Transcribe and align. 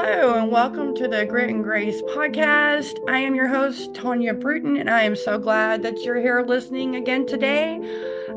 Hello, 0.00 0.34
and 0.34 0.52
welcome 0.52 0.94
to 0.94 1.08
the 1.08 1.26
Grit 1.26 1.50
and 1.50 1.64
Grace 1.64 2.00
podcast. 2.02 2.96
I 3.08 3.18
am 3.18 3.34
your 3.34 3.48
host, 3.48 3.94
Tonya 3.94 4.38
Bruton, 4.38 4.76
and 4.76 4.88
I 4.88 5.02
am 5.02 5.16
so 5.16 5.38
glad 5.38 5.82
that 5.82 5.98
you're 6.04 6.20
here 6.20 6.40
listening 6.46 6.94
again 6.94 7.26
today. 7.26 7.80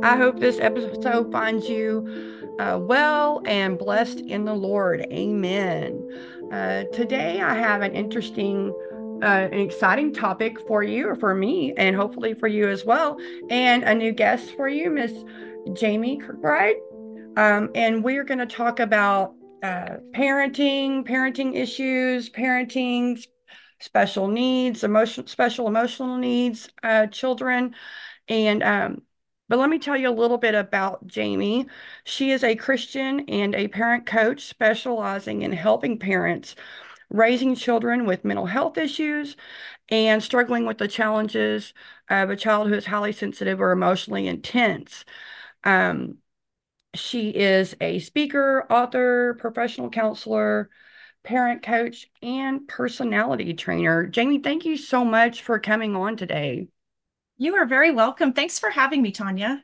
I 0.01 0.17
hope 0.17 0.39
this 0.39 0.59
episode 0.59 1.31
finds 1.31 1.69
you 1.69 2.55
uh, 2.57 2.79
well 2.81 3.43
and 3.45 3.77
blessed 3.77 4.21
in 4.21 4.45
the 4.45 4.55
Lord. 4.55 5.05
Amen. 5.11 6.01
Uh, 6.51 6.85
today, 6.85 7.39
I 7.39 7.53
have 7.53 7.83
an 7.83 7.93
interesting 7.93 8.73
uh, 9.21 9.47
an 9.51 9.59
exciting 9.59 10.15
topic 10.15 10.59
for 10.61 10.81
you 10.81 11.07
or 11.09 11.15
for 11.15 11.35
me 11.35 11.75
and 11.77 11.95
hopefully 11.95 12.33
for 12.33 12.47
you 12.47 12.69
as 12.69 12.85
well 12.85 13.19
and 13.51 13.83
a 13.83 13.93
new 13.93 14.11
guest 14.11 14.55
for 14.55 14.67
you 14.67 14.89
miss 14.89 15.13
Jami 15.73 16.17
Kirkbride 16.17 16.79
um, 17.37 17.69
and 17.75 18.03
we're 18.03 18.23
going 18.23 18.39
to 18.39 18.47
talk 18.47 18.79
about 18.79 19.35
uh, 19.63 19.97
parenting, 20.13 21.07
parenting 21.07 21.55
issues, 21.55 22.29
parenting 22.29 23.23
special 23.79 24.27
needs, 24.27 24.83
emotional, 24.83 25.27
special 25.27 25.67
emotional 25.67 26.17
needs, 26.17 26.69
uh, 26.83 27.07
children, 27.07 27.75
and 28.27 28.63
um, 28.63 29.01
but 29.49 29.59
let 29.59 29.69
me 29.69 29.79
tell 29.79 29.97
you 29.97 30.09
a 30.09 30.11
little 30.11 30.37
bit 30.37 30.55
about 30.55 31.05
Jami. 31.07 31.67
She 32.05 32.31
is 32.31 32.41
a 32.41 32.55
Christian 32.55 33.21
and 33.27 33.53
a 33.53 33.67
parent 33.67 34.05
coach 34.05 34.45
specializing 34.45 35.41
in 35.41 35.51
helping 35.51 35.99
parents 35.99 36.55
raising 37.09 37.55
children 37.55 38.05
with 38.05 38.23
mental 38.23 38.45
health 38.45 38.77
issues 38.77 39.35
and 39.89 40.23
struggling 40.23 40.65
with 40.65 40.77
the 40.77 40.87
challenges 40.87 41.73
of 42.09 42.29
a 42.29 42.35
child 42.37 42.69
who 42.69 42.75
is 42.75 42.85
highly 42.85 43.11
sensitive 43.11 43.59
or 43.59 43.73
emotionally 43.73 44.27
intense. 44.27 45.03
Um, 45.65 46.19
she 46.93 47.29
is 47.29 47.75
a 47.79 47.99
speaker, 47.99 48.65
author, 48.69 49.35
professional 49.39 49.89
counselor, 49.89 50.69
parent 51.23 51.63
coach, 51.63 52.07
and 52.21 52.67
personality 52.67 53.53
trainer. 53.53 54.07
Jami, 54.07 54.39
thank 54.39 54.65
you 54.65 54.77
so 54.77 55.05
much 55.05 55.43
for 55.43 55.59
coming 55.59 55.95
on 55.95 56.17
today. 56.17 56.67
You 57.37 57.55
are 57.55 57.65
very 57.65 57.91
welcome. 57.91 58.33
Thanks 58.33 58.59
for 58.59 58.69
having 58.69 59.01
me, 59.01 59.11
Tonya. 59.11 59.61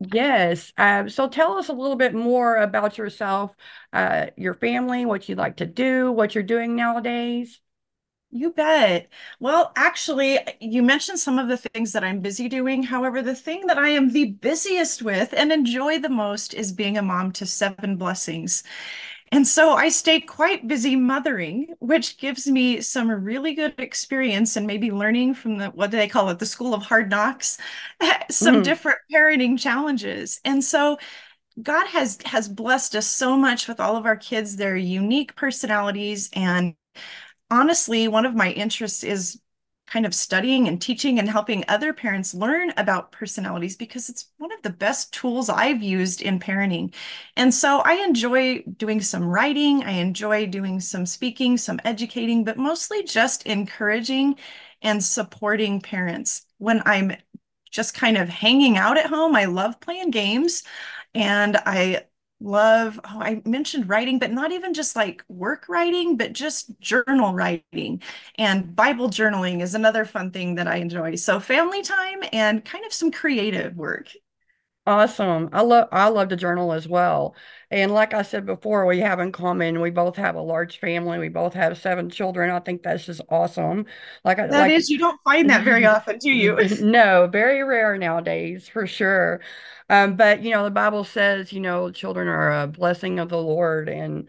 Yes. 0.00 0.72
Uh, 0.76 1.08
so 1.08 1.28
tell 1.28 1.58
us 1.58 1.68
a 1.68 1.72
little 1.72 1.96
bit 1.96 2.14
more 2.14 2.56
about 2.56 2.98
yourself, 2.98 3.54
uh, 3.92 4.26
your 4.36 4.54
family, 4.54 5.06
what 5.06 5.28
you 5.28 5.34
like 5.34 5.56
to 5.56 5.66
do, 5.66 6.12
what 6.12 6.34
you're 6.34 6.44
doing 6.44 6.76
nowadays. 6.76 7.60
You 8.30 8.50
bet. 8.50 9.08
Well, 9.40 9.72
actually, 9.76 10.38
you 10.60 10.82
mentioned 10.82 11.18
some 11.18 11.38
of 11.38 11.48
the 11.48 11.56
things 11.56 11.92
that 11.92 12.04
I'm 12.04 12.20
busy 12.20 12.48
doing. 12.48 12.82
However, 12.82 13.22
the 13.22 13.34
thing 13.34 13.66
that 13.66 13.78
I 13.78 13.90
am 13.90 14.10
the 14.10 14.32
busiest 14.32 15.00
with 15.00 15.32
and 15.32 15.52
enjoy 15.52 16.00
the 16.00 16.08
most 16.08 16.52
is 16.52 16.72
being 16.72 16.98
a 16.98 17.02
mom 17.02 17.32
to 17.32 17.46
seven 17.46 17.96
blessings. 17.96 18.64
And 19.32 19.46
so 19.46 19.72
I 19.72 19.88
stay 19.88 20.20
quite 20.20 20.68
busy 20.68 20.94
mothering, 20.96 21.74
which 21.80 22.18
gives 22.18 22.46
me 22.46 22.80
some 22.80 23.10
really 23.10 23.54
good 23.54 23.74
experience 23.78 24.56
and 24.56 24.66
maybe 24.66 24.90
learning 24.90 25.34
from 25.34 25.58
the, 25.58 25.68
what 25.68 25.90
do 25.90 25.96
they 25.96 26.08
call 26.08 26.28
it, 26.30 26.38
the 26.38 26.46
school 26.46 26.74
of 26.74 26.82
hard 26.82 27.10
knocks, 27.10 27.58
some 28.30 28.56
mm. 28.56 28.64
different 28.64 28.98
parenting 29.12 29.58
challenges. 29.58 30.40
And 30.44 30.62
so 30.62 30.98
God 31.62 31.86
has 31.88 32.18
has 32.26 32.48
blessed 32.48 32.94
us 32.96 33.06
so 33.06 33.36
much 33.36 33.66
with 33.66 33.80
all 33.80 33.96
of 33.96 34.04
our 34.04 34.16
kids, 34.16 34.56
their 34.56 34.76
unique 34.76 35.34
personalities 35.36 36.28
and 36.34 36.74
honestly, 37.50 38.08
one 38.08 38.26
of 38.26 38.34
my 38.34 38.50
interests 38.52 39.04
is 39.04 39.40
kind 39.86 40.04
of 40.04 40.12
studying 40.14 40.66
and 40.66 40.82
teaching 40.82 41.18
and 41.20 41.28
helping 41.30 41.64
other 41.68 41.92
parents 41.92 42.34
learn 42.34 42.72
about 42.76 43.12
personalities 43.12 43.76
because 43.76 44.08
it's 44.08 44.30
one 44.38 44.52
of 44.52 44.60
the 44.62 44.70
best 44.70 45.12
tools 45.14 45.48
I've 45.48 45.80
used 45.82 46.22
in 46.22 46.40
parenting. 46.40 46.92
And 47.36 47.54
so 47.54 47.82
I 47.84 47.94
enjoy 48.04 48.64
doing 48.76 49.00
some 49.00 49.24
writing, 49.24 49.84
I 49.84 49.92
enjoy 49.92 50.46
doing 50.46 50.80
some 50.80 51.06
speaking, 51.06 51.56
some 51.56 51.78
educating, 51.84 52.42
but 52.42 52.58
mostly 52.58 53.04
just 53.04 53.46
encouraging 53.46 54.36
and 54.82 55.02
supporting 55.02 55.80
parents. 55.80 56.46
When 56.58 56.82
I'm 56.84 57.12
just 57.70 57.94
kind 57.94 58.16
of 58.16 58.28
hanging 58.28 58.76
out 58.76 58.98
at 58.98 59.06
home, 59.06 59.36
I 59.36 59.44
love 59.44 59.80
playing 59.80 60.10
games 60.10 60.64
and 61.14 61.56
I 61.58 62.06
love 62.38 63.00
oh 63.04 63.20
i 63.20 63.40
mentioned 63.46 63.88
writing 63.88 64.18
but 64.18 64.30
not 64.30 64.52
even 64.52 64.74
just 64.74 64.94
like 64.94 65.24
work 65.28 65.66
writing 65.68 66.16
but 66.16 66.32
just 66.34 66.78
journal 66.80 67.32
writing. 67.32 68.02
And 68.36 68.76
bible 68.76 69.08
journaling 69.08 69.62
is 69.62 69.74
another 69.74 70.04
fun 70.04 70.30
thing 70.30 70.56
that 70.56 70.68
i 70.68 70.76
enjoy. 70.76 71.14
So 71.16 71.40
family 71.40 71.82
time 71.82 72.20
and 72.32 72.64
kind 72.64 72.84
of 72.84 72.92
some 72.92 73.10
creative 73.10 73.74
work. 73.76 74.10
Awesome. 74.86 75.48
I 75.52 75.62
love 75.62 75.88
i 75.90 76.08
love 76.08 76.28
to 76.28 76.36
journal 76.36 76.72
as 76.72 76.86
well. 76.86 77.34
And 77.70 77.92
like 77.92 78.12
i 78.14 78.22
said 78.22 78.44
before 78.46 78.86
we 78.86 79.00
have 79.00 79.18
in 79.18 79.32
common 79.32 79.80
we 79.80 79.90
both 79.90 80.16
have 80.16 80.36
a 80.36 80.40
large 80.40 80.78
family 80.78 81.18
we 81.18 81.28
both 81.28 81.54
have 81.54 81.78
seven 81.78 82.10
children. 82.10 82.50
I 82.50 82.60
think 82.60 82.82
that's 82.82 83.06
just 83.06 83.22
awesome. 83.30 83.86
Like 84.24 84.36
that 84.36 84.50
like, 84.50 84.72
is, 84.72 84.90
you 84.90 84.98
don't 84.98 85.20
find 85.24 85.48
that 85.50 85.64
very 85.64 85.86
often 85.86 86.18
do 86.18 86.30
you? 86.30 86.56
No 86.82 87.26
very 87.26 87.64
rare 87.64 87.96
nowadays 87.96 88.68
for 88.68 88.86
sure 88.86 89.40
um, 89.88 90.16
but 90.16 90.42
you 90.42 90.50
know, 90.50 90.64
the 90.64 90.70
Bible 90.70 91.04
says, 91.04 91.52
you 91.52 91.60
know, 91.60 91.90
children 91.90 92.28
are 92.28 92.62
a 92.62 92.66
blessing 92.66 93.18
of 93.18 93.28
the 93.28 93.40
Lord, 93.40 93.88
and 93.88 94.28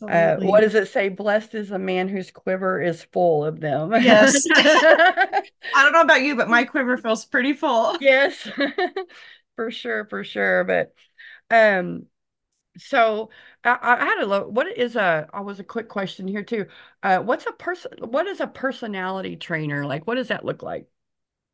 uh, 0.00 0.36
what 0.36 0.60
does 0.60 0.74
it 0.74 0.88
say? 0.88 1.08
Blessed 1.08 1.54
is 1.54 1.68
the 1.68 1.78
man 1.78 2.08
whose 2.08 2.30
quiver 2.30 2.80
is 2.80 3.02
full 3.04 3.44
of 3.44 3.60
them. 3.60 3.92
Yes. 3.92 4.44
I 4.54 5.42
don't 5.74 5.92
know 5.92 6.02
about 6.02 6.22
you, 6.22 6.36
but 6.36 6.48
my 6.48 6.64
quiver 6.64 6.96
feels 6.96 7.24
pretty 7.24 7.52
full. 7.52 7.96
Yes, 8.00 8.48
for 9.56 9.70
sure, 9.70 10.06
for 10.06 10.24
sure. 10.24 10.64
But 10.64 10.94
um, 11.50 12.06
so 12.78 13.30
I, 13.64 13.78
I 13.82 14.04
had 14.04 14.22
a 14.22 14.26
look. 14.26 14.50
What 14.50 14.76
is 14.76 14.96
a? 14.96 15.28
I 15.32 15.40
was 15.40 15.60
a 15.60 15.64
quick 15.64 15.88
question 15.88 16.26
here 16.26 16.42
too. 16.42 16.66
Uh, 17.02 17.18
what's 17.18 17.46
a 17.46 17.52
person? 17.52 17.92
What 18.00 18.26
is 18.26 18.40
a 18.40 18.46
personality 18.46 19.36
trainer 19.36 19.84
like? 19.86 20.06
What 20.06 20.14
does 20.14 20.28
that 20.28 20.44
look 20.44 20.62
like? 20.62 20.86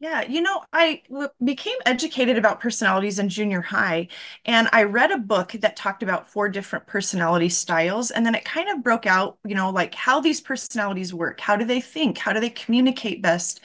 Yeah, 0.01 0.23
you 0.23 0.41
know, 0.43 0.63
I 0.73 1.03
w- 1.11 1.29
became 1.43 1.77
educated 1.85 2.39
about 2.39 2.61
personalities 2.61 3.19
in 3.19 3.29
junior 3.29 3.61
high, 3.61 4.07
and 4.45 4.69
I 4.73 4.85
read 4.85 5.11
a 5.11 5.19
book 5.19 5.53
that 5.53 5.75
talked 5.75 6.05
about 6.05 6.31
four 6.31 6.49
different 6.49 6.87
personality 6.87 7.49
styles. 7.49 8.13
And 8.13 8.25
then 8.25 8.37
it 8.37 8.45
kind 8.45 8.69
of 8.69 8.85
broke 8.85 9.07
out, 9.07 9.39
you 9.45 9.57
know, 9.57 9.71
like 9.71 9.95
how 9.97 10.21
these 10.21 10.41
personalities 10.41 11.13
work, 11.13 11.41
how 11.41 11.57
do 11.57 11.65
they 11.65 11.81
think, 11.81 12.17
how 12.19 12.33
do 12.33 12.39
they 12.39 12.51
communicate 12.51 13.23
best. 13.23 13.61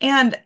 And 0.00 0.38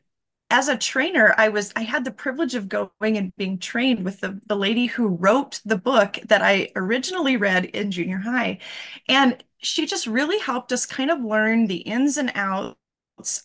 as 0.50 0.68
a 0.68 0.76
trainer, 0.78 1.34
I 1.38 1.48
was 1.50 1.72
I 1.76 1.82
had 1.82 2.04
the 2.04 2.12
privilege 2.12 2.54
of 2.56 2.68
going 2.68 3.16
and 3.18 3.34
being 3.36 3.58
trained 3.58 4.04
with 4.04 4.20
the, 4.20 4.40
the 4.48 4.56
lady 4.56 4.86
who 4.86 5.08
wrote 5.08 5.60
the 5.64 5.78
book 5.78 6.18
that 6.26 6.42
I 6.42 6.70
originally 6.76 7.36
read 7.38 7.66
in 7.66 7.90
junior 7.92 8.18
high. 8.18 8.60
And 9.08 9.42
she 9.58 9.86
just 9.86 10.06
really 10.06 10.38
helped 10.40 10.72
us 10.72 10.86
kind 10.86 11.10
of 11.10 11.20
learn 11.24 11.66
the 11.68 11.78
ins 11.78 12.18
and 12.18 12.32
outs 12.36 12.76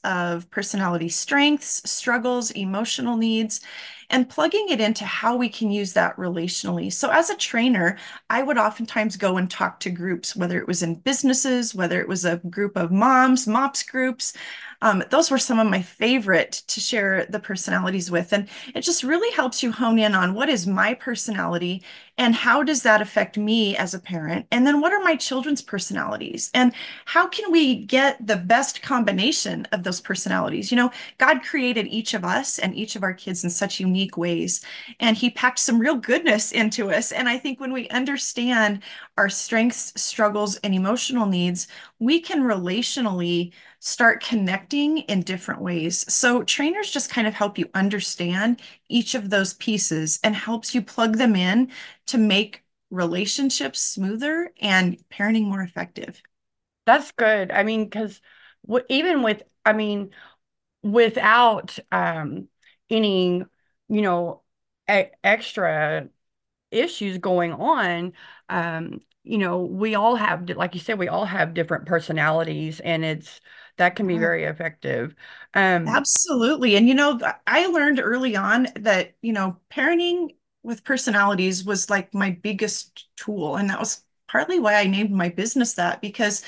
of 0.03 0.49
personality 0.49 1.09
strengths, 1.09 1.81
struggles, 1.89 2.51
emotional 2.51 3.15
needs, 3.17 3.61
and 4.09 4.29
plugging 4.29 4.67
it 4.69 4.81
into 4.81 5.05
how 5.05 5.35
we 5.35 5.49
can 5.49 5.71
use 5.71 5.93
that 5.93 6.15
relationally. 6.17 6.91
So, 6.91 7.09
as 7.09 7.29
a 7.29 7.37
trainer, 7.37 7.97
I 8.29 8.43
would 8.43 8.57
oftentimes 8.57 9.17
go 9.17 9.37
and 9.37 9.49
talk 9.49 9.79
to 9.81 9.89
groups, 9.89 10.35
whether 10.35 10.57
it 10.59 10.67
was 10.67 10.83
in 10.83 10.95
businesses, 10.95 11.75
whether 11.75 12.01
it 12.01 12.07
was 12.07 12.25
a 12.25 12.37
group 12.37 12.75
of 12.75 12.91
moms, 12.91 13.47
MOPS 13.47 13.83
groups, 13.83 14.33
um, 14.81 15.03
those 15.09 15.29
were 15.29 15.37
some 15.37 15.59
of 15.59 15.67
my 15.67 15.81
favorite 15.81 16.63
to 16.67 16.79
share 16.79 17.25
the 17.29 17.39
personalities 17.39 18.09
with. 18.09 18.31
And 18.31 18.47
it 18.73 18.81
just 18.81 19.03
really 19.03 19.33
helps 19.35 19.61
you 19.61 19.71
hone 19.71 19.99
in 19.99 20.15
on 20.15 20.33
what 20.33 20.47
is 20.47 20.65
my 20.65 20.93
personality 20.93 21.83
and 22.17 22.35
how 22.35 22.63
does 22.63 22.83
that 22.83 23.01
affect 23.01 23.37
me 23.37 23.77
as 23.77 23.93
a 23.93 23.99
parent? 23.99 24.45
And 24.51 24.67
then 24.67 24.81
what 24.81 24.93
are 24.93 25.01
my 25.01 25.15
children's 25.15 25.61
personalities? 25.61 26.49
And 26.53 26.73
how 27.05 27.27
can 27.27 27.51
we 27.51 27.75
get 27.75 28.25
the 28.25 28.35
best 28.35 28.81
combination 28.81 29.65
of 29.71 29.83
those 29.83 30.01
personalities? 30.01 30.71
You 30.71 30.77
know, 30.77 30.91
God 31.17 31.43
created 31.43 31.87
each 31.87 32.13
of 32.13 32.25
us 32.25 32.59
and 32.59 32.75
each 32.75 32.95
of 32.95 33.03
our 33.03 33.13
kids 33.13 33.43
in 33.43 33.49
such 33.49 33.79
unique 33.79 33.98
ways. 34.17 34.61
And 34.99 35.17
He 35.17 35.29
packed 35.29 35.59
some 35.59 35.79
real 35.79 35.95
goodness 35.95 36.51
into 36.51 36.89
us. 36.91 37.11
And 37.11 37.27
I 37.27 37.37
think 37.37 37.59
when 37.59 37.73
we 37.73 37.89
understand 37.89 38.83
our 39.17 39.29
strengths, 39.29 39.99
struggles, 40.01 40.55
and 40.57 40.73
emotional 40.73 41.25
needs, 41.25 41.67
we 41.99 42.19
can 42.21 42.41
relationally 42.41 43.51
start 43.79 44.23
connecting 44.23 44.99
in 44.99 45.21
different 45.21 45.61
ways. 45.61 46.11
So 46.11 46.43
trainers 46.43 46.91
just 46.91 47.09
kind 47.09 47.27
of 47.27 47.33
help 47.33 47.57
you 47.57 47.69
understand 47.73 48.61
each 48.89 49.15
of 49.15 49.29
those 49.29 49.53
pieces 49.53 50.19
and 50.23 50.35
helps 50.35 50.75
you 50.75 50.81
plug 50.81 51.17
them 51.17 51.35
in 51.35 51.71
to 52.07 52.17
make 52.17 52.63
relationships 52.89 53.79
smoother 53.81 54.51
and 54.59 54.97
parenting 55.09 55.45
more 55.45 55.61
effective. 55.61 56.21
That's 56.85 57.11
good. 57.11 57.51
I 57.51 57.63
mean, 57.63 57.83
because 57.85 58.19
w- 58.65 58.85
even 58.89 59.21
with, 59.21 59.43
I 59.63 59.73
mean, 59.73 60.09
without 60.81 61.77
um, 61.91 62.47
any, 62.89 63.43
you 63.89 64.01
know, 64.01 64.41
e- 64.91 65.11
extra 65.23 66.09
issues 66.71 67.17
going 67.17 67.53
on, 67.53 68.13
um, 68.49 69.01
you 69.23 69.37
know, 69.37 69.61
we 69.63 69.95
all 69.95 70.15
have, 70.15 70.49
like 70.49 70.73
you 70.73 70.79
said, 70.81 70.99
we 70.99 71.07
all 71.07 71.25
have 71.25 71.53
different 71.53 71.85
personalities, 71.85 72.79
and 72.79 73.03
it's 73.05 73.41
that 73.77 73.95
can 73.95 74.07
be 74.07 74.17
very 74.17 74.43
effective. 74.45 75.15
Um, 75.53 75.85
Absolutely. 75.87 76.75
And, 76.75 76.87
you 76.87 76.93
know, 76.95 77.19
I 77.47 77.67
learned 77.67 77.99
early 77.99 78.35
on 78.35 78.67
that, 78.75 79.15
you 79.21 79.33
know, 79.33 79.57
parenting 79.71 80.35
with 80.63 80.83
personalities 80.83 81.63
was 81.63 81.89
like 81.89 82.13
my 82.13 82.31
biggest 82.31 83.07
tool. 83.15 83.55
And 83.55 83.69
that 83.69 83.79
was 83.79 84.03
partly 84.27 84.59
why 84.59 84.75
I 84.75 84.87
named 84.87 85.11
my 85.11 85.29
business 85.29 85.73
that 85.75 86.01
because 86.01 86.43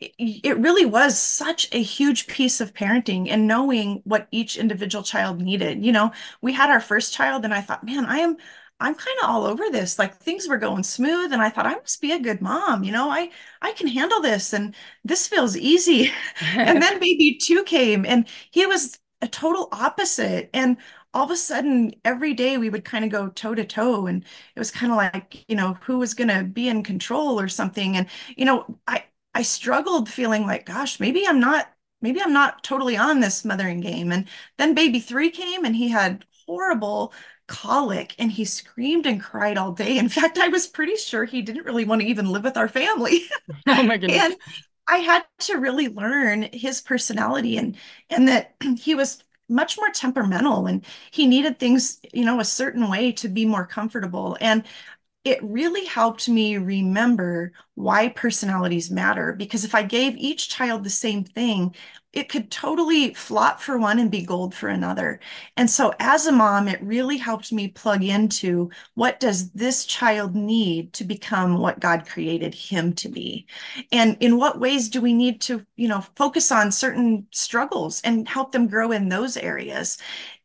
it, 0.00 0.58
really 0.58 0.86
was 0.86 1.18
such 1.18 1.68
a 1.72 1.82
huge 1.82 2.26
piece 2.26 2.60
of 2.60 2.74
parenting 2.74 3.28
and 3.30 3.46
knowing 3.46 4.00
what 4.04 4.28
each 4.30 4.56
individual 4.56 5.04
child 5.04 5.40
needed. 5.40 5.84
You 5.84 5.92
know, 5.92 6.12
we 6.42 6.52
had 6.52 6.70
our 6.70 6.80
first 6.80 7.12
child, 7.12 7.44
and 7.44 7.52
I 7.54 7.60
thought, 7.60 7.84
man, 7.84 8.06
I 8.06 8.18
am 8.18 8.36
I'm 8.82 8.94
kind 8.94 9.18
of 9.22 9.28
all 9.28 9.44
over 9.44 9.64
this. 9.70 9.98
Like 9.98 10.16
things 10.16 10.48
were 10.48 10.56
going 10.56 10.82
smooth 10.82 11.32
and 11.32 11.42
I 11.42 11.50
thought 11.50 11.66
I 11.66 11.74
must 11.74 12.00
be 12.00 12.12
a 12.12 12.18
good 12.18 12.40
mom. 12.40 12.82
You 12.82 12.92
know, 12.92 13.10
I 13.10 13.30
I 13.60 13.72
can 13.72 13.86
handle 13.88 14.20
this 14.22 14.52
and 14.54 14.74
this 15.04 15.26
feels 15.26 15.56
easy. 15.56 16.10
and 16.56 16.80
then 16.82 16.98
baby 16.98 17.38
2 17.40 17.62
came 17.64 18.06
and 18.06 18.26
he 18.50 18.66
was 18.66 18.98
a 19.22 19.28
total 19.28 19.68
opposite 19.72 20.48
and 20.54 20.78
all 21.12 21.24
of 21.24 21.30
a 21.30 21.36
sudden 21.36 21.92
every 22.04 22.32
day 22.34 22.56
we 22.56 22.70
would 22.70 22.84
kind 22.84 23.04
of 23.04 23.10
go 23.10 23.28
toe 23.28 23.54
to 23.54 23.64
toe 23.64 24.06
and 24.06 24.24
it 24.54 24.58
was 24.58 24.70
kind 24.70 24.92
of 24.92 24.96
like, 24.96 25.44
you 25.48 25.56
know, 25.56 25.74
who 25.82 25.98
was 25.98 26.14
going 26.14 26.28
to 26.28 26.44
be 26.44 26.68
in 26.68 26.82
control 26.82 27.38
or 27.38 27.48
something 27.48 27.96
and 27.96 28.06
you 28.36 28.44
know, 28.44 28.78
I 28.86 29.04
I 29.34 29.42
struggled 29.42 30.08
feeling 30.08 30.46
like 30.46 30.66
gosh, 30.66 31.00
maybe 31.00 31.26
I'm 31.26 31.40
not 31.40 31.72
maybe 32.02 32.20
I'm 32.22 32.32
not 32.32 32.62
totally 32.64 32.96
on 32.96 33.20
this 33.20 33.44
mothering 33.44 33.80
game. 33.80 34.12
And 34.12 34.28
then 34.58 34.74
baby 34.74 35.00
3 35.00 35.30
came 35.30 35.64
and 35.64 35.76
he 35.76 35.88
had 35.88 36.24
horrible 36.46 37.12
colic 37.46 38.14
and 38.18 38.30
he 38.32 38.44
screamed 38.44 39.06
and 39.06 39.20
cried 39.22 39.58
all 39.58 39.72
day. 39.72 39.98
In 39.98 40.08
fact, 40.10 40.38
I 40.38 40.48
was 40.48 40.66
pretty 40.66 40.96
sure 40.96 41.24
he 41.24 41.42
didn't 41.42 41.64
really 41.64 41.84
want 41.84 42.02
to 42.02 42.08
even 42.08 42.30
live 42.30 42.44
with 42.44 42.56
our 42.56 42.68
family. 42.68 43.22
Oh 43.66 43.82
my 43.82 43.96
goodness. 43.96 44.24
and 44.24 44.36
I 44.88 44.98
had 44.98 45.24
to 45.40 45.58
really 45.58 45.88
learn 45.88 46.48
his 46.52 46.80
personality 46.80 47.56
and 47.56 47.76
and 48.08 48.28
that 48.28 48.54
he 48.78 48.94
was 48.94 49.22
much 49.48 49.76
more 49.76 49.90
temperamental 49.90 50.66
and 50.66 50.84
he 51.10 51.26
needed 51.26 51.58
things, 51.58 52.00
you 52.12 52.24
know, 52.24 52.38
a 52.40 52.44
certain 52.44 52.88
way 52.88 53.10
to 53.12 53.28
be 53.28 53.44
more 53.44 53.66
comfortable. 53.66 54.36
And 54.40 54.62
it 55.24 55.38
really 55.42 55.84
helped 55.84 56.28
me 56.28 56.56
remember 56.56 57.52
why 57.74 58.08
personalities 58.08 58.90
matter 58.90 59.34
because 59.34 59.64
if 59.64 59.74
I 59.74 59.82
gave 59.82 60.16
each 60.16 60.48
child 60.48 60.82
the 60.82 60.90
same 60.90 61.24
thing, 61.24 61.74
it 62.12 62.28
could 62.28 62.50
totally 62.50 63.14
flop 63.14 63.60
for 63.60 63.78
one 63.78 63.98
and 63.98 64.10
be 64.10 64.22
gold 64.22 64.54
for 64.54 64.68
another. 64.68 65.20
And 65.56 65.70
so 65.70 65.92
as 66.00 66.26
a 66.26 66.32
mom, 66.32 66.66
it 66.68 66.82
really 66.82 67.18
helped 67.18 67.52
me 67.52 67.68
plug 67.68 68.02
into 68.02 68.70
what 68.94 69.20
does 69.20 69.52
this 69.52 69.84
child 69.84 70.34
need 70.34 70.92
to 70.94 71.04
become 71.04 71.58
what 71.58 71.78
God 71.80 72.06
created 72.08 72.54
him 72.54 72.94
to 72.94 73.08
be? 73.08 73.46
And 73.92 74.16
in 74.20 74.38
what 74.38 74.58
ways 74.58 74.88
do 74.88 75.00
we 75.00 75.12
need 75.12 75.40
to, 75.42 75.64
you 75.76 75.86
know, 75.86 76.00
focus 76.16 76.50
on 76.50 76.72
certain 76.72 77.26
struggles 77.30 78.00
and 78.02 78.26
help 78.26 78.52
them 78.52 78.66
grow 78.66 78.90
in 78.90 79.08
those 79.08 79.36
areas? 79.36 79.98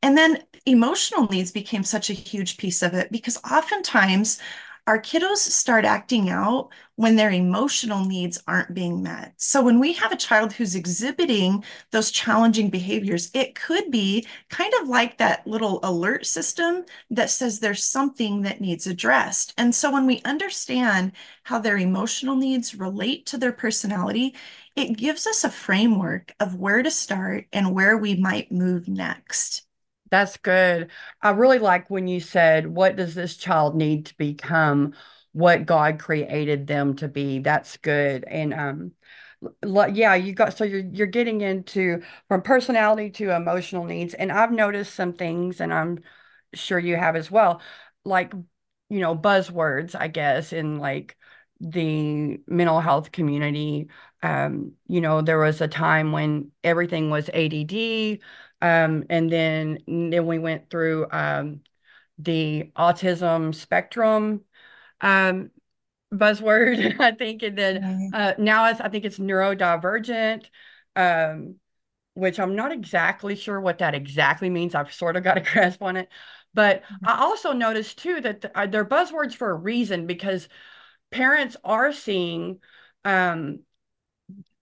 And 0.03 0.15
then 0.15 0.43
emotional 0.67 1.27
needs 1.27 1.51
became 1.51 1.83
such 1.83 2.09
a 2.09 2.13
huge 2.13 2.57
piece 2.57 2.81
of 2.81 2.93
it 2.93 3.11
because 3.11 3.37
oftentimes 3.49 4.39
our 4.87 4.99
kiddos 4.99 5.37
start 5.37 5.83
acting 5.83 6.29
out 6.29 6.69
when 6.95 7.15
their 7.15 7.31
emotional 7.31 8.05
needs 8.05 8.41
aren't 8.47 8.73
being 8.73 9.01
met. 9.01 9.33
So 9.37 9.61
when 9.63 9.79
we 9.79 9.93
have 9.93 10.11
a 10.11 10.17
child 10.17 10.53
who's 10.53 10.75
exhibiting 10.75 11.63
those 11.91 12.11
challenging 12.11 12.69
behaviors, 12.69 13.31
it 13.33 13.55
could 13.55 13.89
be 13.89 14.27
kind 14.49 14.71
of 14.79 14.87
like 14.87 15.17
that 15.17 15.45
little 15.47 15.79
alert 15.83 16.25
system 16.25 16.85
that 17.09 17.29
says 17.31 17.59
there's 17.59 17.83
something 17.83 18.43
that 18.43 18.61
needs 18.61 18.85
addressed. 18.85 19.53
And 19.57 19.73
so 19.73 19.91
when 19.91 20.05
we 20.05 20.21
understand 20.23 21.13
how 21.43 21.59
their 21.59 21.77
emotional 21.77 22.35
needs 22.35 22.75
relate 22.75 23.25
to 23.27 23.37
their 23.37 23.51
personality, 23.51 24.35
it 24.75 24.97
gives 24.97 25.25
us 25.25 25.43
a 25.43 25.49
framework 25.49 26.33
of 26.39 26.55
where 26.55 26.83
to 26.83 26.91
start 26.91 27.47
and 27.51 27.73
where 27.73 27.97
we 27.97 28.15
might 28.15 28.51
move 28.51 28.87
next. 28.87 29.64
That's 30.15 30.37
good. 30.37 30.91
I 31.21 31.31
really 31.31 31.59
like 31.59 31.89
when 31.89 32.07
you 32.07 32.19
said, 32.21 32.67
What 32.67 32.95
does 32.95 33.15
this 33.15 33.35
child 33.37 33.75
need 33.75 34.07
to 34.07 34.17
become 34.17 34.93
what 35.33 35.65
God 35.65 35.99
created 35.99 36.67
them 36.67 36.95
to 36.97 37.07
be? 37.09 37.39
That's 37.39 37.77
good. 37.77 38.23
And 38.25 38.53
um, 38.53 38.91
yeah, 39.65 40.15
you 40.15 40.33
got 40.33 40.57
so 40.57 40.63
you're 40.63 40.79
you're 40.81 41.07
getting 41.07 41.41
into 41.41 42.01
from 42.27 42.41
personality 42.41 43.09
to 43.11 43.35
emotional 43.35 43.85
needs. 43.85 44.13
And 44.13 44.31
I've 44.31 44.51
noticed 44.51 44.95
some 44.95 45.13
things, 45.13 45.61
and 45.61 45.73
I'm 45.73 45.99
sure 46.53 46.79
you 46.79 46.95
have 46.95 47.15
as 47.15 47.29
well, 47.31 47.61
like 48.03 48.33
you 48.89 48.99
know, 48.99 49.15
buzzwords, 49.15 49.95
I 49.99 50.07
guess, 50.07 50.53
in 50.53 50.77
like 50.79 51.17
the 51.59 52.39
mental 52.47 52.79
health 52.79 53.11
community. 53.11 53.89
Um, 54.23 54.73
you 54.87 55.01
know, 55.01 55.21
there 55.21 55.39
was 55.39 55.61
a 55.61 55.67
time 55.67 56.11
when 56.11 56.51
everything 56.63 57.09
was 57.09 57.29
ADD 57.33 58.21
um, 58.61 59.05
and 59.09 59.31
then 59.31 59.79
then 59.87 60.25
we 60.25 60.39
went 60.39 60.69
through 60.69 61.07
um, 61.11 61.61
the 62.17 62.71
autism 62.75 63.53
spectrum 63.53 64.41
um, 65.01 65.51
buzzword, 66.13 66.99
I 66.99 67.11
think, 67.11 67.43
and 67.43 67.57
then 67.57 68.11
uh, 68.13 68.33
now 68.37 68.63
I 68.63 68.73
think 68.89 69.05
it's 69.05 69.19
neurodivergent, 69.19 70.45
um, 70.95 71.55
which 72.13 72.39
I'm 72.39 72.55
not 72.55 72.71
exactly 72.71 73.35
sure 73.35 73.59
what 73.59 73.79
that 73.79 73.95
exactly 73.95 74.49
means. 74.49 74.75
I've 74.75 74.93
sort 74.93 75.17
of 75.17 75.23
got 75.23 75.37
a 75.37 75.41
grasp 75.51 75.81
on 75.81 75.97
it, 75.97 76.09
but 76.53 76.83
mm-hmm. 76.83 77.07
I 77.07 77.21
also 77.21 77.53
noticed 77.53 77.99
too 77.99 78.21
that 78.21 78.41
th- 78.41 78.53
uh, 78.55 78.67
they're 78.67 78.85
buzzwords 78.85 79.33
for 79.33 79.51
a 79.51 79.55
reason 79.55 80.07
because 80.07 80.47
parents 81.11 81.57
are 81.63 81.91
seeing, 81.91 82.59
um, 83.03 83.59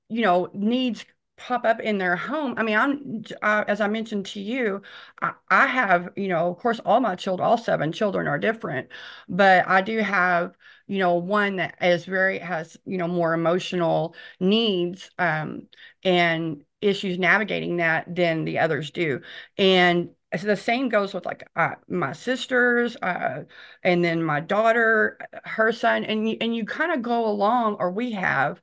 you 0.10 0.22
know, 0.22 0.50
needs 0.54 1.06
pop 1.44 1.66
up 1.66 1.80
in 1.81 1.98
their 1.98 2.16
home. 2.16 2.56
I 2.57 2.63
mean, 2.63 2.78
I'm 2.78 3.24
uh, 3.42 3.66
as 3.68 3.81
I 3.81 3.88
mentioned 3.88 4.25
to 4.28 4.40
you, 4.40 4.81
I, 5.22 5.34
I, 5.50 5.68
have 5.68 6.10
you 6.16 6.30
know, 6.30 6.50
of 6.50 6.57
course, 6.57 6.80
all 6.86 7.01
my 7.01 7.16
children, 7.16 7.48
all 7.48 7.57
seven 7.57 7.92
children 7.92 8.28
are 8.28 8.40
different, 8.40 8.88
but 9.28 9.68
I 9.68 9.81
do 9.81 9.98
have 10.00 10.56
you 10.88 11.00
know 11.00 11.16
one 11.16 11.57
that 11.57 11.75
is 11.81 12.06
very 12.06 12.40
has 12.40 12.78
you 12.86 12.98
know 12.98 13.07
more 13.07 13.34
emotional 13.34 14.16
needs 14.40 15.10
um, 15.19 15.68
and 16.04 16.63
issues 16.81 17.19
navigating 17.19 17.78
that 17.78 18.13
than 18.16 18.46
the 18.46 18.60
others 18.60 18.92
do, 18.92 19.22
and 19.57 20.10
so 20.38 20.48
the 20.48 20.56
same 20.56 20.89
goes 20.89 21.13
with 21.13 21.25
like 21.25 21.48
uh, 21.56 21.75
my 21.89 22.13
sisters 22.13 22.96
uh, 23.01 23.44
and 23.84 24.04
then 24.04 24.24
my 24.24 24.39
daughter 24.39 25.18
her 25.44 25.72
son 25.72 26.06
and 26.06 26.38
and 26.42 26.56
you 26.56 26.66
kind 26.66 26.92
of 26.94 27.01
go 27.01 27.28
along 27.28 27.75
or 27.80 27.92
we 27.92 28.12
have 28.13 28.62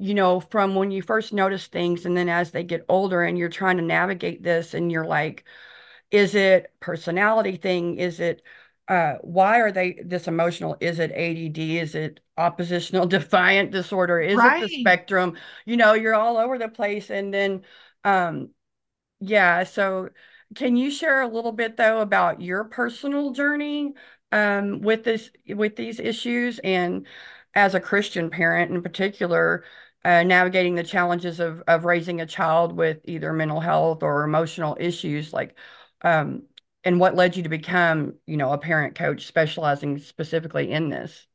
you 0.00 0.14
know, 0.14 0.40
from 0.40 0.74
when 0.74 0.90
you 0.90 1.02
first 1.02 1.32
notice 1.32 1.66
things 1.66 2.06
and 2.06 2.16
then 2.16 2.30
as 2.30 2.52
they 2.52 2.64
get 2.64 2.86
older 2.88 3.22
and 3.22 3.36
you're 3.36 3.50
trying 3.50 3.76
to 3.76 3.82
navigate 3.82 4.42
this 4.42 4.72
and 4.72 4.90
you're 4.90 5.06
like, 5.06 5.44
is 6.10 6.34
it 6.34 6.72
personality 6.80 7.56
thing? 7.56 7.98
Is 7.98 8.18
it 8.18 8.42
uh, 8.88 9.18
why 9.20 9.60
are 9.60 9.70
they 9.70 10.00
this 10.04 10.26
emotional? 10.26 10.76
Is 10.80 10.98
it 10.98 11.12
ADD? 11.12 11.58
Is 11.58 11.94
it 11.94 12.20
oppositional 12.38 13.06
defiant 13.06 13.70
disorder? 13.72 14.20
Is 14.20 14.36
right. 14.36 14.62
it 14.62 14.68
the 14.68 14.80
spectrum? 14.80 15.36
You 15.66 15.76
know, 15.76 15.92
you're 15.92 16.14
all 16.14 16.38
over 16.38 16.58
the 16.58 16.68
place. 16.68 17.10
And 17.10 17.32
then, 17.32 17.62
um, 18.02 18.50
yeah. 19.20 19.64
So, 19.64 20.08
can 20.56 20.76
you 20.76 20.90
share 20.90 21.20
a 21.20 21.28
little 21.28 21.52
bit 21.52 21.76
though 21.76 22.00
about 22.00 22.40
your 22.40 22.64
personal 22.64 23.32
journey 23.32 23.92
um, 24.32 24.80
with 24.80 25.04
this 25.04 25.30
with 25.46 25.76
these 25.76 26.00
issues 26.00 26.58
and 26.58 27.06
as 27.54 27.74
a 27.74 27.80
Christian 27.80 28.30
parent 28.30 28.72
in 28.72 28.82
particular? 28.82 29.62
Uh, 30.04 30.22
navigating 30.22 30.74
the 30.74 30.82
challenges 30.84 31.40
of 31.40 31.62
of 31.68 31.84
raising 31.84 32.20
a 32.20 32.26
child 32.26 32.72
with 32.72 32.98
either 33.04 33.32
mental 33.32 33.60
health 33.60 34.02
or 34.02 34.24
emotional 34.24 34.76
issues 34.80 35.32
like 35.32 35.56
um, 36.02 36.42
and 36.84 36.98
what 36.98 37.14
led 37.14 37.36
you 37.36 37.42
to 37.42 37.48
become 37.48 38.14
you 38.26 38.36
know 38.36 38.52
a 38.52 38.58
parent 38.58 38.94
coach 38.94 39.26
specializing 39.26 39.98
specifically 39.98 40.70
in 40.70 40.88
this? 40.88 41.26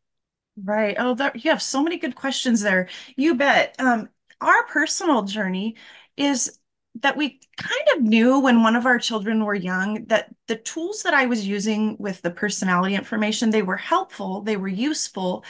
Right. 0.63 0.95
Oh 0.97 1.15
that, 1.15 1.43
you 1.43 1.51
have 1.51 1.61
so 1.61 1.83
many 1.83 1.97
good 1.97 2.15
questions 2.15 2.61
there. 2.61 2.87
You 3.17 3.35
bet. 3.35 3.75
Um, 3.79 4.09
our 4.39 4.65
personal 4.67 5.23
journey 5.23 5.75
is 6.15 6.59
that 7.01 7.17
we 7.17 7.41
kind 7.57 7.87
of 7.97 8.03
knew 8.03 8.39
when 8.39 8.63
one 8.63 8.75
of 8.77 8.85
our 8.85 8.97
children 8.97 9.43
were 9.43 9.53
young 9.55 10.05
that 10.05 10.33
the 10.47 10.55
tools 10.55 11.03
that 11.03 11.13
I 11.13 11.25
was 11.25 11.45
using 11.45 11.97
with 11.99 12.21
the 12.21 12.31
personality 12.31 12.95
information 12.95 13.49
they 13.49 13.61
were 13.61 13.75
helpful 13.75 14.41
they 14.41 14.55
were 14.55 14.69
useful 14.69 15.43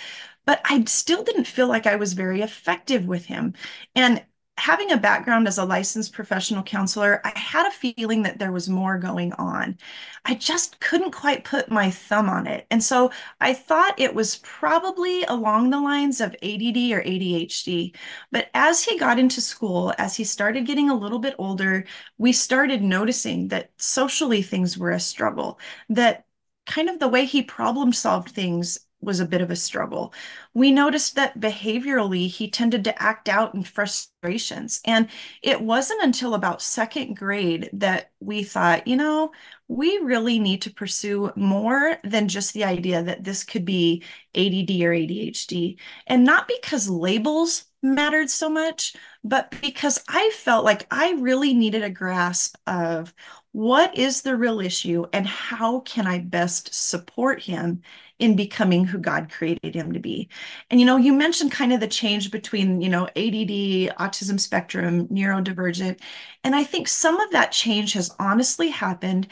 but 0.45 0.61
I 0.65 0.83
still 0.85 1.23
didn't 1.23 1.47
feel 1.47 1.67
like 1.67 1.87
I 1.87 1.95
was 1.95 2.13
very 2.13 2.41
effective 2.41 3.05
with 3.05 3.25
him. 3.25 3.53
And 3.95 4.23
having 4.57 4.91
a 4.91 4.97
background 4.97 5.47
as 5.47 5.57
a 5.57 5.65
licensed 5.65 6.13
professional 6.13 6.63
counselor, 6.63 7.21
I 7.25 7.37
had 7.37 7.67
a 7.67 7.71
feeling 7.71 8.23
that 8.23 8.39
there 8.39 8.51
was 8.53 8.69
more 8.69 8.97
going 8.97 9.33
on. 9.33 9.77
I 10.23 10.35
just 10.35 10.79
couldn't 10.79 11.11
quite 11.11 11.43
put 11.43 11.69
my 11.69 11.91
thumb 11.91 12.29
on 12.29 12.47
it. 12.47 12.65
And 12.71 12.83
so 12.83 13.11
I 13.41 13.53
thought 13.53 13.99
it 13.99 14.15
was 14.15 14.37
probably 14.37 15.23
along 15.25 15.69
the 15.69 15.79
lines 15.81 16.21
of 16.21 16.35
ADD 16.41 16.93
or 16.93 17.01
ADHD. 17.01 17.93
But 18.31 18.49
as 18.53 18.83
he 18.83 18.97
got 18.97 19.19
into 19.19 19.41
school, 19.41 19.93
as 19.97 20.15
he 20.15 20.23
started 20.23 20.65
getting 20.65 20.89
a 20.89 20.95
little 20.95 21.19
bit 21.19 21.35
older, 21.37 21.85
we 22.17 22.31
started 22.33 22.81
noticing 22.81 23.49
that 23.49 23.71
socially 23.77 24.41
things 24.41 24.77
were 24.77 24.91
a 24.91 24.99
struggle, 24.99 25.59
that 25.89 26.25
kind 26.65 26.89
of 26.89 26.99
the 26.99 27.07
way 27.07 27.25
he 27.25 27.43
problem 27.43 27.93
solved 27.93 28.29
things 28.31 28.79
was 29.05 29.19
a 29.19 29.25
bit 29.25 29.41
of 29.41 29.51
a 29.51 29.55
struggle. 29.55 30.13
We 30.53 30.71
noticed 30.71 31.15
that 31.15 31.39
behaviorally, 31.39 32.27
he 32.27 32.49
tended 32.49 32.83
to 32.85 33.01
act 33.01 33.29
out 33.29 33.53
in 33.53 33.63
frustrations. 33.63 34.81
And 34.85 35.07
it 35.41 35.61
wasn't 35.61 36.03
until 36.03 36.33
about 36.33 36.61
second 36.61 37.15
grade 37.15 37.69
that 37.73 38.11
we 38.19 38.43
thought, 38.43 38.87
you 38.87 38.97
know, 38.97 39.31
we 39.67 39.97
really 39.99 40.39
need 40.39 40.61
to 40.63 40.73
pursue 40.73 41.31
more 41.35 41.97
than 42.03 42.27
just 42.27 42.53
the 42.53 42.63
idea 42.65 43.03
that 43.03 43.23
this 43.23 43.43
could 43.43 43.65
be 43.65 44.03
ADD 44.35 44.71
or 44.81 44.91
ADHD. 44.91 45.77
And 46.07 46.23
not 46.23 46.47
because 46.47 46.89
labels 46.89 47.65
mattered 47.81 48.29
so 48.29 48.49
much, 48.49 48.95
but 49.23 49.53
because 49.61 50.03
I 50.07 50.31
felt 50.33 50.65
like 50.65 50.87
I 50.91 51.13
really 51.13 51.53
needed 51.53 51.83
a 51.83 51.89
grasp 51.89 52.55
of 52.67 53.13
what 53.51 53.97
is 53.97 54.21
the 54.21 54.35
real 54.35 54.59
issue 54.59 55.05
and 55.13 55.25
how 55.25 55.79
can 55.81 56.07
I 56.07 56.19
best 56.19 56.73
support 56.73 57.41
him 57.41 57.81
in 58.19 58.35
becoming 58.35 58.85
who 58.85 58.97
God 58.97 59.31
created 59.31 59.75
him 59.75 59.93
to 59.93 59.99
be. 59.99 60.29
And 60.69 60.79
you 60.79 60.85
know, 60.85 60.97
you 60.97 61.13
mentioned 61.13 61.51
kind 61.51 61.73
of 61.73 61.79
the 61.79 61.87
change 61.87 62.31
between, 62.31 62.81
you 62.81 62.89
know, 62.89 63.05
ADD, 63.07 63.95
autism 63.99 64.39
spectrum, 64.39 65.07
neurodivergent, 65.07 65.99
and 66.43 66.55
I 66.55 66.63
think 66.63 66.87
some 66.87 67.19
of 67.19 67.31
that 67.31 67.51
change 67.51 67.93
has 67.93 68.13
honestly 68.19 68.69
happened 68.69 69.27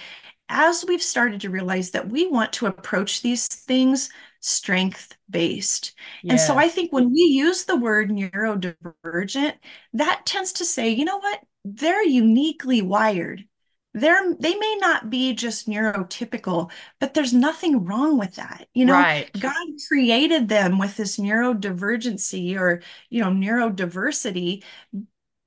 as 0.50 0.86
we've 0.88 1.02
started 1.02 1.42
to 1.42 1.50
realize 1.50 1.92
that 1.92 2.10
we 2.10 2.28
want 2.28 2.54
to 2.54 2.68
approach 2.68 3.22
these 3.22 3.48
things 3.48 4.10
strength 4.42 5.16
based. 5.30 5.94
And 6.28 6.40
so 6.40 6.58
I 6.58 6.68
think 6.68 6.92
when 6.92 7.12
we 7.12 7.22
use 7.22 7.64
the 7.64 7.78
word 7.78 8.10
neurodivergent, 8.10 9.54
that 9.94 10.26
tends 10.26 10.54
to 10.54 10.66
say, 10.66 10.90
you 10.90 11.06
know 11.06 11.18
what? 11.18 11.40
They're 11.64 12.04
uniquely 12.06 12.82
wired. 12.82 13.46
They're 13.94 14.34
they 14.40 14.56
may 14.56 14.76
not 14.80 15.10
be 15.12 15.34
just 15.34 15.68
neurotypical, 15.68 16.72
but 17.00 17.14
there's 17.14 17.34
nothing 17.34 17.86
wrong 17.86 18.18
with 18.18 18.36
that. 18.36 18.68
You 18.74 18.86
know, 18.86 19.06
Right. 19.06 19.30
God 19.40 19.56
created 19.88 20.50
them 20.50 20.80
with 20.80 20.98
this 20.98 21.18
neurodivergency 21.18 22.58
or, 22.60 22.82
you 23.10 23.22
know, 23.24 23.30
neurodiversity, 23.32 24.64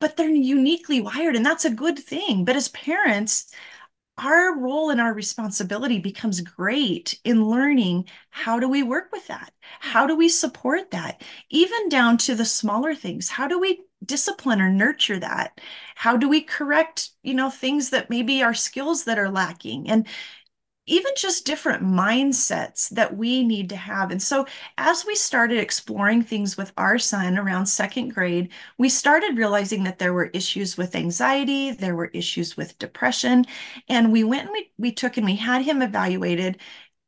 but 0.01 0.17
they're 0.17 0.31
uniquely 0.31 1.01
wired, 1.01 1.37
and 1.37 1.47
that's 1.47 1.65
a 1.65 1.71
good 1.71 1.99
thing. 1.99 2.45
But 2.45 2.57
as 2.57 2.69
parents, 2.69 3.53
our 4.19 4.59
role 4.59 4.91
and 4.91 5.01
our 5.01 5.13
responsibility 5.13 5.99
becomes 5.99 6.41
great 6.41 7.19
in 7.25 7.49
learning 7.49 8.07
how 8.31 8.59
do 8.59 8.69
we 8.69 8.83
work 8.83 9.11
with 9.13 9.27
that? 9.27 9.53
How 9.81 10.07
do 10.07 10.17
we 10.17 10.29
support 10.29 10.91
that? 10.93 11.23
Even 11.51 11.89
down 11.89 12.17
to 12.19 12.35
the 12.35 12.45
smaller 12.45 12.95
things. 12.95 13.29
How 13.29 13.47
do 13.47 13.59
we 13.59 13.83
discipline 14.05 14.61
or 14.61 14.71
nurture 14.71 15.19
that? 15.19 15.61
How 15.95 16.17
do 16.17 16.29
we 16.29 16.41
correct, 16.41 17.11
you 17.23 17.35
know, 17.35 17.51
things 17.51 17.91
that 17.91 18.09
maybe 18.09 18.43
are 18.43 18.55
skills 18.55 19.05
that 19.05 19.19
are 19.19 19.31
lacking? 19.31 19.91
And 19.91 20.07
even 20.87 21.13
just 21.17 21.45
different 21.47 21.83
mindsets 21.83 22.89
that 22.91 23.17
we 23.17 23.43
need 23.45 23.69
to 23.71 23.77
have. 23.77 24.11
And 24.11 24.23
so, 24.23 24.47
as 24.79 25.05
we 25.05 25.15
started 25.17 25.59
exploring 25.59 26.23
things 26.23 26.57
with 26.57 26.73
our 26.77 26.99
son 26.99 27.39
around 27.39 27.67
second 27.67 28.11
grade, 28.15 28.51
we 28.79 28.89
started 28.89 29.37
realizing 29.37 29.85
that 29.85 29.99
there 29.99 30.13
were 30.15 30.27
issues 30.27 30.77
with 30.77 30.95
anxiety, 30.95 31.73
there 31.73 31.97
were 31.97 32.07
issues 32.15 32.57
with 32.57 32.79
depression. 32.79 33.45
And 33.89 34.13
we 34.13 34.25
went 34.25 34.43
and 34.45 34.53
we, 34.53 34.71
we 34.79 34.93
took 34.93 35.17
and 35.17 35.27
we 35.27 35.37
had 35.37 35.63
him 35.63 35.83
evaluated 35.83 36.59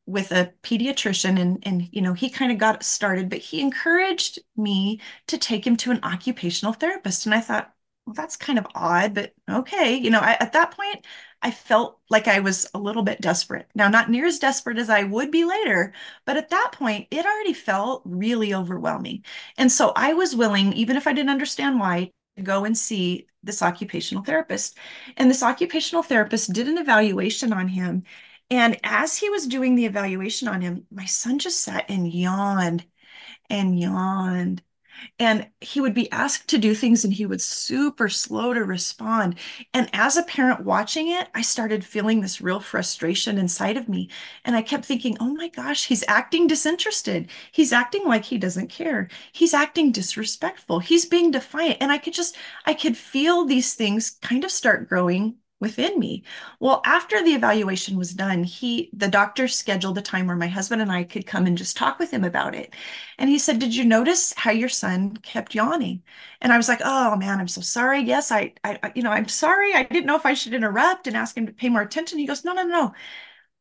with 0.06 0.32
a 0.32 0.52
pediatrician 0.62 1.38
and 1.38 1.58
and 1.66 1.88
you 1.92 2.00
know 2.00 2.14
he 2.14 2.30
kind 2.30 2.50
of 2.50 2.58
got 2.58 2.82
started 2.82 3.28
but 3.28 3.38
he 3.38 3.60
encouraged 3.60 4.38
me 4.56 5.00
to 5.26 5.36
take 5.36 5.66
him 5.66 5.76
to 5.76 5.90
an 5.90 6.00
occupational 6.02 6.72
therapist 6.72 7.26
and 7.26 7.34
i 7.34 7.40
thought 7.40 7.74
well 8.06 8.14
that's 8.14 8.36
kind 8.36 8.58
of 8.58 8.66
odd 8.74 9.12
but 9.14 9.34
okay 9.50 9.94
you 9.96 10.10
know 10.10 10.20
I, 10.20 10.36
at 10.40 10.52
that 10.54 10.70
point 10.70 11.04
I 11.42 11.50
felt 11.50 12.00
like 12.10 12.26
I 12.26 12.40
was 12.40 12.66
a 12.74 12.78
little 12.78 13.02
bit 13.02 13.20
desperate. 13.20 13.68
Now, 13.74 13.88
not 13.88 14.10
near 14.10 14.26
as 14.26 14.38
desperate 14.38 14.78
as 14.78 14.90
I 14.90 15.04
would 15.04 15.30
be 15.30 15.44
later, 15.44 15.92
but 16.24 16.36
at 16.36 16.50
that 16.50 16.72
point, 16.72 17.06
it 17.10 17.24
already 17.24 17.52
felt 17.52 18.02
really 18.04 18.54
overwhelming. 18.54 19.24
And 19.56 19.70
so 19.70 19.92
I 19.94 20.14
was 20.14 20.34
willing, 20.34 20.72
even 20.72 20.96
if 20.96 21.06
I 21.06 21.12
didn't 21.12 21.30
understand 21.30 21.78
why, 21.78 22.10
to 22.36 22.42
go 22.42 22.64
and 22.64 22.76
see 22.76 23.26
this 23.42 23.62
occupational 23.62 24.24
therapist. 24.24 24.78
And 25.16 25.30
this 25.30 25.42
occupational 25.42 26.02
therapist 26.02 26.52
did 26.52 26.68
an 26.68 26.78
evaluation 26.78 27.52
on 27.52 27.68
him. 27.68 28.02
And 28.50 28.78
as 28.82 29.16
he 29.16 29.30
was 29.30 29.46
doing 29.46 29.74
the 29.74 29.86
evaluation 29.86 30.48
on 30.48 30.60
him, 30.60 30.86
my 30.90 31.04
son 31.04 31.38
just 31.38 31.60
sat 31.60 31.86
and 31.88 32.10
yawned 32.12 32.84
and 33.50 33.78
yawned 33.78 34.62
and 35.18 35.48
he 35.60 35.80
would 35.80 35.94
be 35.94 36.10
asked 36.12 36.48
to 36.48 36.58
do 36.58 36.74
things 36.74 37.04
and 37.04 37.12
he 37.12 37.26
was 37.26 37.44
super 37.44 38.08
slow 38.08 38.54
to 38.54 38.64
respond. 38.64 39.36
And 39.74 39.88
as 39.92 40.16
a 40.16 40.22
parent 40.22 40.64
watching 40.64 41.08
it 41.08 41.28
i 41.34 41.42
started 41.42 41.84
feeling 41.84 42.20
this 42.20 42.40
real 42.40 42.60
frustration 42.60 43.38
inside 43.38 43.76
of 43.76 43.88
me. 43.88 44.10
And 44.44 44.56
i 44.56 44.62
kept 44.62 44.84
thinking 44.84 45.16
oh 45.20 45.34
my 45.34 45.48
gosh 45.48 45.86
he's 45.86 46.04
acting 46.08 46.46
disinterested. 46.46 47.28
He's 47.52 47.72
acting 47.72 48.04
like 48.06 48.24
he 48.24 48.38
doesn't 48.38 48.68
care. 48.68 49.08
He's 49.32 49.54
acting 49.54 49.92
disrespectful. 49.92 50.80
He's 50.80 51.06
being 51.06 51.30
defiant. 51.30 51.78
And 51.80 51.92
i 51.92 51.98
could 51.98 52.14
just 52.14 52.36
i 52.66 52.74
could 52.74 52.96
feel 52.96 53.44
these 53.44 53.74
things 53.74 54.10
kind 54.22 54.44
of 54.44 54.50
start 54.50 54.88
growing 54.88 55.36
within 55.60 55.98
me. 55.98 56.24
Well, 56.60 56.80
after 56.84 57.22
the 57.22 57.34
evaluation 57.34 57.96
was 57.98 58.14
done, 58.14 58.44
he 58.44 58.90
the 58.92 59.08
doctor 59.08 59.48
scheduled 59.48 59.98
a 59.98 60.02
time 60.02 60.26
where 60.26 60.36
my 60.36 60.46
husband 60.48 60.82
and 60.82 60.90
I 60.92 61.04
could 61.04 61.26
come 61.26 61.46
and 61.46 61.58
just 61.58 61.76
talk 61.76 61.98
with 61.98 62.10
him 62.12 62.24
about 62.24 62.54
it. 62.54 62.74
And 63.18 63.28
he 63.30 63.38
said, 63.38 63.58
"Did 63.58 63.74
you 63.74 63.84
notice 63.84 64.32
how 64.36 64.50
your 64.50 64.68
son 64.68 65.16
kept 65.18 65.54
yawning?" 65.54 66.02
And 66.40 66.52
I 66.52 66.56
was 66.56 66.68
like, 66.68 66.80
"Oh 66.84 67.16
man, 67.16 67.40
I'm 67.40 67.48
so 67.48 67.60
sorry. 67.60 68.00
Yes, 68.00 68.30
I 68.32 68.54
I 68.64 68.92
you 68.94 69.02
know, 69.02 69.10
I'm 69.12 69.28
sorry. 69.28 69.74
I 69.74 69.82
didn't 69.84 70.06
know 70.06 70.16
if 70.16 70.26
I 70.26 70.34
should 70.34 70.54
interrupt 70.54 71.06
and 71.06 71.16
ask 71.16 71.36
him 71.36 71.46
to 71.46 71.52
pay 71.52 71.68
more 71.68 71.82
attention." 71.82 72.18
He 72.18 72.26
goes, 72.26 72.44
"No, 72.44 72.52
no, 72.52 72.62
no. 72.64 72.94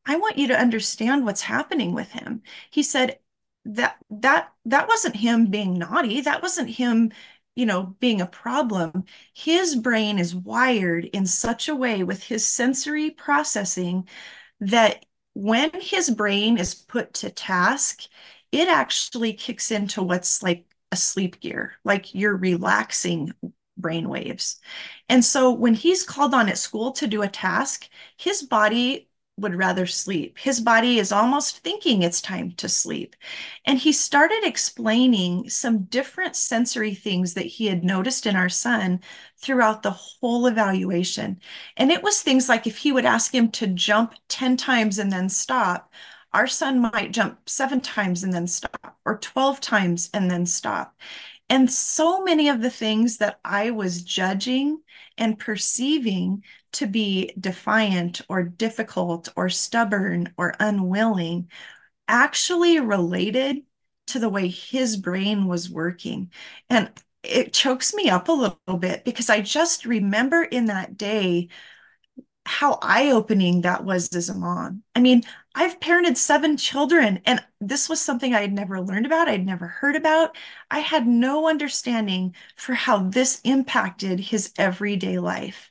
I 0.05 0.15
want 0.17 0.37
you 0.37 0.47
to 0.47 0.59
understand 0.59 1.25
what's 1.25 1.41
happening 1.41 1.93
with 1.93 2.11
him." 2.11 2.41
He 2.71 2.83
said, 2.83 3.19
that 3.65 3.97
that 4.09 4.53
that 4.65 4.87
wasn't 4.87 5.15
him 5.17 5.47
being 5.47 5.77
naughty. 5.77 6.21
That 6.21 6.41
wasn't 6.41 6.69
him 6.69 7.11
you 7.57 7.65
know, 7.65 7.95
being 7.99 8.21
a 8.21 8.27
problem, 8.27 9.03
his 9.33 9.75
brain 9.75 10.19
is 10.19 10.35
wired 10.35 11.05
in 11.05 11.25
such 11.25 11.67
a 11.67 11.75
way 11.75 12.03
with 12.03 12.23
his 12.23 12.45
sensory 12.45 13.09
processing 13.09 14.07
that 14.59 15.05
when 15.33 15.71
his 15.73 16.11
brain 16.11 16.59
is 16.59 16.75
put 16.75 17.15
to 17.15 17.31
task, 17.31 18.03
it 18.51 18.67
actually 18.67 19.33
kicks 19.33 19.71
into 19.71 20.03
what's 20.03 20.43
like 20.43 20.65
a 20.91 20.95
sleep 20.95 21.39
gear, 21.39 21.73
like 21.83 22.13
you're 22.13 22.37
relaxing 22.37 23.33
brain 23.75 24.07
waves. 24.07 24.59
And 25.09 25.25
so 25.25 25.51
when 25.51 25.73
he's 25.73 26.03
called 26.03 26.35
on 26.35 26.49
at 26.49 26.59
school 26.59 26.91
to 26.93 27.07
do 27.07 27.23
a 27.23 27.27
task, 27.27 27.89
his 28.17 28.43
body 28.43 29.09
would 29.37 29.55
rather 29.55 29.85
sleep. 29.85 30.37
His 30.39 30.59
body 30.59 30.97
is 30.97 31.11
almost 31.11 31.59
thinking 31.59 32.01
it's 32.01 32.21
time 32.21 32.51
to 32.53 32.67
sleep. 32.67 33.15
And 33.65 33.77
he 33.77 33.91
started 33.91 34.43
explaining 34.43 35.49
some 35.49 35.83
different 35.83 36.35
sensory 36.35 36.95
things 36.95 37.35
that 37.35 37.45
he 37.45 37.67
had 37.67 37.83
noticed 37.83 38.25
in 38.25 38.35
our 38.35 38.49
son 38.49 38.99
throughout 39.37 39.83
the 39.83 39.91
whole 39.91 40.47
evaluation. 40.47 41.39
And 41.77 41.91
it 41.91 42.01
was 42.01 42.21
things 42.21 42.49
like 42.49 42.65
if 42.65 42.77
he 42.77 42.91
would 42.91 43.05
ask 43.05 43.33
him 43.33 43.51
to 43.51 43.67
jump 43.67 44.15
10 44.27 44.57
times 44.57 44.97
and 44.97 45.11
then 45.11 45.29
stop, 45.29 45.91
our 46.33 46.47
son 46.47 46.79
might 46.79 47.11
jump 47.11 47.47
seven 47.47 47.79
times 47.79 48.23
and 48.23 48.33
then 48.33 48.47
stop, 48.47 48.97
or 49.05 49.17
12 49.19 49.61
times 49.61 50.09
and 50.13 50.29
then 50.29 50.45
stop. 50.45 50.95
And 51.49 51.71
so 51.71 52.23
many 52.23 52.49
of 52.49 52.61
the 52.61 52.69
things 52.69 53.17
that 53.17 53.39
I 53.45 53.71
was 53.71 54.01
judging 54.01 54.81
and 55.17 55.39
perceiving 55.39 56.43
to 56.73 56.87
be 56.87 57.33
defiant 57.39 58.21
or 58.29 58.43
difficult 58.43 59.29
or 59.35 59.49
stubborn 59.49 60.33
or 60.37 60.53
unwilling 60.59 61.49
actually 62.07 62.79
related 62.79 63.63
to 64.07 64.19
the 64.19 64.29
way 64.29 64.47
his 64.47 64.97
brain 64.97 65.47
was 65.47 65.69
working. 65.69 66.31
And 66.69 66.89
it 67.23 67.53
chokes 67.53 67.93
me 67.93 68.09
up 68.09 68.29
a 68.29 68.31
little 68.31 68.77
bit 68.79 69.03
because 69.03 69.29
I 69.29 69.41
just 69.41 69.85
remember 69.85 70.43
in 70.43 70.65
that 70.65 70.97
day 70.97 71.49
how 72.45 72.79
eye-opening 72.81 73.61
that 73.61 73.83
was 73.83 74.15
as 74.15 74.29
a 74.29 74.33
mom. 74.33 74.81
I 74.95 75.01
mean, 75.01 75.23
I've 75.53 75.81
parented 75.81 76.15
seven 76.15 76.55
children, 76.55 77.19
and 77.25 77.43
this 77.59 77.89
was 77.89 77.99
something 77.99 78.33
I 78.33 78.39
had 78.39 78.53
never 78.53 78.79
learned 78.79 79.05
about, 79.05 79.27
I'd 79.27 79.45
never 79.45 79.67
heard 79.67 79.97
about. 79.97 80.37
I 80.71 80.79
had 80.79 81.05
no 81.07 81.49
understanding 81.49 82.35
for 82.55 82.73
how 82.73 82.99
this 82.99 83.41
impacted 83.43 84.21
his 84.21 84.53
everyday 84.57 85.19
life. 85.19 85.69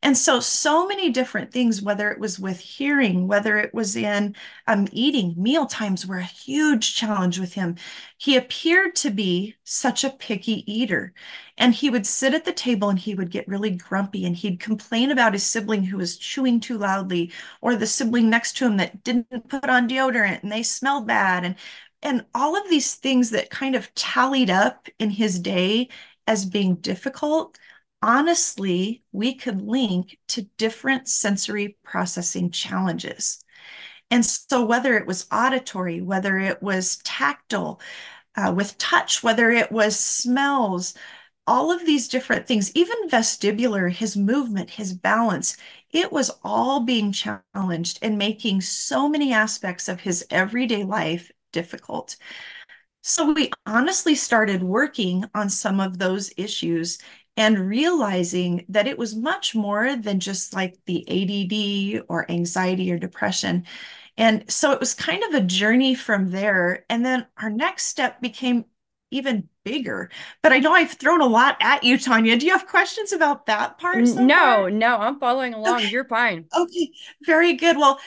And 0.00 0.16
so, 0.16 0.38
so 0.38 0.86
many 0.86 1.10
different 1.10 1.52
things, 1.52 1.82
whether 1.82 2.08
it 2.10 2.20
was 2.20 2.38
with 2.38 2.60
hearing, 2.60 3.26
whether 3.26 3.58
it 3.58 3.74
was 3.74 3.96
in 3.96 4.36
um, 4.68 4.86
eating, 4.92 5.34
meal 5.36 5.66
times 5.66 6.06
were 6.06 6.18
a 6.18 6.22
huge 6.24 6.94
challenge 6.94 7.40
with 7.40 7.54
him. 7.54 7.74
He 8.16 8.36
appeared 8.36 8.94
to 8.96 9.10
be 9.10 9.56
such 9.64 10.04
a 10.04 10.10
picky 10.10 10.62
eater. 10.72 11.12
And 11.56 11.74
he 11.74 11.90
would 11.90 12.06
sit 12.06 12.32
at 12.32 12.44
the 12.44 12.52
table 12.52 12.88
and 12.90 12.98
he 12.98 13.16
would 13.16 13.30
get 13.30 13.48
really 13.48 13.70
grumpy 13.70 14.24
and 14.24 14.36
he'd 14.36 14.60
complain 14.60 15.10
about 15.10 15.32
his 15.32 15.44
sibling 15.44 15.82
who 15.82 15.96
was 15.96 16.16
chewing 16.16 16.60
too 16.60 16.78
loudly 16.78 17.32
or 17.60 17.74
the 17.74 17.86
sibling 17.86 18.30
next 18.30 18.56
to 18.58 18.66
him 18.66 18.76
that 18.76 19.02
didn't 19.02 19.48
put 19.48 19.68
on 19.68 19.88
deodorant 19.88 20.42
and 20.44 20.52
they 20.52 20.62
smelled 20.62 21.08
bad. 21.08 21.44
And 21.44 21.56
and 22.02 22.24
all 22.32 22.56
of 22.56 22.70
these 22.70 22.94
things 22.94 23.30
that 23.30 23.50
kind 23.50 23.74
of 23.74 23.92
tallied 23.96 24.50
up 24.50 24.88
in 25.00 25.10
his 25.10 25.40
day 25.40 25.88
as 26.28 26.44
being 26.46 26.76
difficult 26.76 27.58
honestly, 28.02 29.02
we 29.12 29.34
could 29.34 29.62
link 29.62 30.18
to 30.28 30.42
different 30.58 31.08
sensory 31.08 31.76
processing 31.84 32.50
challenges. 32.50 33.42
And 34.10 34.24
so, 34.24 34.64
whether 34.64 34.96
it 34.96 35.06
was 35.06 35.26
auditory, 35.32 36.00
whether 36.00 36.38
it 36.38 36.62
was 36.62 36.98
tactile, 37.04 37.80
uh, 38.36 38.52
with 38.56 38.78
touch, 38.78 39.22
whether 39.22 39.50
it 39.50 39.72
was 39.72 39.98
smells, 39.98 40.94
all 41.46 41.72
of 41.72 41.86
these 41.86 42.08
different 42.08 42.46
things, 42.46 42.70
even 42.76 43.08
vestibular, 43.08 43.90
his 43.90 44.16
movement, 44.16 44.70
his 44.70 44.92
balance, 44.92 45.56
it 45.90 46.12
was 46.12 46.30
all 46.44 46.80
being 46.80 47.12
challenged 47.12 47.98
and 48.02 48.18
making 48.18 48.60
so 48.60 49.08
many 49.08 49.32
aspects 49.32 49.88
of 49.88 50.00
his 50.00 50.26
everyday 50.30 50.84
life 50.84 51.30
difficult. 51.52 52.16
So 53.02 53.32
we 53.32 53.50
honestly 53.66 54.14
started 54.14 54.62
working 54.62 55.24
on 55.34 55.48
some 55.48 55.80
of 55.80 55.98
those 55.98 56.32
issues 56.36 56.98
and 57.38 57.68
realizing 57.68 58.66
that 58.68 58.88
it 58.88 58.98
was 58.98 59.14
much 59.14 59.54
more 59.54 59.94
than 59.94 60.18
just 60.18 60.52
like 60.52 60.76
the 60.86 61.04
ADD 61.08 62.04
or 62.08 62.28
anxiety 62.28 62.90
or 62.90 62.98
depression. 62.98 63.64
And 64.16 64.44
so 64.50 64.72
it 64.72 64.80
was 64.80 64.92
kind 64.92 65.22
of 65.22 65.34
a 65.34 65.46
journey 65.46 65.94
from 65.94 66.32
there. 66.32 66.84
And 66.90 67.06
then 67.06 67.26
our 67.40 67.48
next 67.48 67.84
step 67.84 68.20
became 68.20 68.64
even 69.12 69.48
bigger. 69.64 70.10
But 70.42 70.52
I 70.52 70.58
know 70.58 70.72
I've 70.72 70.90
thrown 70.90 71.20
a 71.20 71.26
lot 71.26 71.56
at 71.60 71.84
you, 71.84 71.96
Tonya. 71.96 72.40
Do 72.40 72.44
you 72.44 72.52
have 72.52 72.66
questions 72.66 73.12
about 73.12 73.46
that 73.46 73.78
part 73.78 74.08
so 74.08 74.24
No, 74.24 74.68
no, 74.68 74.96
I'm 74.96 75.20
following 75.20 75.54
along. 75.54 75.76
Okay. 75.76 75.90
You're 75.90 76.06
fine. 76.06 76.46
Okay, 76.58 76.90
very 77.24 77.52
good. 77.52 77.76
Well, 77.76 78.00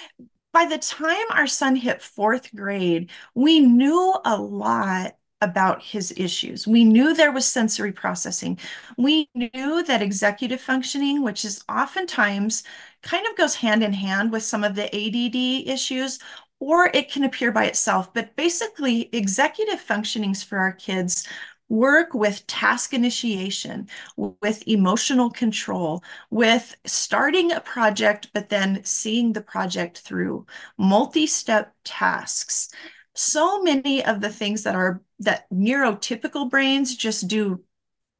by 0.51 0.65
the 0.65 0.77
time 0.77 1.25
our 1.31 1.47
son 1.47 1.77
hit 1.77 2.01
fourth 2.01 2.53
grade, 2.53 3.09
we 3.33 3.61
knew 3.61 4.13
a 4.25 4.35
lot 4.35 5.15
about 5.41 5.81
his 5.81 6.13
issues. 6.17 6.67
We 6.67 6.83
knew 6.83 7.13
there 7.13 7.31
was 7.31 7.47
sensory 7.47 7.91
processing. 7.91 8.59
We 8.97 9.29
knew 9.35 9.83
that 9.83 10.01
executive 10.01 10.61
functioning, 10.61 11.23
which 11.23 11.45
is 11.45 11.63
oftentimes 11.69 12.63
kind 13.01 13.25
of 13.27 13.35
goes 13.37 13.55
hand 13.55 13.83
in 13.83 13.93
hand 13.93 14.31
with 14.31 14.43
some 14.43 14.63
of 14.63 14.75
the 14.75 14.85
ADD 14.95 15.67
issues, 15.67 16.19
or 16.59 16.91
it 16.93 17.11
can 17.11 17.23
appear 17.23 17.51
by 17.51 17.65
itself. 17.65 18.13
But 18.13 18.35
basically, 18.35 19.09
executive 19.13 19.81
functionings 19.85 20.43
for 20.45 20.57
our 20.59 20.73
kids 20.73 21.27
work 21.69 22.13
with 22.13 22.45
task 22.47 22.93
initiation, 22.93 23.87
with 24.17 24.67
emotional 24.67 25.29
control, 25.29 26.03
with 26.29 26.75
starting 26.85 27.51
a 27.53 27.61
project, 27.61 28.29
but 28.33 28.49
then 28.49 28.83
seeing 28.83 29.31
the 29.31 29.41
project 29.41 29.99
through, 29.99 30.45
multi-step 30.77 31.73
tasks. 31.85 32.69
So 33.13 33.61
many 33.61 34.03
of 34.03 34.21
the 34.21 34.29
things 34.29 34.63
that 34.63 34.75
are 34.75 35.01
that 35.19 35.49
neurotypical 35.51 36.49
brains 36.49 36.95
just 36.95 37.27
do 37.27 37.63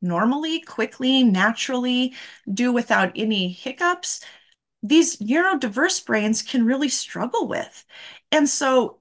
normally, 0.01 0.61
quickly, 0.61 1.23
naturally, 1.23 2.15
do 2.51 2.71
without 2.73 3.11
any 3.15 3.51
hiccups, 3.51 4.21
these 4.83 5.17
neurodiverse 5.17 6.05
brains 6.05 6.41
can 6.41 6.65
really 6.65 6.89
struggle 6.89 7.47
with. 7.47 7.85
And 8.31 8.49
so 8.49 8.99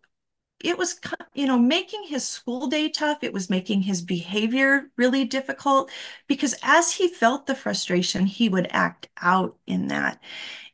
it 0.63 0.79
was, 0.79 1.01
you 1.35 1.47
know, 1.47 1.59
making 1.59 2.05
his 2.05 2.27
school 2.29 2.67
day 2.69 2.89
tough. 2.91 3.25
It 3.25 3.33
was 3.33 3.51
making 3.51 3.83
his 3.83 4.03
behavior 4.03 4.91
really 4.97 5.25
difficult 5.25 5.91
because 6.29 6.55
as 6.63 6.93
he 6.93 7.09
felt 7.09 7.47
the 7.47 7.55
frustration, 7.55 8.27
he 8.27 8.49
would 8.49 8.69
act 8.71 9.09
out 9.21 9.59
in 9.67 9.89
that. 9.89 10.21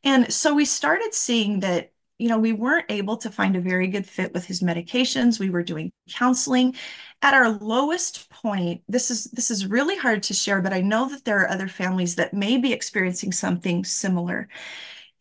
And 0.04 0.32
so 0.32 0.54
we 0.54 0.64
started 0.64 1.14
seeing 1.14 1.61
that, 1.61 1.92
you 2.18 2.28
know, 2.28 2.38
we 2.38 2.52
weren't 2.52 2.90
able 2.90 3.16
to 3.18 3.30
find 3.30 3.56
a 3.56 3.61
very 3.61 3.88
good 3.88 4.06
fit 4.06 4.32
with 4.32 4.46
his 4.46 4.62
medications. 4.62 5.38
We 5.38 5.50
were 5.50 5.62
doing 5.62 5.92
counseling. 6.11 6.75
At 7.23 7.35
our 7.35 7.50
lowest 7.50 8.30
point, 8.30 8.82
this 8.88 9.11
is 9.11 9.25
this 9.25 9.50
is 9.50 9.66
really 9.66 9.96
hard 9.96 10.23
to 10.25 10.35
share, 10.35 10.62
but 10.62 10.73
I 10.73 10.80
know 10.80 11.08
that 11.11 11.25
there 11.25 11.40
are 11.40 11.49
other 11.50 11.68
families 11.68 12.16
that 12.16 12.35
may 12.35 12.58
be 12.58 12.73
experiencing 12.73 13.32
something 13.32 13.85
similar. 13.85 14.49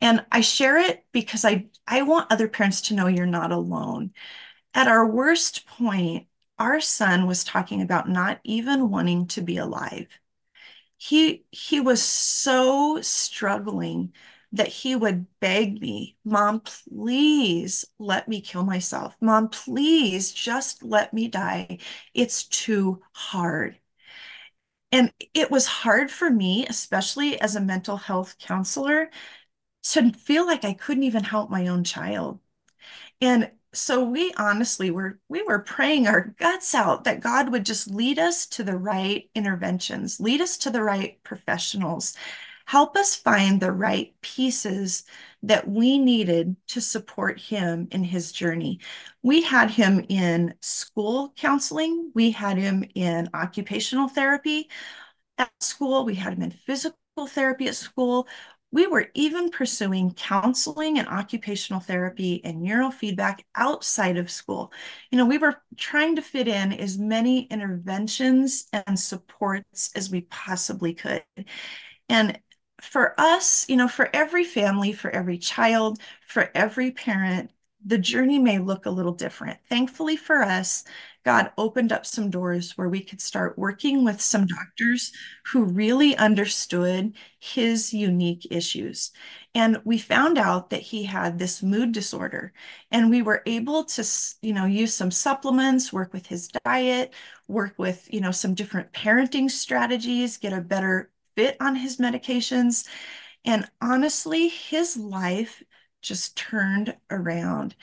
And 0.02 0.26
I 0.32 0.42
share 0.42 0.78
it 0.78 1.06
because 1.12 1.46
I 1.46 1.68
I 1.88 2.04
want 2.04 2.32
other 2.32 2.48
parents 2.48 2.82
to 2.84 2.94
know 2.96 3.08
you're 3.08 3.26
not 3.26 3.52
alone. 3.52 4.12
At 4.74 4.88
our 4.88 5.06
worst 5.08 5.66
point, 5.68 6.28
our 6.60 6.80
son 6.82 7.28
was 7.28 7.44
talking 7.44 7.82
about 7.82 8.10
not 8.10 8.40
even 8.44 8.90
wanting 8.90 9.28
to 9.30 9.42
be 9.42 9.58
alive. 9.58 10.08
He 10.98 11.46
he 11.52 11.80
was 11.82 12.02
so 12.04 13.02
struggling 13.02 14.14
that 14.56 14.68
he 14.68 14.96
would 14.96 15.28
beg 15.40 15.82
me, 15.82 16.18
Mom, 16.24 16.62
please 16.62 17.86
let 18.00 18.28
me 18.28 18.42
kill 18.42 18.64
myself. 18.64 19.16
Mom, 19.22 19.50
please 19.50 20.32
just 20.32 20.84
let 20.84 21.14
me 21.14 21.28
die. 21.28 21.80
It's 22.14 22.44
too 22.46 23.02
hard. 23.14 23.78
And 24.92 25.12
it 25.34 25.52
was 25.52 25.66
hard 25.66 26.10
for 26.10 26.30
me, 26.30 26.66
especially 26.68 27.40
as 27.40 27.56
a 27.56 27.62
mental 27.62 27.98
health 27.98 28.38
counselor, 28.40 29.10
to 29.84 30.14
feel 30.14 30.46
like 30.46 30.64
I 30.64 30.74
couldn't 30.74 31.04
even 31.04 31.24
help 31.24 31.50
my 31.50 31.68
own 31.68 31.84
child. 31.84 32.40
And 33.22 33.52
so 33.74 34.06
we 34.06 34.34
honestly 34.38 34.90
were 34.90 35.20
we 35.28 35.44
were 35.44 35.60
praying 35.60 36.08
our 36.08 36.34
guts 36.40 36.74
out 36.74 37.04
that 37.04 37.20
God 37.20 37.52
would 37.52 37.66
just 37.66 37.92
lead 37.92 38.20
us 38.20 38.48
to 38.48 38.64
the 38.64 38.78
right 38.78 39.30
interventions, 39.36 40.20
lead 40.20 40.42
us 40.42 40.58
to 40.60 40.70
the 40.70 40.82
right 40.82 41.22
professionals, 41.24 42.16
help 42.66 42.96
us 42.96 43.16
find 43.16 43.62
the 43.62 43.72
right 43.72 44.14
pieces 44.22 45.04
that 45.44 45.68
we 45.68 45.98
needed 45.98 46.56
to 46.68 46.82
support 46.82 47.40
him 47.40 47.88
in 47.92 48.04
his 48.04 48.32
journey. 48.32 48.80
We 49.22 49.42
had 49.42 49.70
him 49.70 50.04
in 50.10 50.56
school 50.62 51.34
counseling, 51.38 52.12
we 52.16 52.32
had 52.32 52.58
him 52.58 52.84
in 52.96 53.30
occupational 53.34 54.08
therapy 54.08 54.70
at 55.38 55.52
school, 55.60 56.06
we 56.06 56.16
had 56.16 56.34
him 56.34 56.42
in 56.42 56.52
physical 56.52 56.98
therapy 57.28 57.68
at 57.68 57.76
school. 57.76 58.28
We 58.72 58.88
were 58.88 59.08
even 59.14 59.52
pursuing 59.52 60.12
counseling 60.12 61.00
and 61.00 61.08
occupational 61.08 61.80
therapy 61.80 62.44
and 62.44 62.66
neurofeedback 62.66 63.42
outside 63.56 64.18
of 64.18 64.30
school. 64.30 64.74
You 65.12 65.18
know, 65.18 65.26
we 65.26 65.38
were 65.38 65.56
trying 65.78 66.18
to 66.18 66.22
fit 66.22 66.48
in 66.48 66.74
as 66.74 66.98
many 66.98 67.44
interventions 67.44 68.68
and 68.74 69.00
supports 69.00 69.92
as 69.96 70.10
we 70.10 70.22
possibly 70.22 70.94
could. 70.94 71.24
And 72.10 72.38
for 72.82 73.20
us, 73.20 73.68
you 73.70 73.78
know, 73.78 73.88
for 73.88 74.10
every 74.14 74.44
family, 74.44 74.94
for 74.94 75.10
every 75.12 75.38
child, 75.38 76.00
for 76.28 76.52
every 76.54 76.92
parent, 76.92 77.52
the 77.86 77.98
journey 78.00 78.40
may 78.40 78.58
look 78.58 78.86
a 78.86 78.92
little 78.92 79.14
different. 79.14 79.60
Thankfully 79.70 80.18
for 80.18 80.42
us, 80.42 80.84
God 81.24 81.52
opened 81.58 81.92
up 81.92 82.06
some 82.06 82.30
doors 82.30 82.78
where 82.78 82.90
we 82.90 83.00
could 83.02 83.22
start 83.22 83.58
working 83.58 84.04
with 84.04 84.22
some 84.22 84.48
doctors 84.48 85.12
who 85.46 85.64
really 85.64 86.16
understood 86.18 87.14
his 87.40 87.94
unique 87.94 88.48
issues. 88.50 89.12
And 89.54 89.82
we 89.86 89.98
found 89.98 90.38
out 90.38 90.72
that 90.72 90.82
he 90.82 91.04
had 91.04 91.38
this 91.38 91.64
mood 91.64 91.92
disorder. 91.92 92.54
And 92.92 93.10
we 93.10 93.22
were 93.22 93.44
able 93.46 93.84
to, 93.86 94.06
you 94.42 94.54
know, 94.54 94.66
use 94.66 94.94
some 94.94 95.12
supplements, 95.12 95.94
work 95.94 96.12
with 96.14 96.26
his 96.28 96.48
diet, 96.64 97.14
work 97.48 97.76
with, 97.78 98.08
you 98.12 98.22
know, 98.22 98.32
some 98.32 98.54
different 98.56 98.92
parenting 98.94 99.50
strategies, 99.50 100.38
get 100.38 100.54
a 100.54 100.62
better 100.62 101.12
fit 101.36 101.58
on 101.60 101.76
his 101.76 101.98
medications. 101.98 102.88
And 103.44 103.70
honestly, 103.82 104.48
his 104.48 104.98
life 104.98 105.64
just 106.02 106.36
turned 106.36 106.96
around. 107.10 107.76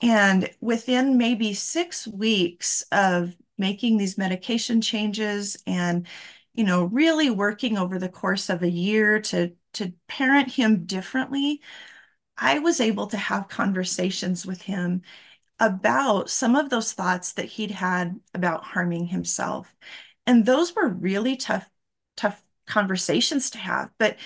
And 0.00 0.50
within 0.60 1.16
maybe 1.18 1.54
six 1.54 2.06
weeks 2.06 2.84
of 2.92 3.36
making 3.56 3.96
these 3.96 4.18
medication 4.18 4.80
changes 4.80 5.56
and, 5.66 6.06
you 6.54 6.64
know, 6.64 6.84
really 6.84 7.30
working 7.30 7.76
over 7.76 7.98
the 7.98 8.08
course 8.08 8.48
of 8.48 8.62
a 8.62 8.70
year 8.70 9.20
to, 9.20 9.52
to 9.74 9.92
parent 10.06 10.52
him 10.52 10.84
differently, 10.84 11.60
I 12.36 12.60
was 12.60 12.80
able 12.80 13.08
to 13.08 13.16
have 13.16 13.48
conversations 13.48 14.46
with 14.46 14.62
him 14.62 15.02
about 15.58 16.30
some 16.30 16.54
of 16.54 16.70
those 16.70 16.92
thoughts 16.92 17.32
that 17.32 17.46
he'd 17.46 17.72
had 17.72 18.20
about 18.34 18.62
harming 18.62 19.06
himself. 19.06 19.74
And 20.26 20.46
those 20.46 20.74
were 20.76 20.88
really 20.88 21.36
tough, 21.36 21.68
tough 22.16 22.40
conversations 22.68 23.50
to 23.50 23.58
have. 23.58 23.90
But 23.98 24.16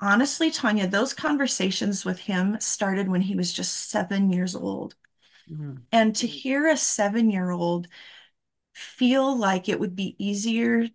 honestly, 0.00 0.50
Tonya, 0.50 0.90
those 0.90 1.14
conversations 1.14 2.04
with 2.04 2.18
him 2.18 2.58
started 2.60 3.08
when 3.08 3.22
he 3.22 3.34
was 3.34 3.52
just 3.52 3.90
seven 3.90 4.30
years 4.30 4.54
old. 4.54 4.94
Mm-hmm. 5.50 5.76
And 5.92 6.14
to 6.16 6.26
hear 6.26 6.66
a 6.66 6.76
seven 6.76 7.30
year 7.30 7.50
old 7.50 7.88
feel 8.74 9.36
like 9.36 9.68
it 9.68 9.80
would 9.80 9.96
be 9.96 10.16
easier 10.18 10.86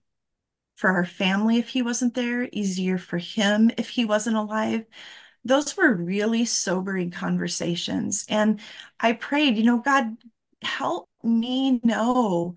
for 0.76 0.90
our 0.90 1.06
family 1.06 1.58
if 1.58 1.70
he 1.70 1.82
wasn't 1.82 2.14
there, 2.14 2.50
easier 2.52 2.98
for 2.98 3.18
him 3.18 3.72
if 3.78 3.90
he 3.90 4.06
wasn't 4.06 4.36
alive. 4.36 4.86
Those 5.44 5.76
were 5.76 5.94
really 5.94 6.46
sobering 6.46 7.12
conversations. 7.12 8.26
And 8.30 8.60
I 9.00 9.14
prayed, 9.14 9.58
you 9.58 9.64
know, 9.64 9.80
God, 9.80 10.18
help 10.62 11.10
me 11.24 11.80
know 11.84 12.56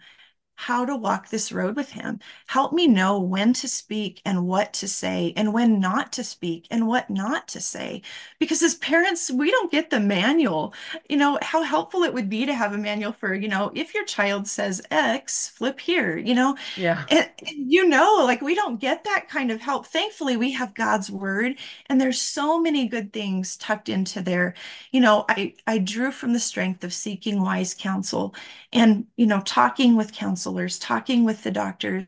how 0.56 0.84
to 0.84 0.94
walk 0.94 1.28
this 1.28 1.50
road 1.50 1.74
with 1.76 1.90
him. 1.90 2.20
Help 2.46 2.72
me 2.72 2.86
know 2.86 3.18
when 3.18 3.52
to 3.54 3.66
speak 3.66 4.22
and 4.24 4.46
what 4.46 4.72
to 4.74 4.86
say, 4.86 5.32
and 5.36 5.52
when 5.52 5.80
not 5.80 6.12
to 6.12 6.22
speak 6.22 6.66
and 6.70 6.86
what 6.86 7.10
not 7.10 7.48
to 7.48 7.60
say. 7.60 8.02
Because 8.38 8.62
as 8.62 8.76
parents, 8.76 9.30
we 9.30 9.50
don't 9.50 9.72
get 9.72 9.90
the 9.90 9.98
manual. 9.98 10.72
You 11.08 11.16
know, 11.16 11.38
how 11.42 11.62
helpful 11.62 12.04
it 12.04 12.14
would 12.14 12.30
be 12.30 12.46
to 12.46 12.54
have 12.54 12.72
a 12.72 12.78
manual 12.78 13.12
for, 13.12 13.34
you 13.34 13.48
know, 13.48 13.72
if 13.74 13.94
your 13.94 14.04
child 14.04 14.46
says 14.46 14.80
X, 14.90 15.48
flip 15.48 15.80
here, 15.80 16.16
you 16.16 16.34
know? 16.34 16.56
Yeah. 16.76 17.04
And, 17.10 17.28
and 17.46 17.72
you 17.72 17.88
know, 17.88 18.20
like 18.24 18.40
we 18.40 18.54
don't 18.54 18.80
get 18.80 19.02
that 19.04 19.28
kind 19.28 19.50
of 19.50 19.60
help. 19.60 19.86
Thankfully, 19.86 20.36
we 20.36 20.52
have 20.52 20.74
God's 20.74 21.10
word, 21.10 21.56
and 21.88 22.00
there's 22.00 22.20
so 22.20 22.60
many 22.60 22.86
good 22.86 23.12
things 23.12 23.56
tucked 23.56 23.88
into 23.88 24.22
there. 24.22 24.54
You 24.92 25.00
know, 25.00 25.24
I, 25.28 25.54
I 25.66 25.78
drew 25.78 26.12
from 26.12 26.32
the 26.32 26.40
strength 26.40 26.84
of 26.84 26.92
seeking 26.92 27.42
wise 27.42 27.74
counsel 27.74 28.34
and, 28.72 29.06
you 29.16 29.26
know, 29.26 29.40
talking 29.40 29.96
with 29.96 30.12
counsel 30.12 30.43
counselors, 30.44 30.78
talking 30.78 31.24
with 31.24 31.42
the 31.42 31.50
doctors, 31.50 32.07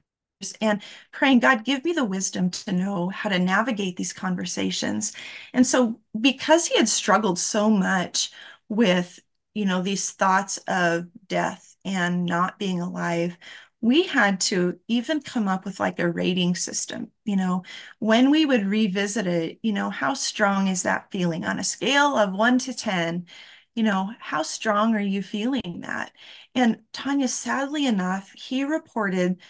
and 0.61 0.83
praying, 1.13 1.41
God, 1.41 1.65
give 1.65 1.85
me 1.85 1.93
the 1.93 2.05
wisdom 2.05 2.51
to 2.51 2.73
know 2.73 3.09
how 3.09 3.31
to 3.31 3.39
navigate 3.39 3.97
these 3.97 4.13
conversations. 4.13 5.13
And 5.55 5.67
so, 5.67 6.01
because 6.21 6.67
he 6.67 6.77
had 6.77 6.89
struggled 6.89 7.39
so 7.39 7.71
much 7.71 8.31
with 8.69 9.21
you 9.55 9.65
know, 9.65 9.81
these 9.81 10.11
thoughts 10.11 10.59
of 10.69 11.07
death 11.29 11.77
and 11.85 12.27
not 12.27 12.59
being 12.59 12.81
alive, 12.81 13.39
we 13.81 14.03
had 14.03 14.41
to 14.41 14.79
even 14.89 15.21
come 15.23 15.49
up 15.49 15.65
with 15.65 15.81
like 15.81 15.99
a 15.99 16.11
rating 16.11 16.55
system. 16.55 17.11
You 17.25 17.37
know, 17.37 17.63
when 17.99 18.31
we 18.31 18.45
would 18.45 18.67
revisit 18.67 19.27
it, 19.27 19.59
you 19.63 19.73
know, 19.73 19.89
how 19.91 20.13
strong 20.15 20.69
is 20.69 20.83
that 20.83 21.11
feeling 21.11 21.47
on 21.47 21.59
a 21.59 21.65
scale 21.65 22.17
of 22.17 22.35
one 22.35 22.59
to 22.61 22.75
10? 22.75 23.27
You 23.75 23.83
know, 23.85 24.11
how 24.19 24.43
strong 24.43 24.95
are 24.95 25.01
you 25.01 25.23
feeling 25.23 25.81
that? 25.83 26.13
And 26.57 26.79
Tonya, 26.93 27.29
sadly 27.29 27.87
enough, 27.87 28.33
he 28.33 28.65
reported 28.65 29.41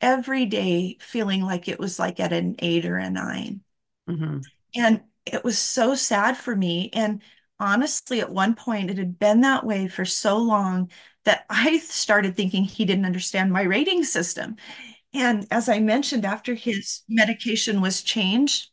every 0.00 0.46
day 0.46 0.98
feeling 1.00 1.42
like 1.42 1.68
it 1.68 1.78
was 1.78 1.98
like 1.98 2.20
at 2.20 2.32
an 2.32 2.56
eight 2.58 2.84
or 2.84 2.96
a 2.98 3.10
9 3.10 3.62
Mm-hmm. 4.08 4.38
And 4.76 5.00
it 5.24 5.42
was 5.42 5.58
so 5.58 5.96
sad 5.96 6.36
for 6.36 6.54
me. 6.54 6.90
And 6.92 7.20
honestly, 7.58 8.20
at 8.20 8.30
one 8.30 8.54
point, 8.54 8.88
it 8.88 8.98
had 8.98 9.18
been 9.18 9.40
that 9.40 9.66
way 9.66 9.88
for 9.88 10.04
so 10.04 10.38
long 10.38 10.90
that 11.24 11.44
I 11.50 11.78
started 11.78 12.36
thinking 12.36 12.64
he 12.64 12.84
didn't 12.84 13.04
understand 13.04 13.52
my 13.52 13.62
rating 13.62 14.04
system. 14.04 14.54
And 15.12 15.46
as 15.50 15.68
I 15.68 15.80
mentioned, 15.80 16.24
after 16.24 16.54
his 16.54 17.02
medication 17.08 17.80
was 17.80 18.02
changed 18.02 18.68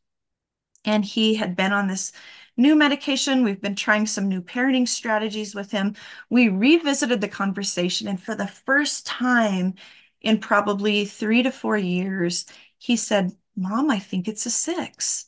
and 0.85 1.03
he 1.05 1.35
had 1.35 1.55
been 1.55 1.73
on 1.73 1.87
this 1.87 2.11
new 2.57 2.75
medication, 2.75 3.43
we've 3.43 3.61
been 3.61 3.75
trying 3.75 4.05
some 4.07 4.29
new 4.29 4.41
parenting 4.41 4.87
strategies 4.87 5.55
with 5.55 5.71
him. 5.71 5.95
We 6.29 6.49
revisited 6.49 7.21
the 7.21 7.27
conversation, 7.27 8.07
and 8.07 8.21
for 8.21 8.35
the 8.35 8.47
first 8.47 9.05
time 9.05 9.75
in 10.21 10.39
probably 10.39 11.05
three 11.05 11.43
to 11.43 11.51
four 11.51 11.77
years, 11.77 12.45
he 12.77 12.95
said, 12.95 13.31
Mom, 13.55 13.89
I 13.91 13.99
think 13.99 14.27
it's 14.27 14.45
a 14.45 14.49
six. 14.49 15.27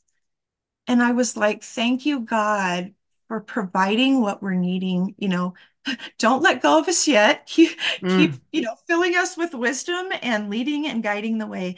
And 0.88 1.02
I 1.02 1.12
was 1.14 1.36
like, 1.36 1.64
thank 1.64 2.06
you, 2.06 2.22
God, 2.22 2.94
for 3.28 3.40
providing 3.42 4.22
what 4.22 4.42
we're 4.42 4.54
needing. 4.54 5.16
You 5.18 5.30
know, 5.30 5.54
don't 6.20 6.44
let 6.44 6.62
go 6.62 6.80
of 6.80 6.88
us 6.88 7.08
yet. 7.08 7.46
Keep, 7.48 7.80
Mm. 8.02 8.08
keep, 8.08 8.34
you 8.52 8.62
know, 8.62 8.76
filling 8.88 9.16
us 9.16 9.38
with 9.38 9.54
wisdom 9.54 10.08
and 10.22 10.50
leading 10.50 10.88
and 10.88 11.04
guiding 11.04 11.38
the 11.38 11.48
way. 11.48 11.76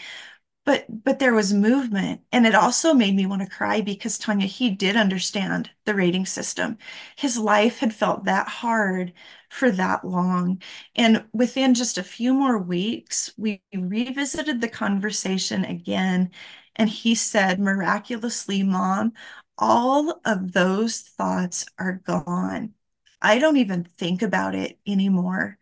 But 0.67 0.85
but 1.03 1.19
there 1.19 1.33
was 1.33 1.53
movement. 1.53 2.21
And 2.33 2.45
it 2.45 2.55
also 2.55 2.93
made 2.93 3.15
me 3.15 3.25
want 3.25 3.41
to 3.41 3.49
cry 3.49 3.81
because 3.81 4.19
Tonya, 4.19 4.47
he 4.47 4.69
did 4.69 4.97
understand 4.97 5.71
the 5.85 5.95
rating 5.95 6.27
system. 6.27 6.77
His 7.17 7.39
life 7.39 7.79
had 7.79 7.95
felt 7.95 8.25
that 8.25 8.47
hard 8.49 9.13
for 9.49 9.71
that 9.71 10.05
long. 10.05 10.61
And 10.95 11.25
within 11.33 11.73
just 11.73 11.97
a 11.97 12.03
few 12.03 12.33
more 12.35 12.59
weeks, 12.59 13.33
we 13.37 13.63
revisited 13.73 14.61
the 14.61 14.69
conversation 14.69 15.65
again. 15.65 16.31
And 16.75 16.89
he 16.89 17.15
said, 17.15 17.59
miraculously, 17.59 18.61
Mom, 18.63 19.13
all 19.57 20.21
of 20.25 20.51
those 20.53 20.99
thoughts 21.01 21.65
are 21.79 21.93
gone. 22.05 22.73
I 23.21 23.39
don't 23.39 23.57
even 23.57 23.85
think 23.85 24.21
about 24.21 24.53
it 24.55 24.79
anymore. 24.85 25.57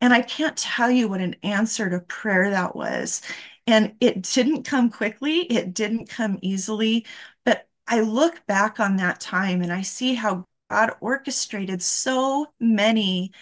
And 0.00 0.12
I 0.14 0.22
can't 0.22 0.56
tell 0.56 0.90
you 0.90 1.08
what 1.08 1.20
an 1.20 1.36
answer 1.42 1.90
to 1.90 2.00
prayer 2.00 2.50
that 2.50 2.74
was. 2.76 3.22
And 3.70 3.94
it 4.00 4.22
didn't 4.22 4.64
come 4.64 4.90
quickly, 4.90 5.42
it 5.42 5.74
didn't 5.74 6.08
come 6.08 6.38
easily. 6.42 7.06
But 7.44 7.68
I 7.86 8.00
look 8.00 8.44
back 8.46 8.80
on 8.80 8.96
that 8.96 9.20
time 9.20 9.62
and 9.62 9.72
I 9.72 9.82
see 9.82 10.14
how 10.14 10.46
God 10.68 10.90
orchestrated 11.00 11.80
so 11.80 12.46
many 12.58 13.32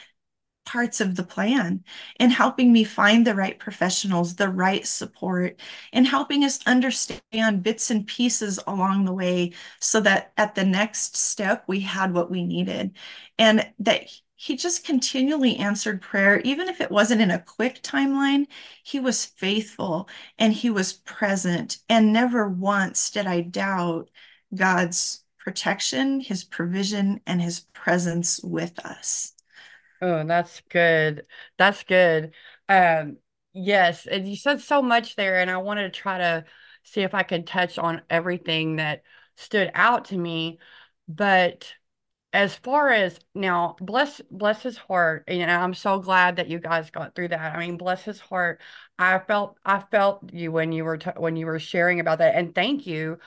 parts 0.66 1.00
of 1.00 1.16
the 1.16 1.22
plan 1.24 1.82
in 2.20 2.28
helping 2.28 2.72
me 2.72 2.84
find 2.84 3.26
the 3.26 3.34
right 3.34 3.58
professionals, 3.58 4.36
the 4.36 4.50
right 4.50 4.86
support, 4.86 5.58
and 5.94 6.06
helping 6.06 6.44
us 6.44 6.60
understand 6.66 7.62
bits 7.62 7.90
and 7.90 8.06
pieces 8.06 8.60
along 8.66 9.06
the 9.06 9.14
way 9.14 9.52
so 9.80 9.98
that 10.00 10.32
at 10.36 10.54
the 10.54 10.64
next 10.64 11.16
step 11.16 11.64
we 11.66 11.80
had 11.80 12.12
what 12.12 12.30
we 12.30 12.44
needed. 12.44 12.94
And 13.38 13.66
that 13.78 14.10
he 14.40 14.56
just 14.56 14.84
continually 14.84 15.56
answered 15.56 16.00
prayer, 16.00 16.38
even 16.42 16.68
if 16.68 16.80
it 16.80 16.92
wasn't 16.92 17.20
in 17.20 17.32
a 17.32 17.40
quick 17.40 17.82
timeline. 17.82 18.46
He 18.84 19.00
was 19.00 19.24
faithful 19.24 20.08
and 20.38 20.52
he 20.52 20.70
was 20.70 20.92
present. 20.92 21.78
And 21.88 22.12
never 22.12 22.48
once 22.48 23.10
did 23.10 23.26
I 23.26 23.40
doubt 23.40 24.10
God's 24.54 25.24
protection, 25.38 26.20
his 26.20 26.44
provision, 26.44 27.20
and 27.26 27.42
his 27.42 27.60
presence 27.72 28.40
with 28.40 28.78
us. 28.78 29.32
Oh, 30.00 30.24
that's 30.24 30.62
good. 30.68 31.26
That's 31.56 31.82
good. 31.82 32.32
Um, 32.68 33.16
yes, 33.52 34.06
and 34.06 34.28
you 34.28 34.36
said 34.36 34.60
so 34.60 34.82
much 34.82 35.16
there, 35.16 35.40
and 35.40 35.50
I 35.50 35.56
wanted 35.56 35.92
to 35.92 36.00
try 36.00 36.18
to 36.18 36.44
see 36.84 37.00
if 37.00 37.12
I 37.12 37.24
could 37.24 37.44
touch 37.44 37.76
on 37.76 38.02
everything 38.08 38.76
that 38.76 39.02
stood 39.36 39.72
out 39.74 40.04
to 40.06 40.16
me. 40.16 40.60
But 41.08 41.72
as 42.32 42.54
far 42.54 42.90
as 42.90 43.18
now, 43.34 43.76
bless 43.80 44.20
bless 44.30 44.62
his 44.62 44.76
heart, 44.76 45.24
and 45.28 45.50
I'm 45.50 45.74
so 45.74 45.98
glad 45.98 46.36
that 46.36 46.48
you 46.48 46.58
guys 46.58 46.90
got 46.90 47.14
through 47.14 47.28
that. 47.28 47.54
I 47.56 47.58
mean, 47.58 47.76
bless 47.78 48.02
his 48.04 48.20
heart. 48.20 48.60
I 48.98 49.18
felt 49.18 49.58
I 49.64 49.80
felt 49.80 50.32
you 50.32 50.52
when 50.52 50.72
you 50.72 50.84
were 50.84 50.98
t 50.98 51.10
when 51.16 51.36
you 51.36 51.46
were 51.46 51.58
sharing 51.58 52.00
about 52.00 52.18
that, 52.18 52.34
and 52.34 52.54
thank 52.54 52.86
you 52.86 53.18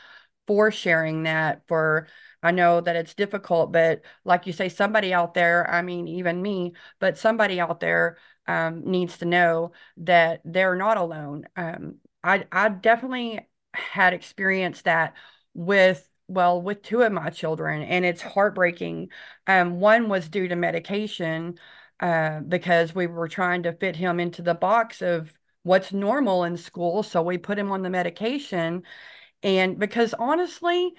for 0.47 0.71
sharing 0.71 1.23
that 1.23 1.63
for 1.67 2.07
I 2.43 2.51
know 2.51 2.81
that 2.81 2.95
it's 2.95 3.13
difficult, 3.15 3.71
but 3.71 4.01
like 4.25 4.47
you 4.47 4.53
say, 4.53 4.69
somebody 4.69 5.13
out 5.13 5.33
there, 5.33 5.69
I 5.69 5.81
mean, 5.83 6.07
even 6.07 6.41
me, 6.41 6.73
but 6.99 7.17
somebody 7.17 7.59
out 7.59 7.79
there 7.79 8.17
um, 8.47 8.83
needs 8.85 9.19
to 9.19 9.25
know 9.25 9.73
that 9.97 10.41
they're 10.45 10.75
not 10.75 10.97
alone. 10.97 11.45
Um, 11.55 11.97
I 12.23 12.45
I 12.51 12.69
definitely 12.69 13.47
had 13.73 14.13
experienced 14.13 14.85
that 14.85 15.15
with 15.53 16.07
well, 16.31 16.61
with 16.61 16.81
two 16.83 17.01
of 17.03 17.11
my 17.11 17.29
children, 17.29 17.83
and 17.83 18.05
it's 18.05 18.21
heartbreaking. 18.21 19.09
Um, 19.47 19.79
one 19.79 20.09
was 20.09 20.29
due 20.29 20.47
to 20.47 20.55
medication, 20.55 21.59
uh, 21.99 22.39
because 22.41 22.95
we 22.95 23.07
were 23.07 23.27
trying 23.27 23.63
to 23.63 23.73
fit 23.73 23.95
him 23.95 24.19
into 24.19 24.41
the 24.41 24.55
box 24.55 25.01
of 25.01 25.33
what's 25.63 25.93
normal 25.93 26.43
in 26.43 26.57
school, 26.57 27.03
so 27.03 27.21
we 27.21 27.37
put 27.37 27.59
him 27.59 27.71
on 27.71 27.83
the 27.83 27.89
medication 27.89 28.83
and 29.43 29.79
because 29.79 30.13
honestly, 30.15 30.93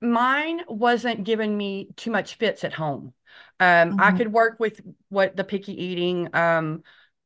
mine 0.00 0.60
wasn't 0.68 1.24
giving 1.24 1.56
me 1.56 1.88
too 1.96 2.10
much 2.10 2.36
fits 2.36 2.64
at 2.64 2.72
home. 2.72 3.12
Um, 3.60 3.94
I 3.98 4.10
Mhm. 4.10 4.12
could 4.12 4.32
work 4.32 4.58
with 4.60 4.80
what 5.08 5.36
the 5.36 5.44
picky 5.44 5.82
eating, 5.82 6.34
um, 6.34 6.82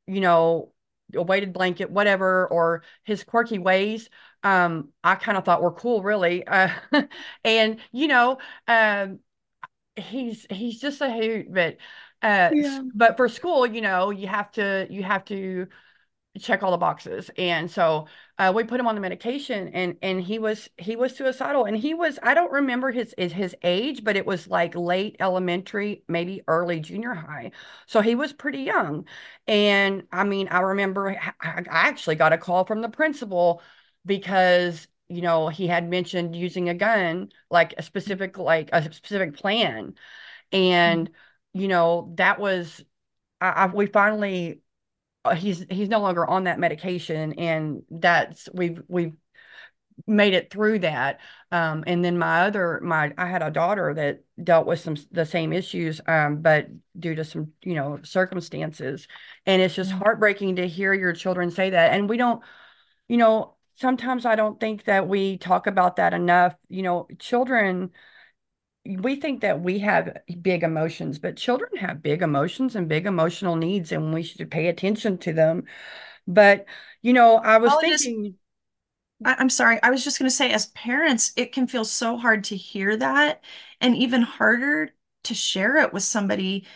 you 0.06 0.20
know, 0.20 0.72
a 1.14 1.22
weighted 1.22 1.52
blanket, 1.52 1.90
whatever, 1.90 2.46
or 2.48 2.82
his 3.04 3.24
quirky 3.24 3.58
ways. 3.58 4.10
Um, 4.42 4.90
I 5.02 5.14
kind 5.16 5.38
of 5.38 5.44
thought 5.44 5.62
were 5.62 5.72
cool, 5.72 6.02
really. 6.02 6.46
Uh, 6.46 6.70
and 7.44 7.78
you 7.92 8.08
know, 8.08 8.38
um, 8.68 9.20
he's 9.96 10.46
he's 10.50 10.80
just 10.80 11.00
a 11.00 11.10
hoot, 11.12 11.52
but 11.52 11.76
uh, 12.22 12.50
Yeah. 12.50 12.82
but 12.94 13.16
for 13.16 13.28
school, 13.28 13.66
you 13.66 13.80
know, 13.80 14.10
you 14.10 14.28
have 14.28 14.50
to 14.52 14.86
you 14.90 15.02
have 15.02 15.24
to 15.26 15.68
check 16.38 16.62
all 16.62 16.70
the 16.72 16.76
boxes. 16.78 17.30
And 17.38 17.70
so 17.70 18.06
uh, 18.38 18.52
we 18.54 18.62
put 18.62 18.78
him 18.78 18.86
on 18.86 18.94
the 18.94 19.00
medication 19.00 19.68
and 19.68 19.96
and 20.00 20.22
he 20.22 20.38
was 20.38 20.68
he 20.78 20.94
was 20.94 21.16
suicidal 21.16 21.64
and 21.64 21.76
he 21.76 21.92
was 21.92 22.18
I 22.22 22.34
don't 22.34 22.52
remember 22.52 22.92
his 22.92 23.12
is 23.18 23.32
his 23.32 23.56
age, 23.64 24.04
but 24.04 24.16
it 24.16 24.26
was 24.26 24.46
like 24.46 24.76
late 24.76 25.16
elementary, 25.18 26.04
maybe 26.06 26.42
early 26.46 26.78
junior 26.80 27.14
high. 27.14 27.50
So 27.86 28.00
he 28.00 28.14
was 28.14 28.32
pretty 28.32 28.60
young. 28.62 29.06
And 29.48 30.04
I 30.12 30.22
mean, 30.24 30.48
I 30.48 30.60
remember 30.60 31.16
I, 31.40 31.64
actually 31.68 32.14
got 32.14 32.32
a 32.32 32.38
call 32.38 32.64
from 32.64 32.80
the 32.80 32.88
principal 32.88 33.60
because 34.06 34.86
you 35.08 35.22
know 35.22 35.48
he 35.48 35.66
had 35.66 35.88
mentioned 35.90 36.36
using 36.36 36.68
a 36.68 36.74
gun 36.74 37.30
like 37.50 37.74
a 37.78 37.82
specific 37.82 38.38
like 38.38 38.70
a 38.72 38.92
specific 38.92 39.34
plan 39.36 39.94
and 40.52 41.10
you 41.52 41.68
know 41.68 42.12
that 42.16 42.38
was 42.38 42.84
I, 43.40 43.48
I 43.50 43.66
we 43.66 43.86
finally 43.86 44.60
he's 45.36 45.64
he's 45.70 45.88
no 45.88 46.00
longer 46.00 46.26
on 46.26 46.44
that 46.44 46.58
medication 46.58 47.34
and 47.34 47.82
that's 47.90 48.48
we've 48.52 48.80
we've 48.88 49.14
made 50.06 50.32
it 50.32 50.50
through 50.50 50.78
that. 50.78 51.20
Um 51.50 51.84
and 51.86 52.04
then 52.04 52.18
my 52.18 52.42
other 52.42 52.80
my 52.82 53.12
I 53.18 53.26
had 53.26 53.42
a 53.42 53.50
daughter 53.50 53.92
that 53.94 54.20
dealt 54.42 54.66
with 54.66 54.80
some 54.80 54.96
the 55.10 55.26
same 55.26 55.52
issues 55.52 56.00
um 56.06 56.40
but 56.40 56.68
due 56.98 57.14
to 57.16 57.24
some 57.24 57.52
you 57.62 57.74
know 57.74 57.98
circumstances. 58.04 59.08
And 59.44 59.60
it's 59.60 59.74
just 59.74 59.90
heartbreaking 59.90 60.56
to 60.56 60.68
hear 60.68 60.94
your 60.94 61.12
children 61.12 61.50
say 61.50 61.70
that. 61.70 61.92
And 61.92 62.08
we 62.08 62.16
don't 62.16 62.42
you 63.08 63.16
know 63.16 63.56
sometimes 63.74 64.24
I 64.24 64.36
don't 64.36 64.58
think 64.58 64.84
that 64.84 65.08
we 65.08 65.36
talk 65.38 65.66
about 65.66 65.96
that 65.96 66.14
enough. 66.14 66.54
You 66.68 66.82
know 66.82 67.08
children 67.18 67.90
we 68.88 69.16
think 69.16 69.42
that 69.42 69.60
we 69.60 69.80
have 69.80 70.18
big 70.42 70.62
emotions, 70.62 71.18
but 71.18 71.36
children 71.36 71.76
have 71.76 72.02
big 72.02 72.22
emotions 72.22 72.76
and 72.76 72.88
big 72.88 73.06
emotional 73.06 73.56
needs, 73.56 73.92
and 73.92 74.12
we 74.14 74.22
should 74.22 74.50
pay 74.50 74.68
attention 74.68 75.18
to 75.18 75.32
them. 75.32 75.64
But, 76.26 76.66
you 77.02 77.12
know, 77.14 77.36
I 77.38 77.58
was 77.58 77.76
Well, 77.76 77.80
it 77.80 77.88
is 77.90 78.08
thinking, 78.08 78.38
I, 79.24 79.36
I'm 79.38 79.50
sorry. 79.50 79.80
I 79.82 79.90
was 79.90 80.04
just 80.04 80.18
going 80.18 80.30
to 80.30 80.34
say, 80.34 80.50
as 80.52 80.66
parents, 80.68 81.32
it 81.36 81.52
can 81.52 81.66
feel 81.66 81.84
so 81.84 82.16
hard 82.16 82.44
to 82.44 82.56
hear 82.56 82.96
that 82.96 83.42
and 83.80 83.96
even 83.96 84.22
harder 84.22 84.90
to 85.24 85.34
share 85.34 85.76
it 85.78 85.92
with 85.92 86.02
somebody 86.04 86.66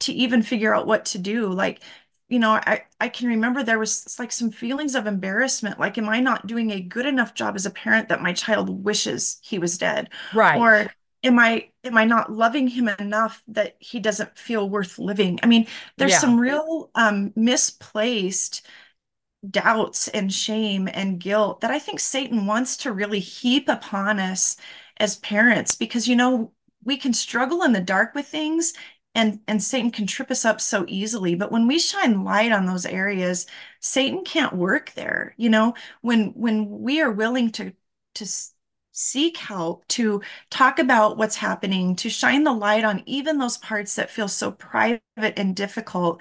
to 0.00 0.12
even 0.12 0.42
figure 0.42 0.74
out 0.74 0.86
what 0.86 1.04
to 1.06 1.18
do. 1.18 1.48
Like, 1.48 1.82
you 2.28 2.38
know, 2.38 2.52
I, 2.52 2.84
I 3.00 3.08
can 3.08 3.28
remember 3.28 3.62
there 3.64 3.78
was 3.78 4.18
like 4.18 4.32
some 4.32 4.50
feelings 4.52 4.94
of 4.94 5.06
embarrassment. 5.06 5.80
Like, 5.80 5.98
am 5.98 6.08
I 6.08 6.20
not 6.20 6.46
doing 6.46 6.70
a 6.72 6.80
good 6.80 7.06
enough 7.06 7.34
job 7.34 7.56
as 7.56 7.66
a 7.66 7.70
parent 7.70 8.08
that 8.10 8.22
my 8.22 8.32
child 8.34 8.84
wishes 8.84 9.38
he 9.42 9.58
was 9.58 9.78
dead? 9.78 10.10
right, 10.32 10.66
Or 10.66 10.94
am 11.22 11.38
I 11.38 11.70
am 11.84 11.96
I 11.96 12.04
not 12.04 12.32
loving 12.32 12.68
him 12.68 12.88
enough 12.88 13.42
that 13.48 13.76
he 13.80 14.00
doesn't 14.00 14.38
feel 14.38 14.68
worth 14.68 14.98
living? 14.98 15.38
I 15.42 15.46
mean, 15.46 15.66
there's 15.98 16.14
Yeah. 16.14 16.18
some 16.18 16.38
real 16.40 16.90
um, 16.94 17.32
misplaced 17.36 18.66
doubts 19.48 20.08
and 20.08 20.32
shame 20.32 20.88
and 20.92 21.20
guilt 21.20 21.60
that 21.60 21.70
I 21.70 21.78
think 21.78 22.00
Satan 22.00 22.46
wants 22.46 22.76
to 22.78 22.92
really 22.92 23.20
heap 23.20 23.68
upon 23.68 24.18
us 24.18 24.56
as 24.98 25.16
parents 25.18 25.74
because 25.76 26.08
you 26.08 26.16
know 26.16 26.52
we 26.84 26.96
can 26.96 27.12
struggle 27.14 27.62
in 27.62 27.72
the 27.72 27.80
dark 27.80 28.14
with 28.14 28.26
things 28.26 28.74
and 29.14 29.40
and 29.46 29.62
Satan 29.62 29.90
can 29.92 30.06
trip 30.06 30.30
us 30.30 30.44
up 30.44 30.60
so 30.60 30.84
easily 30.88 31.34
but 31.36 31.52
when 31.52 31.66
we 31.68 31.78
shine 31.78 32.24
light 32.24 32.52
on 32.52 32.66
those 32.66 32.84
areas 32.86 33.46
Satan 33.80 34.24
can't 34.24 34.54
work 34.56 34.92
there 34.94 35.34
you 35.38 35.48
know 35.50 35.74
when 36.02 36.28
when 36.34 36.68
we 36.80 37.00
are 37.00 37.10
willing 37.12 37.50
to 37.52 37.72
to 38.14 38.26
seek 38.98 39.36
help 39.36 39.86
to 39.88 40.20
talk 40.50 40.78
about 40.78 41.16
what's 41.16 41.36
happening 41.36 41.94
to 41.96 42.10
shine 42.10 42.44
the 42.44 42.52
light 42.52 42.84
on 42.84 43.02
even 43.06 43.38
those 43.38 43.56
parts 43.58 43.94
that 43.96 44.10
feel 44.10 44.28
so 44.28 44.50
private 44.52 45.02
and 45.16 45.54
difficult 45.56 46.20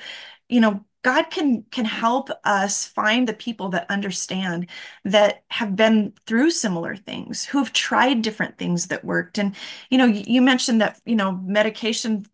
you 0.50 0.60
know 0.62 0.84
God 1.04 1.30
can 1.30 1.64
can 1.72 1.86
help 1.86 2.30
us 2.44 2.86
find 2.86 3.28
the 3.28 3.34
people 3.34 3.70
that 3.70 3.90
understand 3.90 4.68
that 5.06 5.44
have 5.50 5.76
been 5.76 6.14
through 6.26 6.52
similar 6.52 6.96
things, 6.98 7.46
who 7.46 7.60
have 7.60 7.72
tried 7.72 8.22
different 8.24 8.58
things 8.58 8.88
that 8.88 9.06
worked. 9.06 9.38
And 9.38 9.56
you 9.90 9.98
know, 9.98 10.06
you 10.06 10.42
mentioned 10.42 10.82
that, 10.82 11.00
you 11.06 11.16
know, 11.16 11.32
medication 11.32 12.26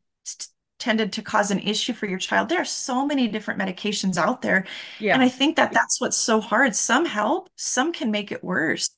tended 0.84 1.14
to 1.14 1.22
cause 1.22 1.50
an 1.50 1.60
issue 1.60 1.94
for 1.94 2.08
your 2.08 2.20
child. 2.20 2.50
There 2.50 2.60
are 2.60 2.66
so 2.66 3.06
many 3.06 3.30
different 3.30 3.58
medications 3.60 4.18
out 4.18 4.42
there. 4.42 4.66
Yeah. 5.00 5.14
And 5.14 5.24
I 5.24 5.30
think 5.30 5.56
that 5.56 5.72
that's 5.72 6.02
what's 6.02 6.18
so 6.18 6.42
hard. 6.42 6.76
Some 6.76 7.06
help, 7.06 7.50
some 7.56 7.94
can 7.94 8.12
make 8.12 8.34
it 8.34 8.44
worse. 8.44 8.90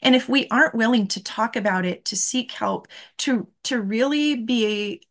And 0.00 0.16
if 0.16 0.26
we 0.26 0.48
aren't 0.48 0.74
willing 0.74 1.06
to 1.08 1.22
talk 1.22 1.54
about 1.54 1.84
it, 1.84 2.06
to 2.06 2.16
seek 2.16 2.52
help, 2.52 2.88
to 3.18 3.46
to 3.64 3.80
really 3.80 4.36
be 4.36 5.02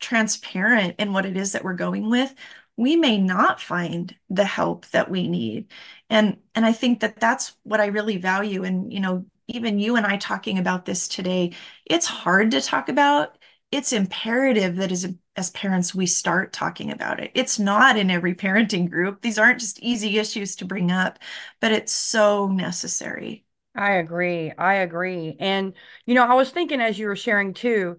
transparent 0.00 0.94
in 0.98 1.12
what 1.12 1.26
it 1.26 1.36
is 1.36 1.52
that 1.52 1.64
we're 1.64 1.74
going 1.74 2.08
with, 2.08 2.34
we 2.78 2.96
may 2.96 3.18
not 3.18 3.60
find 3.60 4.14
the 4.30 4.44
help 4.44 4.86
that 4.92 5.10
we 5.10 5.28
need. 5.28 5.66
And 6.08 6.38
and 6.54 6.64
I 6.64 6.72
think 6.72 7.00
that 7.00 7.20
that's 7.20 7.54
what 7.64 7.80
I 7.80 7.86
really 7.86 8.16
value 8.16 8.64
and 8.64 8.90
you 8.92 9.00
know 9.00 9.26
even 9.48 9.78
you 9.78 9.96
and 9.96 10.06
I 10.06 10.16
talking 10.16 10.58
about 10.58 10.86
this 10.86 11.06
today, 11.06 11.52
it's 11.84 12.06
hard 12.06 12.50
to 12.52 12.60
talk 12.62 12.88
about. 12.88 13.36
It's 13.76 13.92
imperative 13.92 14.76
that 14.76 14.90
as 14.92 15.06
as 15.36 15.50
parents 15.50 15.94
we 15.94 16.06
start 16.06 16.52
talking 16.52 16.90
about 16.90 17.20
it. 17.20 17.30
It's 17.34 17.58
not 17.58 17.98
in 17.98 18.10
every 18.10 18.34
parenting 18.34 18.88
group. 18.90 19.20
These 19.20 19.38
aren't 19.38 19.60
just 19.60 19.78
easy 19.80 20.18
issues 20.18 20.56
to 20.56 20.64
bring 20.64 20.90
up, 20.90 21.18
but 21.60 21.72
it's 21.72 21.92
so 21.92 22.48
necessary. 22.48 23.44
I 23.74 23.92
agree. 23.94 24.52
I 24.52 24.74
agree. 24.76 25.36
And 25.38 25.74
you 26.06 26.14
know, 26.14 26.24
I 26.24 26.34
was 26.34 26.50
thinking 26.50 26.80
as 26.80 26.98
you 26.98 27.06
were 27.06 27.16
sharing 27.16 27.52
too, 27.52 27.98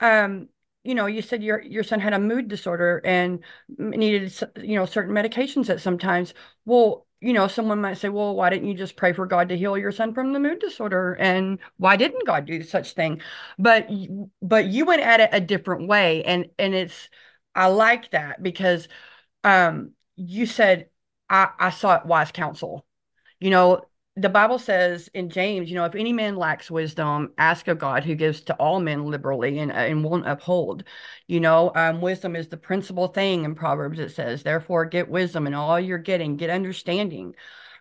um, 0.00 0.48
you 0.84 0.94
know, 0.94 1.06
you 1.06 1.22
said 1.22 1.42
your 1.42 1.60
your 1.62 1.84
son 1.84 2.00
had 2.00 2.14
a 2.14 2.18
mood 2.20 2.48
disorder 2.48 3.02
and 3.04 3.44
needed, 3.78 4.32
you 4.62 4.76
know, 4.76 4.86
certain 4.86 5.14
medications 5.14 5.70
at 5.70 5.80
sometimes. 5.80 6.34
Well, 6.66 7.06
you 7.24 7.32
know, 7.32 7.48
someone 7.48 7.80
might 7.80 7.98
say, 7.98 8.08
well, 8.10 8.34
why 8.34 8.50
didn't 8.50 8.68
you 8.68 8.74
just 8.74 8.96
pray 8.96 9.12
for 9.12 9.26
God 9.26 9.48
to 9.48 9.56
heal 9.56 9.78
your 9.78 9.92
son 9.92 10.12
from 10.14 10.32
the 10.32 10.40
mood 10.40 10.58
disorder? 10.60 11.14
And 11.14 11.58
why 11.78 11.96
didn't 11.96 12.26
God 12.26 12.46
do 12.46 12.62
such 12.62 12.92
thing? 12.92 13.22
But 13.58 13.88
but 14.42 14.66
you 14.66 14.84
went 14.84 15.02
at 15.02 15.20
it 15.20 15.30
a 15.32 15.40
different 15.40 15.88
way, 15.88 16.22
and 16.24 16.46
and 16.58 16.74
it's 16.74 17.08
I 17.54 17.68
like 17.68 18.10
that 18.10 18.42
because 18.42 18.88
um 19.44 19.92
you 20.16 20.46
said 20.46 20.88
I 21.30 21.48
I 21.58 21.70
sought 21.70 22.06
wise 22.06 22.32
counsel. 22.32 22.86
You 23.40 23.50
know, 23.50 23.86
the 24.16 24.28
Bible 24.28 24.60
says 24.60 25.08
in 25.12 25.28
James, 25.28 25.68
you 25.68 25.74
know, 25.74 25.84
if 25.84 25.96
any 25.96 26.12
man 26.12 26.36
lacks 26.36 26.70
wisdom, 26.70 27.32
ask 27.36 27.66
of 27.66 27.78
God 27.78 28.04
who 28.04 28.14
gives 28.14 28.42
to 28.42 28.54
all 28.54 28.78
men 28.78 29.06
liberally 29.06 29.58
and, 29.58 29.72
and 29.72 30.04
won't 30.04 30.28
uphold. 30.28 30.84
You 31.26 31.40
know, 31.40 31.72
um, 31.74 32.00
wisdom 32.00 32.36
is 32.36 32.46
the 32.46 32.56
principal 32.56 33.08
thing 33.08 33.44
in 33.44 33.56
Proverbs, 33.56 33.98
it 33.98 34.10
says, 34.10 34.44
therefore 34.44 34.84
get 34.84 35.08
wisdom 35.08 35.46
and 35.46 35.54
all 35.56 35.80
you're 35.80 35.98
getting, 35.98 36.36
get 36.36 36.50
understanding. 36.50 37.34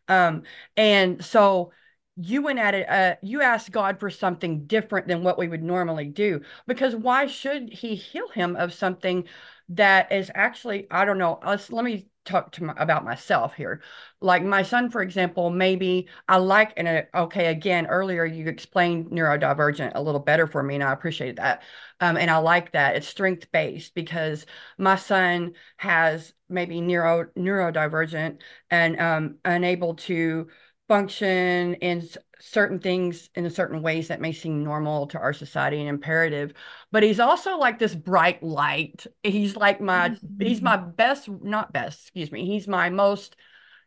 Um, 0.08 0.44
and 0.76 1.24
so 1.24 1.72
you 2.16 2.42
went 2.42 2.60
at 2.60 2.74
it, 2.74 2.90
uh, 2.90 3.16
you 3.22 3.42
asked 3.42 3.72
God 3.72 4.00
for 4.00 4.10
something 4.10 4.66
different 4.66 5.08
than 5.08 5.24
what 5.24 5.38
we 5.38 5.48
would 5.48 5.64
normally 5.64 6.06
do, 6.06 6.42
because 6.66 6.96
why 6.96 7.28
should 7.28 7.72
he 7.72 7.94
heal 7.96 8.28
him 8.30 8.56
of 8.56 8.74
something 8.74 9.26
that 9.70 10.12
is 10.12 10.32
actually, 10.34 10.88
I 10.90 11.06
don't 11.06 11.18
know, 11.18 11.40
let's, 11.46 11.72
let 11.72 11.86
me 11.86 12.08
talk 12.26 12.52
to 12.54 12.64
my, 12.64 12.74
about 12.78 13.04
myself 13.04 13.54
here. 13.54 13.82
Like 14.22 14.44
my 14.44 14.64
son, 14.64 14.90
for 14.90 15.02
example, 15.02 15.50
maybe 15.50 16.08
I 16.28 16.38
like 16.38 16.74
and 16.78 16.88
uh, 16.88 17.02
okay, 17.14 17.48
again, 17.48 17.88
earlier 17.88 18.26
you 18.26 18.48
explained 18.48 19.08
neurodivergent 19.08 19.92
a 19.96 20.02
little 20.02 20.20
better 20.20 20.48
for 20.48 20.64
me, 20.64 20.76
and 20.76 20.84
I 20.84 20.94
appreciate 20.94 21.36
that. 21.38 21.64
Um, 22.00 22.18
and 22.18 22.30
I 22.30 22.38
like 22.38 22.72
that 22.74 22.96
it's 22.96 23.08
strength 23.08 23.52
based 23.52 23.96
because 23.96 24.46
my 24.78 24.96
son 24.96 25.54
has 25.78 26.34
maybe 26.50 26.82
neuro 26.82 27.26
neurodivergent 27.38 28.42
and 28.70 29.00
um, 29.00 29.36
unable 29.46 29.96
to 29.96 30.48
function 30.88 31.76
in 31.76 32.08
certain 32.40 32.78
things 32.78 33.30
in 33.36 33.50
certain 33.50 33.82
ways 33.82 34.10
that 34.10 34.20
may 34.20 34.34
seem 34.34 34.64
normal 34.64 35.08
to 35.08 35.18
our 35.18 35.32
society 35.32 35.80
and 35.80 35.88
imperative 35.88 36.54
but 36.92 37.02
he's 37.02 37.20
also 37.20 37.58
like 37.58 37.80
this 37.80 37.96
bright 37.96 38.44
light 38.44 39.08
he's 39.24 39.56
like 39.56 39.80
my 39.80 40.10
mm-hmm. 40.10 40.46
he's 40.46 40.62
my 40.62 40.76
best 40.76 41.30
not 41.42 41.72
best 41.72 42.02
excuse 42.02 42.34
me 42.34 42.46
he's 42.46 42.68
my 42.68 42.90
most 42.90 43.38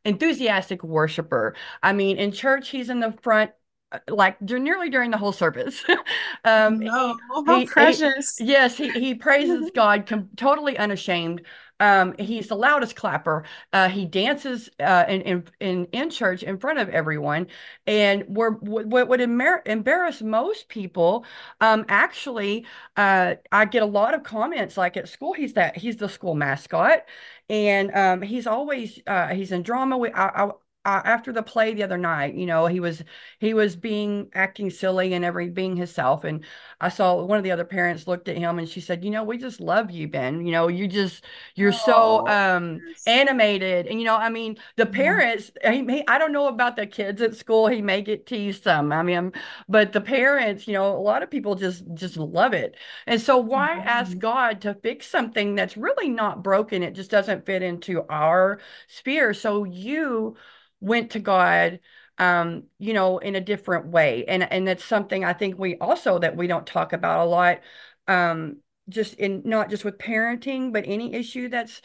enthusiastic 0.07 0.83
worshiper 0.83 1.55
i 1.83 1.93
mean 1.93 2.17
in 2.17 2.33
church 2.33 2.71
he's 2.71 2.89
in 2.89 3.01
the 3.01 3.13
front 3.21 3.51
uh, 3.93 3.99
like 4.09 4.41
nearly 4.43 4.91
during 4.91 5.13
the 5.13 5.17
whole 5.17 5.31
service. 5.31 5.85
um, 6.45 6.81
no, 6.81 7.17
how 7.47 7.61
he, 7.61 7.67
precious. 7.67 8.37
He, 8.37 8.47
yes, 8.47 8.77
he, 8.77 8.91
he 8.91 9.15
praises 9.15 9.71
God 9.77 10.07
com- 10.07 10.29
totally 10.37 10.77
unashamed. 10.77 11.43
Um, 11.79 12.15
he's 12.19 12.49
the 12.49 12.55
loudest 12.57 12.97
clapper. 12.97 13.45
Uh, 13.73 13.89
he 13.89 14.07
dances 14.07 14.71
uh, 14.81 15.05
in, 15.09 15.45
in, 15.61 15.85
in 15.93 16.11
church 16.11 16.43
in 16.43 16.59
front 16.59 16.79
of 16.79 16.89
everyone, 16.89 17.49
and 17.87 18.25
we're, 18.29 18.53
what 18.53 19.09
would 19.09 19.21
embarrass 19.21 20.23
most 20.23 20.69
people. 20.69 21.25
Um, 21.61 21.85
actually, 21.89 22.67
uh, 22.97 23.35
I 23.53 23.65
get 23.67 23.83
a 23.83 23.87
lot 23.87 24.15
of 24.15 24.23
comments 24.23 24.77
like 24.77 24.97
at 24.97 25.09
school. 25.09 25.33
He's 25.33 25.53
that 25.55 25.77
he's 25.77 25.97
the 25.97 26.09
school 26.09 26.35
mascot, 26.35 27.05
and 27.49 27.95
um, 27.95 28.23
he's 28.23 28.47
always 28.47 29.01
uh, 29.07 29.29
he's 29.29 29.53
in 29.53 29.63
drama. 29.63 29.99
We, 29.99 30.11
I, 30.13 30.47
I 30.47 30.51
uh, 30.87 31.03
after 31.05 31.33
the 31.33 31.43
play 31.43 31.75
the 31.75 31.83
other 31.83 31.99
night, 31.99 32.35
you 32.35 32.47
know, 32.47 32.67
he 32.67 32.79
was 32.79 33.03
he 33.41 33.55
was 33.55 33.75
being 33.75 34.31
acting 34.35 34.71
silly 34.71 35.15
and 35.15 35.25
every 35.25 35.51
being 35.51 35.75
himself. 35.75 36.23
And 36.23 36.45
I 36.81 36.91
saw 36.91 37.25
one 37.25 37.39
of 37.39 37.43
the 37.43 37.51
other 37.51 37.65
parents 37.65 38.07
looked 38.07 38.29
at 38.29 38.39
him 38.39 38.61
and 38.61 38.69
she 38.69 38.81
said, 38.81 39.05
you 39.05 39.11
know, 39.11 39.25
we 39.25 39.37
just 39.37 39.61
love 39.61 39.91
you, 39.91 40.07
Ben. 40.07 40.47
You 40.47 40.53
know, 40.53 40.69
you 40.69 40.87
just 40.87 41.25
you're 41.57 41.73
oh, 41.73 41.85
so 41.87 42.29
um 42.29 42.81
animated. 43.05 43.89
And 43.89 43.99
you 43.99 44.07
know, 44.07 44.15
I 44.15 44.29
mean, 44.29 44.59
the 44.77 44.87
parents, 44.87 45.51
he, 45.65 46.05
I 46.07 46.19
don't 46.19 46.31
know 46.31 46.47
about 46.47 46.77
the 46.77 46.87
kids 46.87 47.21
at 47.21 47.35
school. 47.35 47.67
He 47.67 47.83
may 47.83 48.01
get 48.01 48.25
teased 48.25 48.63
some. 48.63 48.93
I 48.93 49.03
mean, 49.03 49.33
but 49.69 49.93
the 49.93 50.01
parents, 50.01 50.69
you 50.69 50.75
know, 50.75 50.97
a 50.97 51.03
lot 51.03 51.25
of 51.25 51.31
people 51.33 51.57
just 51.57 51.83
just 51.95 52.17
love 52.17 52.53
it. 52.53 52.77
And 53.09 53.21
so 53.21 53.39
why 53.39 53.71
mm-hmm. 53.71 53.89
ask 53.89 54.17
God 54.19 54.61
to 54.61 54.75
fix 54.75 55.09
something 55.09 55.57
that's 55.57 55.77
really 55.77 56.11
not 56.11 56.45
broken? 56.45 56.85
It 56.85 56.95
just 56.95 57.11
doesn't 57.11 57.45
fit 57.45 57.63
into 57.63 58.05
our 58.09 58.61
sphere. 58.87 59.35
So 59.35 59.65
you 59.65 60.37
went 60.81 61.13
to 61.13 61.19
God 61.19 61.81
um, 62.19 62.65
you 62.79 62.95
know, 62.95 63.19
in 63.19 63.35
a 63.35 63.41
different 63.41 63.89
way. 63.89 64.25
And 64.27 64.51
and 64.51 64.67
that's 64.67 64.85
something 64.85 65.25
I 65.25 65.33
think 65.33 65.59
we 65.59 65.77
also 65.77 66.19
that 66.19 66.37
we 66.37 66.47
don't 66.47 66.67
talk 66.67 66.93
about 66.93 67.27
a 67.27 67.29
lot. 67.29 67.61
Um, 68.09 68.59
just 68.89 69.15
in 69.15 69.43
not 69.45 69.69
just 69.69 69.85
with 69.85 69.99
parenting, 69.99 70.73
but 70.73 70.85
any 70.87 71.15
issue 71.15 71.49
that's 71.49 71.83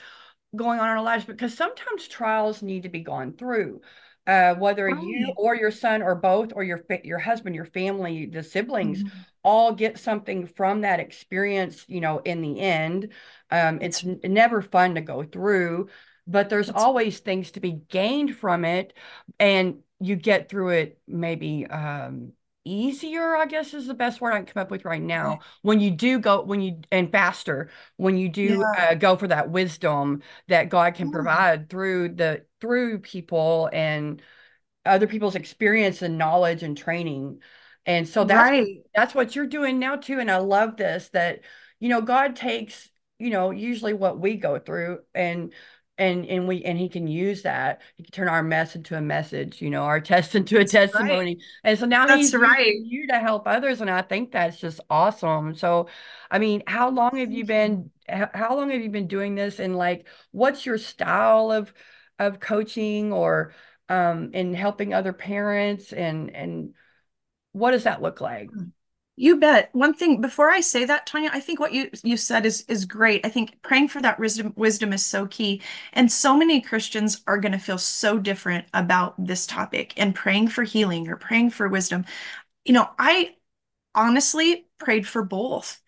going 0.56 0.80
on 0.80 0.86
in 0.90 0.98
our 0.98 1.04
lives, 1.04 1.26
because 1.26 1.56
sometimes 1.56 2.08
trials 2.08 2.62
need 2.62 2.84
to 2.84 2.90
be 2.90 3.02
gone 3.02 3.34
through. 3.34 3.82
Uh, 4.28 4.54
whether 4.54 4.86
right. 4.86 5.04
you 5.04 5.34
or 5.36 5.56
your 5.56 5.72
son 5.72 6.04
or 6.04 6.14
both 6.14 6.54
or 6.56 6.64
your 6.64 6.80
your 7.04 7.18
husband, 7.18 7.56
your 7.56 7.66
family, 7.66 8.28
the 8.28 8.44
siblings, 8.44 9.04
mm-hmm. 9.04 9.20
all 9.44 9.74
get 9.74 9.98
something 9.98 10.46
from 10.46 10.82
that 10.82 11.00
experience. 11.00 11.84
You 11.88 12.02
know, 12.02 12.20
in 12.20 12.42
the 12.42 12.60
end, 12.60 13.10
um, 13.50 13.80
it's 13.82 14.06
n- 14.06 14.20
never 14.24 14.62
fun 14.62 14.96
to 14.96 15.02
go 15.02 15.24
through 15.24 15.90
but 16.32 16.50
there's 16.50 16.68
That's 16.68 16.82
always 16.82 17.20
things 17.20 17.52
to 17.52 17.60
be 17.60 17.74
gained 17.90 18.36
from 18.36 18.66
it 18.66 18.94
and 19.40 19.80
you 20.00 20.16
get 20.16 20.50
through 20.50 20.70
it 20.70 21.00
maybe 21.08 21.68
um 21.68 22.34
easier 22.64 23.36
i 23.36 23.46
guess 23.48 23.74
is 23.74 23.88
the 23.88 23.94
best 23.94 24.22
word 24.22 24.34
i 24.34 24.38
can 24.38 24.46
come 24.46 24.62
up 24.62 24.70
with 24.70 24.86
right 24.86 25.02
now 25.02 25.40
when 25.64 25.80
you 25.80 25.90
do 25.90 26.20
go 26.20 26.44
when 26.44 26.62
you 26.62 26.80
and 26.92 27.12
faster 27.12 27.72
when 27.98 28.18
you 28.18 28.30
do 28.30 28.64
yeah. 28.76 28.90
uh, 28.92 28.94
go 28.94 29.16
for 29.16 29.28
that 29.28 29.50
wisdom 29.50 30.22
that 30.48 30.70
god 30.70 30.94
can 30.94 31.08
yeah. 31.08 31.14
provide 31.14 31.70
through 31.70 32.10
the 32.10 32.46
through 32.60 33.00
people 33.00 33.68
and 33.74 34.22
other 34.86 35.08
people's 35.08 35.36
experience 35.36 36.04
and 36.04 36.20
knowledge 36.20 36.62
and 36.62 36.78
training 36.78 37.40
and 37.88 38.08
so 38.08 38.24
that's 38.24 38.52
right. 38.52 38.84
that's 38.94 39.16
what 39.16 39.36
you're 39.36 39.48
doing 39.48 39.80
now 39.80 39.96
too 39.96 40.20
and 40.20 40.30
i 40.30 40.38
love 40.38 40.78
this 40.78 41.10
that 41.10 41.42
you 41.80 41.90
know 41.90 42.02
god 42.02 42.36
takes 42.36 42.90
you 43.18 43.32
know 43.32 43.50
usually 43.50 43.94
what 43.94 44.20
we 44.20 44.36
go 44.36 44.60
through 44.60 45.00
and 45.16 45.52
and 46.02 46.26
and 46.26 46.48
we 46.48 46.64
and 46.64 46.78
he 46.78 46.90
can 46.90 47.08
use 47.08 47.44
that. 47.44 47.82
He 47.96 48.04
can 48.04 48.12
turn 48.12 48.28
our 48.28 48.44
mess 48.44 48.76
into 48.76 48.98
a 48.98 49.02
message 49.02 49.62
you 49.62 49.70
know 49.70 49.84
our 49.84 50.02
test 50.02 50.36
into 50.42 50.58
a 50.60 50.66
testimony 50.66 51.36
right. 51.36 51.38
and 51.64 51.80
so 51.80 51.86
now 51.86 52.08
that's 52.08 52.22
he's 52.22 52.36
right. 52.36 52.76
you 52.76 53.08
to 53.08 53.20
help 53.20 53.48
others 53.48 53.82
and 53.82 53.90
i 53.90 54.02
think 54.02 54.32
that's 54.32 54.60
just 54.60 54.80
awesome. 54.90 55.56
So 55.56 55.88
i 56.30 56.40
mean 56.40 56.64
how 56.68 56.90
long 56.90 57.18
have 57.18 57.32
you 57.32 57.46
been 57.46 57.92
how 58.12 58.56
long 58.56 58.70
have 58.72 58.82
you 58.82 58.90
been 58.90 59.08
doing 59.08 59.36
this? 59.36 59.60
And 59.60 59.76
like 59.76 60.08
what's 60.32 60.66
your 60.66 60.78
style 60.78 61.52
of 61.52 61.74
of 62.20 62.40
coaching 62.40 63.14
or 63.14 63.54
um 63.90 64.32
and 64.34 64.56
helping 64.56 64.94
other 64.94 65.14
parents? 65.14 65.94
And 65.94 66.36
and 66.36 66.74
what 67.54 67.72
does 67.72 67.84
that 67.84 68.02
look 68.02 68.22
like? 68.22 68.50
Hmm. 68.52 68.70
You 69.22 69.36
bet. 69.38 69.70
One 69.74 69.94
thing 69.94 70.20
before 70.20 70.50
I 70.50 70.62
say 70.62 70.84
that, 70.86 71.06
Tonya, 71.06 71.30
I 71.32 71.40
think 71.42 71.60
what 71.60 71.74
you 71.74 71.92
you 72.02 72.18
said 72.18 72.44
is 72.44 72.62
is 72.68 72.86
great. 72.86 73.24
I 73.24 73.30
think 73.30 73.62
praying 73.62 73.90
for 73.90 74.02
that 74.02 74.18
wisdom 74.20 74.52
wisdom 74.56 74.94
is 74.94 75.06
so 75.06 75.28
key. 75.28 75.62
And 75.94 76.12
so 76.12 76.36
many 76.36 76.60
Christians 76.60 77.22
are 77.28 77.38
going 77.38 77.52
to 77.52 77.60
feel 77.60 77.78
so 77.78 78.18
different 78.18 78.66
about 78.74 79.14
this 79.24 79.46
topic 79.46 79.94
and 79.96 80.16
praying 80.16 80.48
for 80.48 80.64
healing 80.64 81.08
or 81.08 81.18
praying 81.18 81.52
for 81.52 81.70
wisdom. 81.70 82.06
You 82.66 82.74
know, 82.74 82.90
I 82.98 83.36
honestly 83.96 84.68
prayed 84.80 85.08
for 85.08 85.24
both 85.24 85.80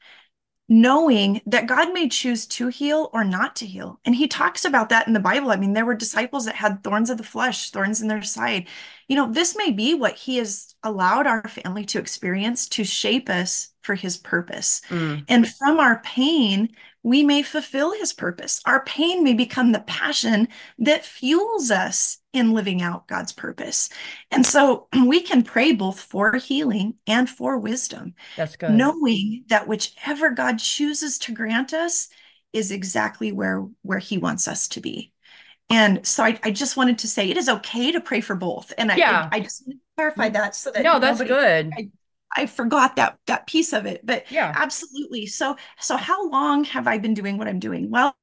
knowing 0.73 1.39
that 1.45 1.67
God 1.67 1.93
may 1.93 2.09
choose 2.09 2.47
to 2.47 2.67
heal 2.67 3.12
or 3.13 3.23
not 3.23 3.55
to 3.57 3.67
heal. 3.67 3.99
And 4.05 4.15
he 4.15 4.27
talks 4.27 4.65
about 4.65 4.89
that 4.89 5.05
in 5.05 5.13
the 5.13 5.19
Bible. 5.19 5.51
I 5.51 5.55
mean, 5.55 5.73
there 5.73 5.86
were 5.86 5.93
disciples 5.93 6.45
that 6.45 6.55
had 6.55 6.83
thorns 6.83 7.12
of 7.12 7.17
the 7.17 7.23
flesh, 7.23 7.69
thorns 7.69 8.01
in 8.01 8.07
their 8.07 8.23
side. 8.23 8.67
You 9.07 9.15
know, 9.15 9.31
this 9.31 9.55
may 9.55 9.69
be 9.69 9.93
what 9.93 10.15
he 10.15 10.38
has 10.38 10.73
allowed 10.81 11.27
our 11.27 11.47
family 11.47 11.86
to 11.86 11.99
experience 11.99 12.67
to 12.69 12.83
shape 12.83 13.29
us 13.29 13.69
for 13.83 13.95
his 13.95 14.17
purpose. 14.17 14.81
Mm. 14.89 15.25
And 15.27 15.47
from 15.47 15.79
our 15.79 16.01
pain, 16.03 16.69
we 17.03 17.23
may 17.23 17.43
fulfill 17.43 17.91
his 17.91 18.13
purpose. 18.13 18.61
Our 18.65 18.83
pain 18.85 19.23
may 19.23 19.33
become 19.33 19.73
the 19.73 19.81
passion 19.81 20.47
that 20.79 21.05
fuels 21.05 21.69
us 21.69 22.17
in 22.31 22.53
living 22.53 22.81
out 22.81 23.07
God's 23.07 23.33
purpose. 23.33 23.89
And 24.31 24.45
so 24.45 24.87
we 25.05 25.21
can 25.21 25.43
pray 25.43 25.73
both 25.73 25.99
for 25.99 26.35
healing 26.37 26.95
and 27.05 27.29
for 27.29 27.57
wisdom. 27.57 28.15
That's 28.37 28.55
good. 28.55 28.71
Knowing 28.71 29.43
that 29.47 29.67
whichever 29.67 30.31
God 30.31 30.59
chooses 30.59 31.17
to 31.19 31.33
grant 31.33 31.73
us 31.73 32.07
is 32.53 32.71
exactly 32.71 33.31
where 33.31 33.65
where 33.81 33.99
he 33.99 34.17
wants 34.17 34.47
us 34.47 34.67
to 34.69 34.79
be. 34.79 35.11
And 35.69 36.05
so 36.05 36.23
I, 36.23 36.39
I 36.43 36.51
just 36.51 36.77
wanted 36.77 36.99
to 36.99 37.07
say 37.07 37.29
it 37.29 37.37
is 37.37 37.49
okay 37.49 37.91
to 37.91 38.01
pray 38.01 38.21
for 38.21 38.35
both. 38.35 38.73
And 38.77 38.91
yeah. 38.95 39.29
I, 39.31 39.37
I 39.37 39.39
just 39.39 39.69
clarify 39.97 40.29
that 40.29 40.55
so 40.55 40.71
that 40.71 40.83
no, 40.83 40.99
that's 40.99 41.19
nobody, 41.19 41.29
good. 41.29 41.73
I, 41.75 41.89
I 42.35 42.45
forgot 42.47 42.95
that 42.97 43.17
that 43.27 43.47
piece 43.47 43.73
of 43.73 43.85
it, 43.85 44.05
but 44.05 44.25
yeah, 44.29 44.55
absolutely. 44.55 45.25
So 45.27 45.55
so 45.79 45.97
how 45.97 46.29
long 46.29 46.63
have 46.65 46.87
I 46.87 46.97
been 46.97 47.13
doing 47.13 47.37
what 47.37 47.47
I'm 47.47 47.59
doing? 47.59 47.89
Well, 47.89 48.15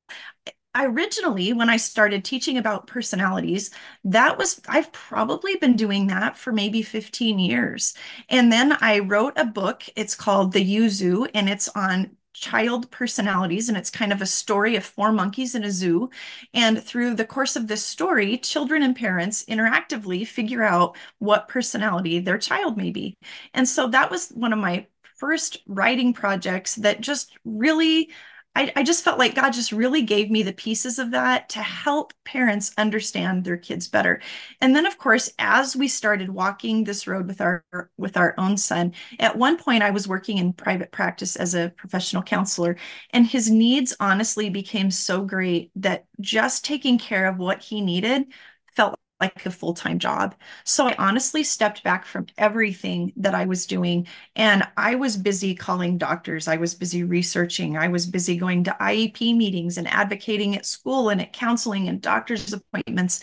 I 0.75 0.87
originally 0.87 1.53
when 1.53 1.69
I 1.69 1.77
started 1.79 2.25
teaching 2.25 2.57
about 2.59 2.87
personalities, 2.87 3.71
that 4.05 4.39
was 4.39 4.61
I've 4.69 4.93
probably 4.93 5.57
been 5.57 5.77
doing 5.77 6.07
that 6.09 6.39
for 6.39 6.53
maybe 6.53 6.83
15 6.83 7.39
years. 7.41 7.95
And 8.29 8.53
then 8.53 8.77
I 8.81 9.01
wrote 9.01 9.35
a 9.37 9.45
book. 9.45 9.85
It's 9.97 10.15
called 10.15 10.53
The 10.53 10.63
U-Zoo 10.63 11.27
and 11.35 11.49
it's 11.49 11.69
on 11.71 12.17
child 12.41 12.91
personalities 12.91 13.69
and 13.69 13.77
it's 13.77 13.91
kind 13.91 14.13
of 14.13 14.23
a 14.23 14.27
story 14.27 14.75
of 14.75 14.85
four 14.85 15.13
monkeys 15.13 15.55
in 15.55 15.63
a 15.65 15.71
zoo. 15.71 16.11
And 16.55 16.83
through 16.83 17.15
the 17.15 17.25
course 17.25 17.55
of 17.55 17.69
this 17.69 17.85
story 17.85 18.39
children 18.39 18.83
and 18.83 18.97
parents 18.97 19.45
interactively 19.45 20.27
figure 20.27 20.63
out 20.63 20.97
what 21.19 21.49
personality 21.49 22.19
their 22.19 22.39
child 22.39 22.77
may 22.77 22.91
be. 22.91 23.17
And 23.55 23.69
so 23.69 23.89
that 23.89 24.11
was 24.11 24.31
one 24.31 24.53
of 24.53 24.59
my 24.59 24.87
first 25.17 25.59
writing 25.67 26.15
projects 26.15 26.77
that 26.77 27.03
just 27.03 27.37
really 27.45 28.09
I, 28.57 28.73
I 28.75 28.83
just 28.83 29.05
felt 29.05 29.19
like 29.19 29.37
God 29.37 29.53
just 29.53 29.71
really 29.71 30.03
gave 30.03 30.29
me 30.29 30.43
the 30.43 30.53
pieces 30.53 30.99
of 30.99 31.13
that 31.13 31.49
to 31.51 31.61
help 31.61 32.13
parents 32.25 32.73
understand 32.77 33.45
their 33.45 33.57
kids 33.57 33.87
better. 33.87 34.21
And 34.61 34.75
then, 34.75 34.87
of 34.87 34.99
course, 34.99 35.33
as 35.39 35.77
we 35.77 35.87
started 35.87 36.29
walking 36.31 36.83
this 36.83 37.07
road 37.07 37.29
with 37.29 37.41
our 37.41 37.65
with 37.97 38.17
our 38.17 38.35
own 38.39 38.57
son, 38.57 38.93
at 39.21 39.37
one 39.39 39.57
point 39.57 39.85
I 39.85 39.91
was 39.91 40.09
working 40.09 40.39
in 40.39 40.53
private 40.53 40.91
practice 40.91 41.37
as 41.37 41.55
a 41.55 41.73
professional 41.77 42.23
counselor, 42.25 42.77
and 43.11 43.25
his 43.27 43.49
needs 43.51 43.95
honestly 44.01 44.51
became 44.51 44.91
so 44.91 45.25
great 45.25 45.71
that 45.77 46.07
just 46.21 46.65
taking 46.65 46.99
care 46.99 47.27
of 47.27 47.39
what 47.39 47.63
he 47.63 47.81
needed 47.81 48.33
felt 48.75 48.99
like 49.21 49.45
a 49.47 49.51
full-time 49.51 49.99
job. 49.99 50.35
So 50.65 50.87
I 50.87 50.95
honestly 50.99 51.43
stepped 51.43 51.83
back 51.83 52.05
from 52.05 52.27
everything 52.39 53.13
that 53.17 53.35
I 53.35 53.45
was 53.45 53.67
doing 53.67 54.07
and 54.37 54.67
I 54.77 54.95
was 54.95 55.17
busy 55.17 55.55
calling 55.55 55.99
doctors. 55.99 56.49
I 56.49 56.57
was 56.57 56.75
busy 56.75 57.05
researching. 57.05 57.77
I 57.77 57.89
was 57.89 58.07
busy 58.07 58.37
going 58.37 58.65
to 58.65 58.77
IEP 58.81 59.37
meetings 59.37 59.79
and 59.79 59.89
advocating 59.89 60.57
at 60.57 60.67
school 60.67 61.09
and 61.11 61.21
at 61.21 61.33
counseling 61.33 61.89
and 61.89 62.01
doctor's 62.01 62.53
appointments. 62.53 63.21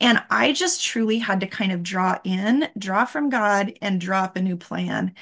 And 0.00 0.22
I 0.30 0.52
just 0.52 0.82
truly 0.84 1.18
had 1.18 1.40
to 1.40 1.46
kind 1.46 1.72
of 1.72 1.82
draw 1.82 2.18
in, 2.24 2.68
draw 2.78 3.04
from 3.04 3.28
God 3.28 3.74
and 3.82 4.00
draw 4.00 4.22
up 4.22 4.36
a 4.36 4.42
new 4.42 4.56
plan. 4.56 5.14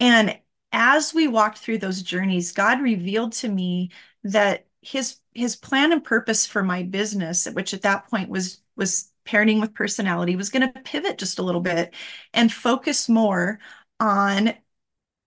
And 0.00 0.38
as 0.72 1.14
we 1.14 1.28
walked 1.28 1.58
through 1.58 1.78
those 1.78 2.02
journeys, 2.02 2.52
God 2.52 2.80
revealed 2.82 3.32
to 3.34 3.48
me 3.48 3.90
that 4.24 4.66
his 4.82 5.18
his 5.32 5.56
plan 5.56 5.92
and 5.92 6.04
purpose 6.04 6.46
for 6.46 6.62
my 6.62 6.82
business, 6.82 7.46
which 7.46 7.74
at 7.74 7.82
that 7.82 8.08
point 8.08 8.28
was 8.28 8.60
was 8.76 9.10
parenting 9.24 9.60
with 9.60 9.74
personality 9.74 10.36
was 10.36 10.50
going 10.50 10.70
to 10.70 10.80
pivot 10.82 11.18
just 11.18 11.38
a 11.38 11.42
little 11.42 11.60
bit 11.60 11.94
and 12.32 12.52
focus 12.52 13.08
more 13.08 13.58
on 14.00 14.54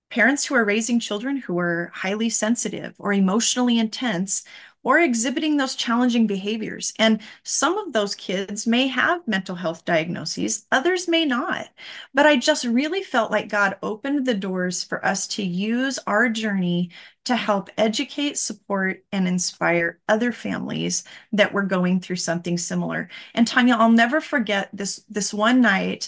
parents 0.10 0.46
who 0.46 0.56
are 0.56 0.66
raising 0.66 1.00
children 1.00 1.38
who 1.38 1.60
are 1.60 1.92
highly 1.94 2.30
sensitive 2.30 2.96
or 3.00 3.14
emotionally 3.14 3.78
intense 3.80 4.44
or 4.88 5.00
exhibiting 5.00 5.58
those 5.58 5.76
challenging 5.76 6.26
behaviors. 6.28 6.94
And 6.98 7.20
some 7.44 7.78
of 7.78 7.92
those 7.92 8.16
kids 8.16 8.66
may 8.66 8.88
have 8.88 9.28
mental 9.28 9.54
health 9.54 9.84
diagnoses, 9.84 10.66
others 10.72 11.10
may 11.10 11.26
not. 11.26 11.68
But 12.14 12.26
I 12.26 12.38
just 12.38 12.64
really 12.64 13.04
felt 13.04 13.30
like 13.30 13.50
God 13.50 13.76
opened 13.84 14.26
the 14.26 14.34
doors 14.34 14.86
for 14.86 15.06
us 15.06 15.28
to 15.28 15.44
use 15.44 16.00
our 16.08 16.30
journey 16.30 16.92
to 17.26 17.36
help 17.36 17.70
educate, 17.78 18.38
support, 18.38 19.04
and 19.12 19.28
inspire 19.28 20.00
other 20.08 20.32
families 20.32 21.04
that 21.34 21.52
were 21.52 21.64
going 21.64 22.00
through 22.00 22.16
something 22.16 22.58
similar. 22.58 23.10
And 23.34 23.46
Tonya, 23.46 23.74
I'll 23.74 23.92
never 23.92 24.22
forget 24.22 24.70
this, 24.72 25.04
this 25.10 25.34
one 25.34 25.60
night. 25.60 26.08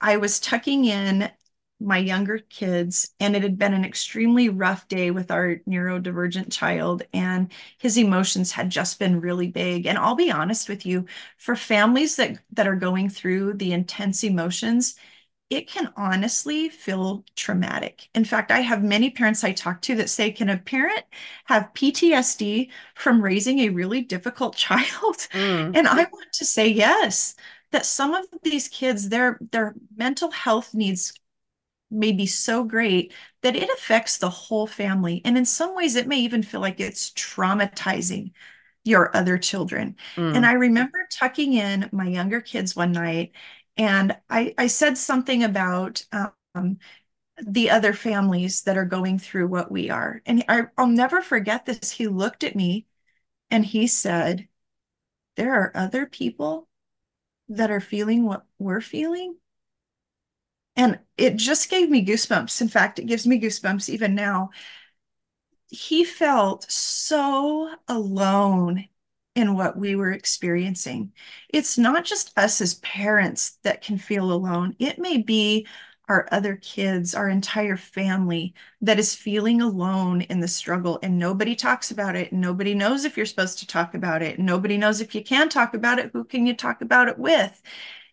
I 0.00 0.18
was 0.18 0.38
tucking 0.38 0.84
in 0.84 1.28
my 1.84 1.98
younger 1.98 2.38
kids 2.38 3.12
and 3.20 3.36
it 3.36 3.42
had 3.42 3.58
been 3.58 3.74
an 3.74 3.84
extremely 3.84 4.48
rough 4.48 4.88
day 4.88 5.10
with 5.10 5.30
our 5.30 5.56
neurodivergent 5.68 6.52
child 6.52 7.02
and 7.12 7.52
his 7.78 7.98
emotions 7.98 8.52
had 8.52 8.70
just 8.70 8.98
been 8.98 9.20
really 9.20 9.48
big 9.48 9.86
and 9.86 9.98
I'll 9.98 10.14
be 10.14 10.30
honest 10.30 10.68
with 10.68 10.86
you 10.86 11.06
for 11.38 11.56
families 11.56 12.16
that 12.16 12.38
that 12.52 12.66
are 12.66 12.76
going 12.76 13.08
through 13.08 13.54
the 13.54 13.72
intense 13.72 14.24
emotions 14.24 14.96
it 15.52 15.68
can 15.68 15.92
honestly 15.98 16.70
feel 16.70 17.26
traumatic. 17.36 18.08
In 18.14 18.24
fact, 18.24 18.50
I 18.50 18.60
have 18.60 18.82
many 18.82 19.10
parents 19.10 19.44
I 19.44 19.52
talk 19.52 19.82
to 19.82 19.94
that 19.96 20.08
say, 20.08 20.30
Can 20.30 20.48
a 20.48 20.56
parent 20.56 21.04
have 21.44 21.74
PTSD 21.74 22.70
from 22.94 23.20
raising 23.20 23.58
a 23.58 23.68
really 23.68 24.00
difficult 24.00 24.56
child? 24.56 25.16
Mm. 25.32 25.76
And 25.76 25.86
I 25.86 26.04
want 26.04 26.32
to 26.34 26.46
say 26.46 26.68
yes, 26.68 27.34
that 27.70 27.84
some 27.84 28.14
of 28.14 28.26
these 28.42 28.68
kids, 28.68 29.10
their, 29.10 29.38
their 29.50 29.74
mental 29.94 30.30
health 30.30 30.72
needs 30.72 31.12
may 31.92 32.12
be 32.12 32.26
so 32.26 32.64
great 32.64 33.12
that 33.42 33.56
it 33.56 33.68
affects 33.70 34.18
the 34.18 34.30
whole 34.30 34.66
family. 34.66 35.20
And 35.24 35.36
in 35.36 35.44
some 35.44 35.74
ways, 35.74 35.96
it 35.96 36.08
may 36.08 36.18
even 36.18 36.42
feel 36.42 36.60
like 36.60 36.80
it's 36.80 37.10
traumatizing 37.10 38.32
your 38.84 39.16
other 39.16 39.38
children. 39.38 39.96
Mm. 40.16 40.36
And 40.36 40.46
I 40.46 40.52
remember 40.52 41.06
tucking 41.10 41.52
in 41.52 41.88
my 41.92 42.08
younger 42.08 42.40
kids 42.40 42.74
one 42.74 42.92
night, 42.92 43.32
and 43.76 44.16
I, 44.28 44.54
I 44.58 44.66
said 44.66 44.98
something 44.98 45.44
about 45.44 46.04
um, 46.54 46.78
the 47.40 47.70
other 47.70 47.92
families 47.92 48.62
that 48.62 48.76
are 48.76 48.84
going 48.84 49.18
through 49.18 49.48
what 49.48 49.70
we 49.70 49.90
are. 49.90 50.22
And 50.26 50.44
I, 50.48 50.64
I'll 50.76 50.86
never 50.86 51.22
forget 51.22 51.64
this. 51.64 51.90
He 51.90 52.06
looked 52.08 52.44
at 52.44 52.56
me 52.56 52.86
and 53.50 53.64
he 53.64 53.86
said, 53.86 54.48
There 55.36 55.54
are 55.54 55.72
other 55.74 56.06
people 56.06 56.68
that 57.48 57.70
are 57.70 57.80
feeling 57.80 58.24
what 58.24 58.44
we're 58.58 58.80
feeling. 58.80 59.36
And 60.76 60.98
it 61.18 61.36
just 61.36 61.68
gave 61.70 61.90
me 61.90 62.04
goosebumps. 62.04 62.60
In 62.60 62.68
fact, 62.68 62.98
it 62.98 63.06
gives 63.06 63.26
me 63.26 63.40
goosebumps 63.40 63.88
even 63.88 64.14
now. 64.14 64.50
He 65.68 66.04
felt 66.04 66.70
so 66.70 67.74
alone 67.88 68.88
in 69.34 69.54
what 69.54 69.78
we 69.78 69.96
were 69.96 70.12
experiencing. 70.12 71.12
It's 71.48 71.78
not 71.78 72.04
just 72.04 72.36
us 72.38 72.60
as 72.60 72.74
parents 72.74 73.58
that 73.62 73.82
can 73.82 73.96
feel 73.96 74.30
alone, 74.32 74.76
it 74.78 74.98
may 74.98 75.18
be 75.18 75.66
our 76.08 76.28
other 76.32 76.56
kids, 76.56 77.14
our 77.14 77.28
entire 77.28 77.76
family 77.76 78.52
that 78.82 78.98
is 78.98 79.14
feeling 79.14 79.62
alone 79.62 80.20
in 80.22 80.40
the 80.40 80.48
struggle 80.48 80.98
and 81.02 81.18
nobody 81.18 81.54
talks 81.54 81.90
about 81.90 82.16
it. 82.16 82.32
Nobody 82.32 82.74
knows 82.74 83.04
if 83.04 83.16
you're 83.16 83.24
supposed 83.24 83.60
to 83.60 83.66
talk 83.66 83.94
about 83.94 84.20
it. 84.20 84.38
Nobody 84.38 84.76
knows 84.76 85.00
if 85.00 85.14
you 85.14 85.22
can 85.22 85.48
talk 85.48 85.72
about 85.74 85.98
it. 85.98 86.10
Who 86.12 86.24
can 86.24 86.44
you 86.44 86.54
talk 86.54 86.82
about 86.82 87.08
it 87.08 87.18
with? 87.18 87.62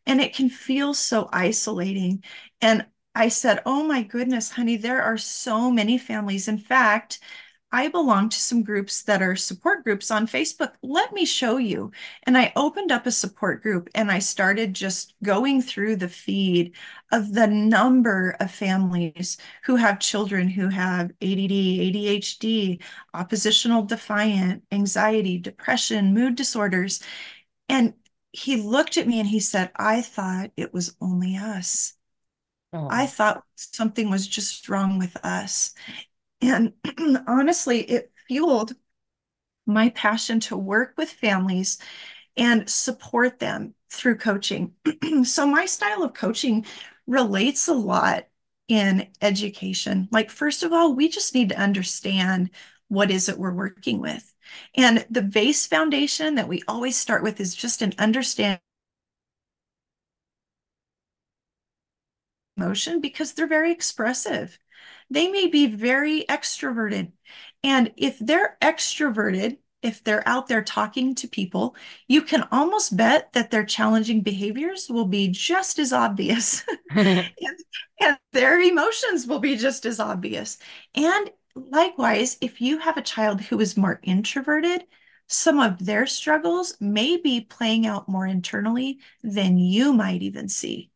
And 0.10 0.20
it 0.22 0.34
can 0.36 0.50
feel 0.50 0.94
so 0.94 1.30
isolating. 1.32 2.26
And 2.62 2.88
I 3.16 3.30
said, 3.30 3.62
Oh 3.66 3.84
my 3.84 4.04
goodness, 4.04 4.52
honey, 4.52 4.76
there 4.78 5.04
are 5.04 5.18
so 5.18 5.72
many 5.72 5.98
families. 5.98 6.48
In 6.50 6.58
fact, 6.58 7.20
I 7.72 7.88
belong 7.90 8.30
to 8.30 8.38
some 8.40 8.64
groups 8.64 9.04
that 9.04 9.22
are 9.22 9.36
support 9.36 9.84
groups 9.84 10.10
on 10.10 10.26
Facebook. 10.26 10.74
Let 10.82 11.14
me 11.14 11.26
show 11.26 11.58
you. 11.58 11.92
And 12.24 12.36
I 12.36 12.52
opened 12.56 12.92
up 12.92 13.06
a 13.06 13.12
support 13.12 13.62
group 13.62 13.90
and 13.94 14.12
I 14.12 14.18
started 14.20 14.74
just 14.74 15.14
going 15.24 15.62
through 15.62 15.98
the 15.98 16.10
feed 16.10 16.76
of 17.12 17.34
the 17.34 17.46
number 17.46 18.36
of 18.40 18.50
families 18.50 19.38
who 19.66 19.76
have 19.76 20.00
children 20.00 20.48
who 20.50 20.70
have 20.70 21.12
ADD, 21.22 21.52
ADHD, 21.52 22.82
oppositional 23.14 23.84
defiant, 23.84 24.64
anxiety, 24.72 25.38
depression, 25.38 26.14
mood 26.16 26.36
disorders. 26.36 27.02
And 27.68 27.94
he 28.32 28.58
looked 28.58 28.98
at 28.98 29.08
me 29.08 29.20
and 29.20 29.28
he 29.28 29.40
said, 29.40 29.72
I 29.76 30.02
thought 30.02 30.52
it 30.56 30.74
was 30.74 30.96
only 31.02 31.36
us. 31.36 31.94
Oh. 32.74 32.88
I 32.90 33.08
thought 33.08 33.44
something 33.56 34.10
was 34.10 34.28
just 34.28 34.70
wrong 34.70 35.00
with 35.00 35.18
us. 35.24 35.74
And 36.42 36.74
honestly, 37.28 37.82
it 37.82 38.12
fueled 38.28 38.74
my 39.66 39.90
passion 39.90 40.40
to 40.42 40.58
work 40.58 40.94
with 40.98 41.10
families 41.10 41.80
and 42.38 42.70
support 42.70 43.40
them 43.40 43.74
through 43.92 44.18
coaching. 44.18 44.74
so, 45.24 45.48
my 45.48 45.66
style 45.66 46.04
of 46.04 46.14
coaching 46.14 46.66
relates 47.08 47.68
a 47.68 47.74
lot 47.74 48.28
in 48.68 49.08
education. 49.22 50.08
Like, 50.12 50.30
first 50.30 50.64
of 50.64 50.72
all, 50.72 50.94
we 50.94 51.10
just 51.10 51.34
need 51.34 51.50
to 51.50 51.60
understand 51.60 52.52
what 52.88 53.12
is 53.12 53.30
it 53.30 53.38
we're 53.38 53.54
working 53.54 54.00
with. 54.00 54.29
And 54.76 55.06
the 55.10 55.22
base 55.22 55.68
foundation 55.68 56.36
that 56.36 56.48
we 56.48 56.64
always 56.68 56.96
start 56.98 57.24
with 57.24 57.40
is 57.40 57.56
just 57.56 57.82
an 57.82 57.94
understanding 57.98 58.60
emotion 62.58 63.00
because 63.02 63.34
they're 63.34 63.48
very 63.48 63.72
expressive. 63.72 64.60
They 65.10 65.28
may 65.30 65.48
be 65.48 65.68
very 65.68 66.26
extroverted. 66.30 67.12
And 67.64 67.92
if 67.98 68.20
they're 68.20 68.58
extroverted, 68.62 69.58
if 69.82 70.04
they're 70.04 70.28
out 70.28 70.48
there 70.48 70.62
talking 70.62 71.16
to 71.16 71.28
people, 71.28 71.76
you 72.08 72.22
can 72.22 72.48
almost 72.52 72.98
bet 72.98 73.32
that 73.34 73.50
their 73.50 73.64
challenging 73.64 74.22
behaviors 74.22 74.90
will 74.90 75.06
be 75.06 75.30
just 75.30 75.80
as 75.80 75.94
obvious. 75.94 76.64
and, 76.90 77.30
and 78.02 78.18
their 78.34 78.60
emotions 78.60 79.26
will 79.26 79.40
be 79.40 79.56
just 79.56 79.86
as 79.86 80.00
obvious. 80.00 80.58
And 80.96 81.30
likewise, 81.56 82.38
if 82.42 82.62
you 82.62 82.80
have 82.80 82.98
a 82.98 83.02
child 83.02 83.42
who 83.42 83.60
is 83.60 83.78
more 83.78 84.00
introverted, 84.04 84.86
some 85.28 85.60
of 85.60 85.86
their 85.86 86.08
struggles 86.08 86.76
may 86.80 87.18
be 87.18 87.42
playing 87.42 87.86
out 87.86 88.10
more 88.10 88.26
internally 88.26 89.00
than 89.24 89.60
you 89.60 89.94
might 89.94 90.24
even 90.24 90.50
see. 90.50 90.90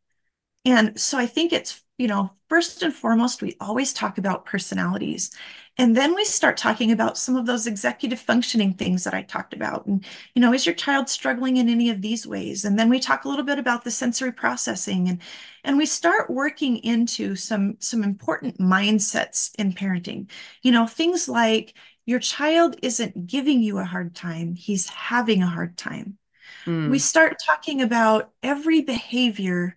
And 0.66 1.00
so 1.00 1.20
I 1.20 1.28
think 1.28 1.54
it's, 1.54 1.83
you 1.98 2.08
know, 2.08 2.32
first 2.50 2.82
and 2.82 2.94
foremost, 2.94 3.42
we 3.42 3.56
always 3.60 3.94
talk 3.94 4.18
about 4.18 4.46
personalities. 4.46 5.32
And 5.78 5.98
then 5.98 6.14
we 6.14 6.24
start 6.24 6.58
talking 6.58 6.92
about 6.92 7.18
some 7.18 7.36
of 7.36 7.46
those 7.46 7.66
executive 7.66 8.20
functioning 8.20 8.74
things 8.74 9.04
that 9.04 9.14
I 9.14 9.24
talked 9.24 9.54
about. 9.54 9.86
And, 9.86 10.06
you 10.36 10.42
know, 10.42 10.54
is 10.54 10.66
your 10.66 10.76
child 10.76 11.10
struggling 11.10 11.58
in 11.58 11.70
any 11.70 11.90
of 11.90 12.02
these 12.02 12.28
ways? 12.28 12.66
And 12.66 12.78
then 12.78 12.90
we 12.90 13.00
talk 13.00 13.26
a 13.26 13.30
little 13.30 13.46
bit 13.46 13.58
about 13.58 13.84
the 13.84 13.92
sensory 13.92 14.32
processing 14.32 15.08
and 15.10 15.22
and 15.64 15.78
we 15.78 15.86
start 15.86 16.30
working 16.30 16.78
into 16.78 17.36
some 17.36 17.78
some 17.80 18.04
important 18.04 18.60
mindsets 18.60 19.52
in 19.58 19.74
parenting. 19.74 20.30
You 20.62 20.72
know, 20.72 20.86
things 20.86 21.28
like 21.28 21.74
your 22.06 22.20
child 22.20 22.76
isn't 22.82 23.28
giving 23.28 23.62
you 23.62 23.80
a 23.80 23.86
hard 23.86 24.14
time, 24.14 24.56
he's 24.56 24.90
having 24.90 25.42
a 25.42 25.48
hard 25.48 25.78
time. 25.78 26.18
Mm. 26.66 26.92
We 26.92 27.00
start 27.00 27.38
talking 27.44 27.82
about 27.82 28.32
every 28.44 28.82
behavior 28.82 29.76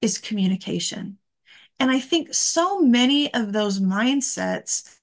is 0.00 0.18
communication. 0.18 1.18
And 1.80 1.90
I 1.90 1.98
think 1.98 2.34
so 2.34 2.80
many 2.80 3.32
of 3.34 3.52
those 3.52 3.80
mindsets 3.80 4.98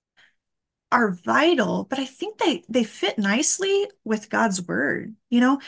are 0.91 1.11
vital, 1.11 1.85
but 1.89 1.99
I 1.99 2.05
think 2.05 2.37
they 2.37 2.63
they 2.69 2.83
fit 2.83 3.17
nicely 3.17 3.87
with 4.05 4.29
God's 4.29 4.65
word. 4.65 5.15
You 5.29 5.41
know, 5.41 5.61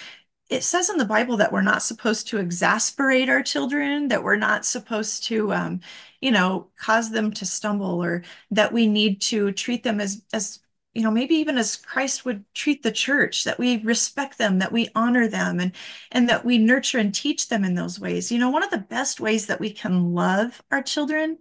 it 0.50 0.64
says 0.64 0.90
in 0.90 0.98
the 0.98 1.06
Bible 1.06 1.38
that 1.38 1.52
we're 1.54 1.62
not 1.62 1.84
supposed 1.84 2.28
to 2.30 2.38
exasperate 2.40 3.30
our 3.30 3.44
children, 3.44 4.10
that 4.10 4.24
we're 4.24 4.38
not 4.38 4.66
supposed 4.66 5.24
to, 5.26 5.54
um, 5.54 5.82
you 6.22 6.32
know, 6.32 6.70
cause 6.80 7.12
them 7.12 7.32
to 7.34 7.46
stumble, 7.46 8.04
or 8.04 8.24
that 8.52 8.74
we 8.74 8.88
need 8.88 9.22
to 9.24 9.52
treat 9.54 9.84
them 9.84 10.02
as 10.02 10.24
as 10.34 10.60
you 10.94 11.04
know 11.04 11.12
maybe 11.12 11.36
even 11.36 11.58
as 11.58 11.76
christ 11.76 12.26
would 12.26 12.44
treat 12.54 12.84
the 12.84 12.92
church 12.92 13.44
that 13.44 13.60
we 13.60 13.78
respect 13.84 14.38
them 14.38 14.60
that 14.60 14.72
we 14.72 14.90
honor 14.96 15.28
them 15.28 15.60
and 15.60 15.72
and 16.12 16.28
that 16.30 16.44
we 16.46 16.58
nurture 16.58 16.98
and 16.98 17.14
teach 17.14 17.48
them 17.48 17.64
in 17.64 17.76
those 17.76 18.00
ways. 18.00 18.32
You 18.32 18.40
know 18.40 18.50
one 18.50 18.64
of 18.64 18.72
the 18.72 18.78
best 18.78 19.20
ways 19.20 19.48
that 19.48 19.60
we 19.60 19.72
can 19.72 20.14
love 20.14 20.62
our 20.72 20.82
children 20.82 21.38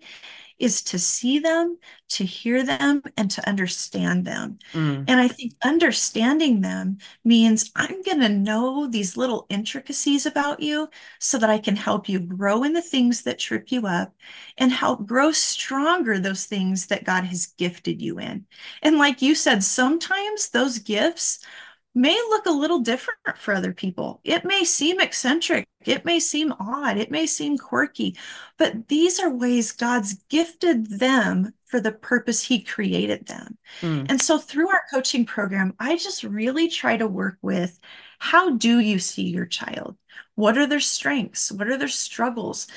is 0.59 0.83
to 0.83 0.99
see 0.99 1.39
them, 1.39 1.79
to 2.09 2.25
hear 2.25 2.65
them, 2.65 3.03
and 3.17 3.31
to 3.31 3.49
understand 3.49 4.25
them. 4.25 4.59
Mm. 4.73 5.05
And 5.07 5.21
I 5.21 5.29
think 5.29 5.55
understanding 5.63 6.61
them 6.61 6.99
means 7.25 7.71
I'm 7.77 8.03
going 8.03 8.21
to 8.21 8.29
know 8.29 8.87
these 8.87 9.17
little 9.17 9.47
intricacies 9.49 10.27
about 10.27 10.61
you 10.61 10.89
so 11.19 11.39
that 11.39 11.51
I 11.51 11.59
can 11.59 11.77
help 11.77 12.09
you 12.09 12.19
grow 12.19 12.65
in 12.65 12.73
the 12.73 12.83
things 12.83 13.23
that 13.23 13.39
trip 13.39 13.71
you 13.71 13.87
up 13.87 14.15
and 14.57 14.73
help 14.73 15.07
grow 15.07 15.33
stronger 15.33 16.19
those 16.19 16.47
things 16.47 16.87
that 16.87 17.05
God 17.05 17.25
has 17.25 17.47
gifted 17.59 18.03
you 18.03 18.19
in. 18.19 18.47
And 18.83 18.99
like 18.99 19.23
you 19.23 19.35
said, 19.35 19.63
sometimes 19.63 20.51
those 20.51 20.79
gifts 20.79 21.41
may 21.99 22.15
look 22.31 22.47
a 22.47 22.51
little 22.51 22.79
different 22.79 23.19
for 23.37 23.53
other 23.53 23.73
people. 23.73 24.21
It 24.23 24.45
may 24.45 24.63
seem 24.63 25.01
eccentric, 25.01 25.67
it 25.85 26.05
may 26.05 26.21
seem 26.21 26.55
odd, 26.61 26.97
it 26.97 27.11
may 27.11 27.27
seem 27.27 27.59
quirky, 27.59 28.17
but 28.57 28.87
these 28.87 29.19
are 29.19 29.29
ways 29.29 29.73
God's 29.73 30.15
gifted 30.29 30.99
them 31.01 31.53
for 31.65 31.81
the 31.81 31.91
purpose 31.91 32.43
He 32.43 32.63
created 32.63 33.27
them. 33.27 33.59
Mm. 33.81 34.07
And 34.09 34.23
so 34.23 34.39
through 34.39 34.69
our 34.69 34.83
coaching 34.93 35.27
program, 35.27 35.75
I 35.81 35.97
just 35.97 36.23
really 36.23 36.69
try 36.69 36.97
to 36.97 37.09
work 37.09 37.37
with 37.43 37.81
how 38.21 38.57
do 38.57 38.79
you 38.79 39.01
see 39.01 39.25
your 39.25 39.47
child? 39.47 39.97
What 40.37 40.57
are 40.57 40.67
their 40.67 40.81
strengths? 40.81 41.51
What 41.51 41.67
are 41.67 41.77
their 41.77 41.89
struggles? 41.89 42.69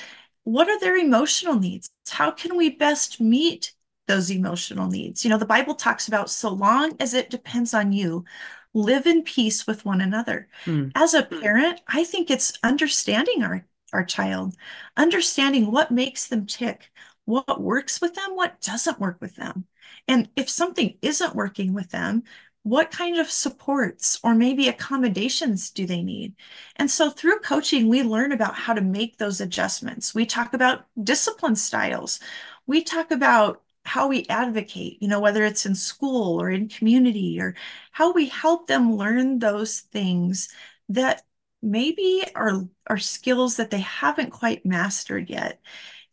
What 0.43 0.67
are 0.67 0.79
their 0.79 0.97
emotional 0.97 1.59
needs? 1.59 1.91
How 2.09 2.31
can 2.31 2.57
we 2.57 2.71
best 2.71 3.21
meet 3.21 3.73
those 4.07 4.31
emotional 4.31 4.87
needs? 4.87 5.23
You 5.23 5.29
know, 5.29 5.37
the 5.37 5.45
Bible 5.45 5.75
talks 5.75 6.07
about 6.07 6.31
so 6.31 6.49
long 6.49 6.93
as 6.99 7.13
it 7.13 7.29
depends 7.29 7.75
on 7.75 7.91
you, 7.91 8.25
live 8.73 9.05
in 9.05 9.23
peace 9.23 9.67
with 9.67 9.85
one 9.85 10.01
another. 10.01 10.47
Mm. 10.65 10.91
As 10.95 11.13
a 11.13 11.23
parent, 11.23 11.81
I 11.87 12.03
think 12.03 12.29
it's 12.29 12.53
understanding 12.63 13.43
our, 13.43 13.65
our 13.93 14.05
child, 14.05 14.55
understanding 14.95 15.71
what 15.71 15.91
makes 15.91 16.27
them 16.27 16.45
tick, 16.45 16.91
what 17.25 17.61
works 17.61 18.01
with 18.01 18.15
them, 18.15 18.35
what 18.35 18.61
doesn't 18.61 18.99
work 18.99 19.17
with 19.19 19.35
them. 19.35 19.65
And 20.07 20.29
if 20.35 20.49
something 20.49 20.97
isn't 21.01 21.35
working 21.35 21.73
with 21.73 21.89
them, 21.89 22.23
what 22.63 22.91
kind 22.91 23.17
of 23.17 23.29
supports 23.29 24.19
or 24.23 24.35
maybe 24.35 24.67
accommodations 24.67 25.71
do 25.71 25.85
they 25.85 26.03
need? 26.03 26.35
And 26.75 26.91
so 26.91 27.09
through 27.09 27.39
coaching, 27.39 27.87
we 27.87 28.03
learn 28.03 28.31
about 28.31 28.55
how 28.55 28.73
to 28.73 28.81
make 28.81 29.17
those 29.17 29.41
adjustments. 29.41 30.13
We 30.13 30.25
talk 30.25 30.53
about 30.53 30.85
discipline 31.01 31.55
styles. 31.55 32.19
We 32.67 32.83
talk 32.83 33.09
about 33.09 33.63
how 33.91 34.07
we 34.07 34.25
advocate, 34.29 34.97
you 35.01 35.07
know, 35.09 35.19
whether 35.19 35.43
it's 35.43 35.65
in 35.65 35.75
school 35.75 36.41
or 36.41 36.49
in 36.49 36.69
community, 36.69 37.41
or 37.41 37.55
how 37.91 38.13
we 38.13 38.29
help 38.29 38.65
them 38.67 38.95
learn 38.95 39.37
those 39.37 39.81
things 39.81 40.47
that 40.87 41.23
maybe 41.61 42.23
are, 42.33 42.65
are 42.87 42.97
skills 42.97 43.57
that 43.57 43.69
they 43.69 43.81
haven't 43.81 44.29
quite 44.29 44.65
mastered 44.65 45.29
yet. 45.29 45.59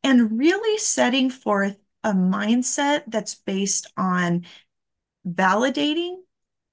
And 0.02 0.36
really 0.36 0.76
setting 0.78 1.30
forth 1.30 1.76
a 2.02 2.12
mindset 2.12 3.04
that's 3.06 3.36
based 3.36 3.92
on 3.96 4.44
validating 5.24 6.16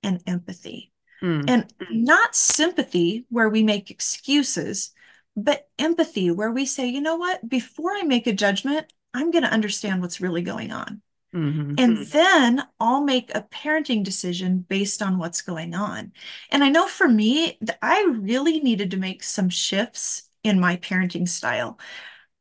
and 0.01 0.23
empathy. 0.25 0.91
Mm. 1.21 1.47
And 1.47 1.73
not 1.91 2.35
sympathy, 2.35 3.27
where 3.29 3.49
we 3.49 3.61
make 3.61 3.91
excuses, 3.91 4.91
but 5.35 5.69
empathy, 5.77 6.31
where 6.31 6.51
we 6.51 6.65
say, 6.65 6.87
you 6.87 7.01
know 7.01 7.17
what, 7.17 7.47
before 7.47 7.91
I 7.91 8.01
make 8.01 8.25
a 8.25 8.33
judgment, 8.33 8.91
I'm 9.15 9.31
going 9.31 9.43
to 9.43 9.51
understand 9.51 10.01
what's 10.01 10.21
really 10.21 10.41
going 10.41 10.71
on. 10.71 11.01
Mm-hmm. 11.33 11.73
And 11.77 11.97
then 12.07 12.63
I'll 12.79 13.03
make 13.03 13.33
a 13.33 13.41
parenting 13.41 14.03
decision 14.03 14.65
based 14.67 15.01
on 15.01 15.17
what's 15.17 15.41
going 15.41 15.73
on. 15.73 16.13
And 16.49 16.63
I 16.63 16.69
know 16.69 16.87
for 16.87 17.07
me, 17.07 17.59
I 17.81 18.07
really 18.19 18.59
needed 18.59 18.91
to 18.91 18.97
make 18.97 19.23
some 19.23 19.49
shifts 19.49 20.29
in 20.43 20.59
my 20.59 20.77
parenting 20.77 21.27
style. 21.27 21.79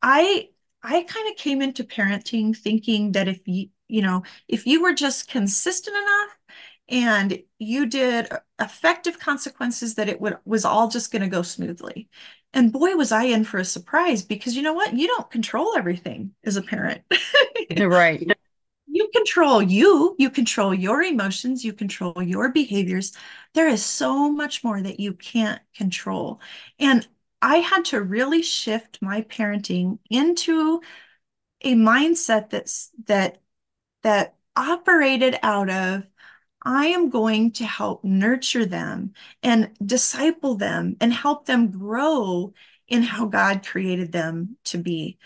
I 0.03 0.49
I 0.83 1.03
kind 1.03 1.31
of 1.31 1.37
came 1.37 1.63
into 1.63 1.83
parenting 1.83 2.57
thinking 2.57 3.13
that 3.13 3.27
if 3.27 3.41
you, 3.47 3.69
you 3.89 4.03
know, 4.03 4.23
if 4.49 4.67
you 4.67 4.83
were 4.83 4.93
just 4.93 5.29
consistent 5.29 5.97
enough 5.97 6.39
and 6.91 7.43
you 7.59 7.87
did 7.87 8.29
effective 8.61 9.19
consequences 9.19 9.95
that 9.95 10.09
it 10.09 10.21
would 10.21 10.37
was 10.45 10.65
all 10.65 10.89
just 10.89 11.11
going 11.11 11.23
to 11.23 11.29
go 11.29 11.43
smoothly. 11.43 12.09
And 12.55 12.73
boy, 12.73 12.95
was 12.95 13.13
I 13.13 13.25
in 13.25 13.45
for 13.45 13.59
a 13.59 13.65
surprise 13.65 14.23
because 14.23 14.57
you 14.57 14.63
know 14.63 14.73
what? 14.73 14.95
You 14.95 15.09
don't 15.09 15.31
control 15.31 15.77
everything 15.77 16.33
as 16.45 16.57
a 16.57 16.63
parent. 16.63 17.03
right. 17.77 18.31
You 18.87 19.09
control 19.13 19.61
you, 19.61 20.15
you 20.21 20.31
control 20.31 20.73
your 20.73 21.03
emotions, 21.03 21.65
you 21.65 21.73
control 21.73 22.23
your 22.23 22.51
behaviors. 22.51 23.13
There 23.53 23.67
is 23.67 23.85
so 23.85 24.31
much 24.31 24.63
more 24.63 24.81
that 24.81 25.01
you 25.01 25.15
can't 25.15 25.61
control. 25.75 26.41
And 26.79 27.07
I 27.43 27.57
had 27.57 27.87
to 27.87 28.01
really 28.01 28.43
shift 28.43 29.03
my 29.03 29.23
parenting 29.23 29.99
into 30.09 30.81
a 31.63 31.75
mindset 31.75 32.51
that's 32.51 32.91
that 33.07 33.41
that 34.05 34.37
operated 34.57 35.39
out 35.43 35.71
of 35.71 36.05
I 36.65 36.87
am 36.87 37.11
going 37.11 37.53
to 37.53 37.65
help 37.65 38.05
nurture 38.05 38.65
them 38.67 39.13
and 39.43 39.71
disciple 39.85 40.55
them 40.55 40.97
and 41.01 41.13
help 41.13 41.47
them 41.47 41.71
grow 41.71 42.55
in 42.89 43.03
how 43.03 43.27
God 43.27 43.67
created 43.67 44.13
them 44.13 44.57
to 44.65 44.79
be. 44.79 45.19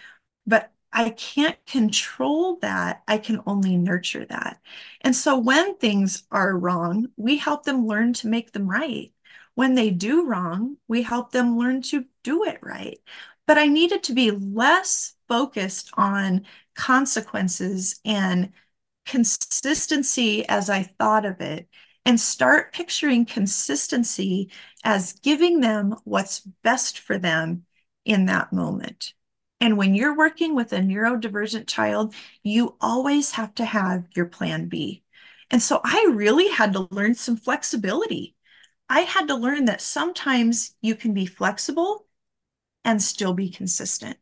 But 0.46 0.72
I 0.92 1.10
can't 1.10 1.64
control 1.66 2.56
that. 2.62 3.02
I 3.06 3.18
can 3.18 3.42
only 3.46 3.76
nurture 3.76 4.24
that. 4.26 4.60
And 5.02 5.14
so 5.14 5.38
when 5.38 5.76
things 5.76 6.24
are 6.30 6.56
wrong, 6.56 7.08
we 7.16 7.36
help 7.36 7.64
them 7.64 7.86
learn 7.86 8.14
to 8.14 8.28
make 8.28 8.52
them 8.52 8.68
right. 8.68 9.12
When 9.54 9.74
they 9.74 9.90
do 9.90 10.26
wrong, 10.26 10.76
we 10.88 11.02
help 11.02 11.32
them 11.32 11.58
learn 11.58 11.82
to 11.82 12.04
do 12.22 12.44
it 12.44 12.58
right. 12.62 12.98
But 13.46 13.58
I 13.58 13.66
needed 13.66 14.02
to 14.04 14.14
be 14.14 14.30
less 14.30 15.14
focused 15.28 15.90
on 15.94 16.46
consequences 16.74 18.00
and 18.04 18.52
consistency 19.08 20.46
as 20.48 20.68
I 20.70 20.82
thought 20.82 21.24
of 21.24 21.40
it 21.40 21.68
and 22.04 22.20
start 22.20 22.72
picturing 22.72 23.24
consistency 23.24 24.50
as 24.84 25.14
giving 25.14 25.60
them 25.60 25.96
what's 26.04 26.40
best 26.62 26.98
for 26.98 27.18
them 27.18 27.64
in 28.04 28.26
that 28.26 28.52
moment. 28.52 29.14
And 29.60 29.76
when 29.76 29.94
you're 29.94 30.16
working 30.16 30.54
with 30.54 30.72
a 30.72 30.78
neurodivergent 30.78 31.66
child, 31.66 32.14
you 32.42 32.76
always 32.80 33.32
have 33.32 33.54
to 33.56 33.64
have 33.64 34.04
your 34.14 34.26
plan 34.26 34.68
B. 34.68 35.02
And 35.50 35.62
so 35.62 35.80
I 35.82 36.10
really 36.14 36.48
had 36.48 36.74
to 36.74 36.86
learn 36.90 37.14
some 37.14 37.36
flexibility. 37.36 38.36
I 38.88 39.00
had 39.00 39.28
to 39.28 39.34
learn 39.34 39.64
that 39.64 39.80
sometimes 39.80 40.74
you 40.80 40.94
can 40.94 41.14
be 41.14 41.26
flexible 41.26 42.06
and 42.84 43.02
still 43.02 43.34
be 43.34 43.50
consistent. 43.50 44.18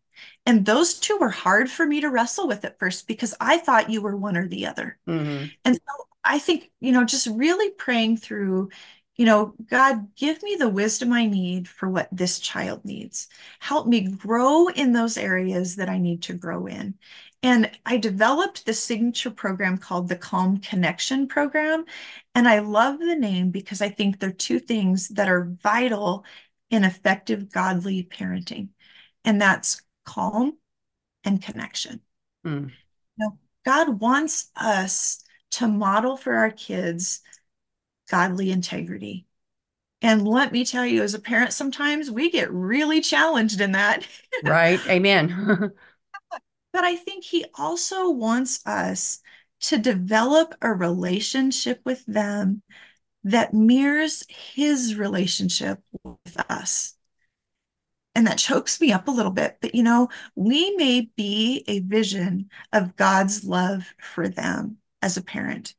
And 0.46 0.64
those 0.64 0.94
two 0.94 1.18
were 1.18 1.28
hard 1.28 1.68
for 1.68 1.84
me 1.84 2.00
to 2.00 2.08
wrestle 2.08 2.46
with 2.46 2.64
at 2.64 2.78
first 2.78 3.08
because 3.08 3.34
I 3.40 3.58
thought 3.58 3.90
you 3.90 4.00
were 4.00 4.16
one 4.16 4.36
or 4.36 4.46
the 4.46 4.66
other. 4.66 4.96
Mm-hmm. 5.08 5.46
And 5.64 5.74
so 5.74 6.06
I 6.22 6.38
think, 6.38 6.70
you 6.80 6.92
know, 6.92 7.04
just 7.04 7.26
really 7.26 7.70
praying 7.72 8.18
through, 8.18 8.70
you 9.16 9.26
know, 9.26 9.54
God, 9.68 10.14
give 10.14 10.42
me 10.44 10.54
the 10.54 10.68
wisdom 10.68 11.12
I 11.12 11.26
need 11.26 11.68
for 11.68 11.88
what 11.88 12.08
this 12.12 12.38
child 12.38 12.84
needs. 12.84 13.26
Help 13.58 13.88
me 13.88 14.08
grow 14.08 14.68
in 14.68 14.92
those 14.92 15.16
areas 15.18 15.76
that 15.76 15.88
I 15.88 15.98
need 15.98 16.22
to 16.24 16.34
grow 16.34 16.66
in. 16.66 16.94
And 17.42 17.70
I 17.84 17.96
developed 17.96 18.66
the 18.66 18.72
signature 18.72 19.30
program 19.30 19.78
called 19.78 20.08
the 20.08 20.16
Calm 20.16 20.58
Connection 20.58 21.28
Program. 21.28 21.84
And 22.34 22.48
I 22.48 22.60
love 22.60 22.98
the 22.98 23.16
name 23.16 23.50
because 23.50 23.80
I 23.80 23.88
think 23.88 24.18
they're 24.18 24.30
two 24.30 24.58
things 24.58 25.08
that 25.10 25.28
are 25.28 25.56
vital 25.62 26.24
in 26.70 26.84
effective 26.84 27.52
godly 27.52 28.04
parenting. 28.04 28.68
And 29.24 29.40
that's 29.40 29.82
calm 30.06 30.56
and 31.24 31.42
connection. 31.42 32.00
Mm. 32.46 32.70
You 32.70 32.72
know, 33.18 33.38
God 33.64 34.00
wants 34.00 34.50
us 34.56 35.22
to 35.52 35.68
model 35.68 36.16
for 36.16 36.34
our 36.34 36.50
kids 36.50 37.20
godly 38.10 38.50
integrity. 38.50 39.26
And 40.02 40.26
let 40.26 40.52
me 40.52 40.64
tell 40.64 40.86
you, 40.86 41.02
as 41.02 41.14
a 41.14 41.18
parent, 41.18 41.52
sometimes 41.52 42.10
we 42.10 42.30
get 42.30 42.52
really 42.52 43.00
challenged 43.00 43.60
in 43.60 43.72
that. 43.72 44.06
right. 44.44 44.80
Amen. 44.88 45.72
but 46.72 46.84
I 46.84 46.96
think 46.96 47.24
he 47.24 47.46
also 47.58 48.10
wants 48.10 48.64
us 48.66 49.20
to 49.62 49.78
develop 49.78 50.54
a 50.60 50.70
relationship 50.70 51.80
with 51.84 52.04
them 52.06 52.62
that 53.24 53.54
mirrors 53.54 54.24
his 54.28 54.94
relationship 54.94 55.80
with 56.04 56.38
us 56.48 56.95
and 58.16 58.26
that 58.26 58.38
chokes 58.38 58.80
me 58.80 58.92
up 58.92 59.08
a 59.08 59.12
little 59.12 59.30
bit. 59.30 59.58
But 59.60 59.74
you 59.74 59.82
know, 59.82 60.08
we 60.34 60.74
may 60.76 61.10
be 61.16 61.64
a 61.68 61.80
vision 61.80 62.48
of 62.72 62.96
God's 62.96 63.44
love 63.44 63.84
for 64.00 64.26
them 64.26 64.78
as 65.02 65.18
a 65.18 65.22
parent. 65.22 65.74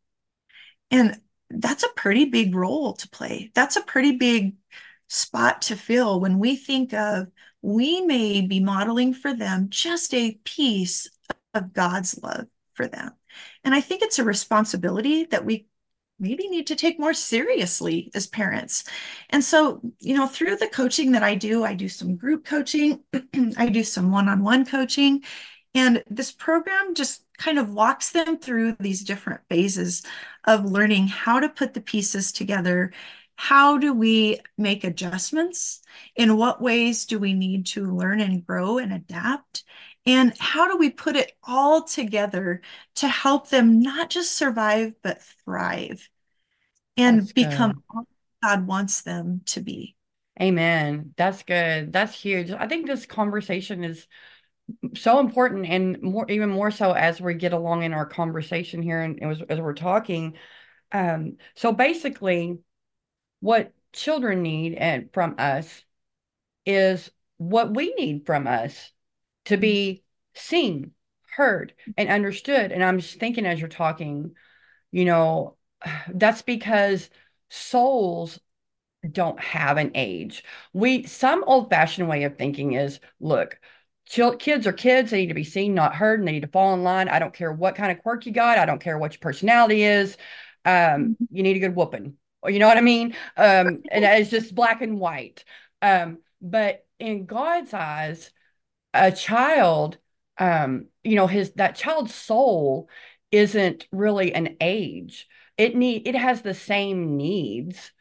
And 0.91 1.19
that's 1.49 1.83
a 1.83 1.89
pretty 1.95 2.25
big 2.25 2.53
role 2.53 2.93
to 2.93 3.09
play. 3.09 3.51
That's 3.55 3.75
a 3.75 3.81
pretty 3.81 4.17
big 4.17 4.55
spot 5.09 5.63
to 5.63 5.75
fill 5.75 6.19
when 6.19 6.38
we 6.38 6.55
think 6.55 6.93
of 6.93 7.27
we 7.63 8.01
may 8.01 8.41
be 8.41 8.59
modeling 8.59 9.15
for 9.15 9.33
them 9.33 9.67
just 9.69 10.13
a 10.13 10.39
piece 10.43 11.09
of 11.55 11.73
God's 11.73 12.21
love 12.21 12.45
for 12.75 12.88
them. 12.88 13.13
And 13.63 13.73
I 13.73 13.81
think 13.81 14.03
it's 14.03 14.19
a 14.19 14.23
responsibility 14.23 15.23
that 15.25 15.43
we 15.43 15.65
maybe 16.20 16.47
need 16.47 16.68
to 16.68 16.76
take 16.76 16.99
more 16.99 17.13
seriously 17.13 18.11
as 18.15 18.28
parents. 18.28 18.84
And 19.30 19.43
so, 19.43 19.82
you 19.99 20.15
know, 20.15 20.28
through 20.28 20.57
the 20.57 20.68
coaching 20.68 21.11
that 21.11 21.24
I 21.24 21.36
do, 21.36 21.63
I 21.63 21.74
do 21.74 21.89
some 21.89 22.15
group 22.15 22.45
coaching, 22.45 23.01
I 23.57 23.70
do 23.70 23.84
some 23.84 24.11
one 24.11 24.30
on 24.30 24.43
one 24.43 24.65
coaching. 24.65 25.24
And 25.74 26.03
this 26.09 26.32
program 26.32 26.95
just 26.95 27.24
kind 27.38 27.59
of 27.59 27.70
walks 27.70 28.11
them 28.11 28.39
through 28.39 28.78
these 28.80 29.03
different 29.03 29.41
phases 29.49 30.03
of 30.45 30.65
learning 30.65 31.07
how 31.07 31.39
to 31.39 31.49
put 31.49 31.74
the 31.74 31.82
pieces 31.82 32.32
together. 32.32 32.91
How 33.38 33.77
do 33.77 33.93
we 33.93 34.39
make 34.57 34.83
adjustments? 34.83 35.81
In 36.15 36.38
what 36.38 36.61
ways 36.61 37.05
do 37.05 37.19
we 37.19 37.33
need 37.33 37.67
to 37.67 37.85
learn 37.85 38.19
and 38.19 38.45
grow 38.45 38.79
and 38.79 38.91
adapt? 38.91 39.63
And 40.05 40.33
how 40.39 40.67
do 40.67 40.77
we 40.77 40.89
put 40.89 41.15
it 41.15 41.33
all 41.43 41.83
together 41.83 42.61
to 42.95 43.07
help 43.07 43.49
them 43.49 43.79
not 43.79 44.09
just 44.09 44.33
survive, 44.33 44.93
but 45.01 45.21
thrive 45.45 46.09
and 46.97 47.19
That's 47.19 47.33
become 47.33 47.83
God 48.43 48.67
wants 48.67 49.01
them 49.01 49.41
to 49.47 49.61
be? 49.61 49.95
Amen. 50.41 51.13
That's 51.17 51.43
good. 51.43 51.93
That's 51.93 52.19
huge. 52.19 52.51
I 52.51 52.67
think 52.67 52.85
this 52.88 53.05
conversation 53.05 53.83
is 53.83 54.07
so 54.95 55.19
important 55.19 55.65
and 55.65 56.01
more 56.01 56.29
even 56.29 56.49
more 56.49 56.71
so 56.71 56.91
as 56.91 57.21
we 57.21 57.33
get 57.33 57.53
along 57.53 57.83
in 57.83 57.93
our 57.93 58.05
conversation 58.05 58.81
here 58.81 59.01
and 59.01 59.23
as, 59.23 59.41
as 59.49 59.59
we're 59.59 59.73
talking. 59.73 60.38
Um, 60.91 61.38
so 61.55 61.71
basically 61.71 62.59
what 63.39 63.73
children 63.93 64.41
need 64.41 64.73
and 64.75 65.09
from 65.13 65.35
us 65.38 65.83
is 66.65 67.09
what 67.38 67.73
we 67.73 67.93
need 67.95 68.25
from 68.25 68.47
us 68.47 68.91
to 69.45 69.57
be 69.57 70.03
seen, 70.33 70.91
heard, 71.31 71.73
and 71.97 72.09
understood. 72.09 72.71
And 72.71 72.83
I'm 72.83 72.99
just 72.99 73.19
thinking 73.19 73.45
as 73.45 73.59
you're 73.59 73.69
talking, 73.69 74.35
you 74.91 75.05
know, 75.05 75.55
that's 76.13 76.41
because 76.41 77.09
souls 77.49 78.39
don't 79.09 79.39
have 79.39 79.77
an 79.77 79.91
age. 79.95 80.43
We 80.73 81.03
some 81.03 81.43
old-fashioned 81.45 82.09
way 82.09 82.23
of 82.23 82.38
thinking 82.38 82.73
is, 82.73 82.99
look, 83.19 83.59
kids 84.09 84.67
are 84.67 84.73
kids. 84.73 85.11
They 85.11 85.21
need 85.21 85.27
to 85.27 85.33
be 85.33 85.43
seen, 85.43 85.73
not 85.73 85.95
heard, 85.95 86.19
and 86.19 86.27
they 86.27 86.33
need 86.33 86.41
to 86.41 86.47
fall 86.47 86.73
in 86.73 86.83
line. 86.83 87.09
I 87.09 87.19
don't 87.19 87.33
care 87.33 87.51
what 87.51 87.75
kind 87.75 87.91
of 87.91 88.01
quirk 88.03 88.25
you 88.25 88.31
got. 88.31 88.57
I 88.57 88.65
don't 88.65 88.81
care 88.81 88.97
what 88.97 89.13
your 89.13 89.19
personality 89.19 89.83
is. 89.83 90.17
Um, 90.65 90.73
mm-hmm. 90.73 91.25
you 91.31 91.43
need 91.43 91.57
a 91.57 91.61
good 91.61 91.75
whooping. 91.75 92.15
You 92.45 92.59
know 92.59 92.67
what 92.67 92.77
I 92.77 92.81
mean? 92.81 93.15
Um, 93.35 93.81
and 93.91 94.05
it's 94.05 94.29
just 94.29 94.55
black 94.55 94.81
and 94.81 94.99
white. 94.99 95.43
Um, 95.81 96.19
but 96.41 96.85
in 96.99 97.25
God's 97.25 97.73
eyes, 97.73 98.31
a 98.93 99.11
child, 99.11 99.97
um, 100.38 100.88
you 101.03 101.15
know, 101.15 101.27
his 101.27 101.51
that 101.53 101.75
child's 101.75 102.13
soul 102.13 102.89
isn't 103.31 103.88
really 103.91 104.33
an 104.33 104.57
age. 104.61 105.27
It 105.57 105.75
need 105.75 106.07
it 106.07 106.15
has 106.15 106.41
the 106.41 106.53
same 106.53 107.17
needs 107.17 107.91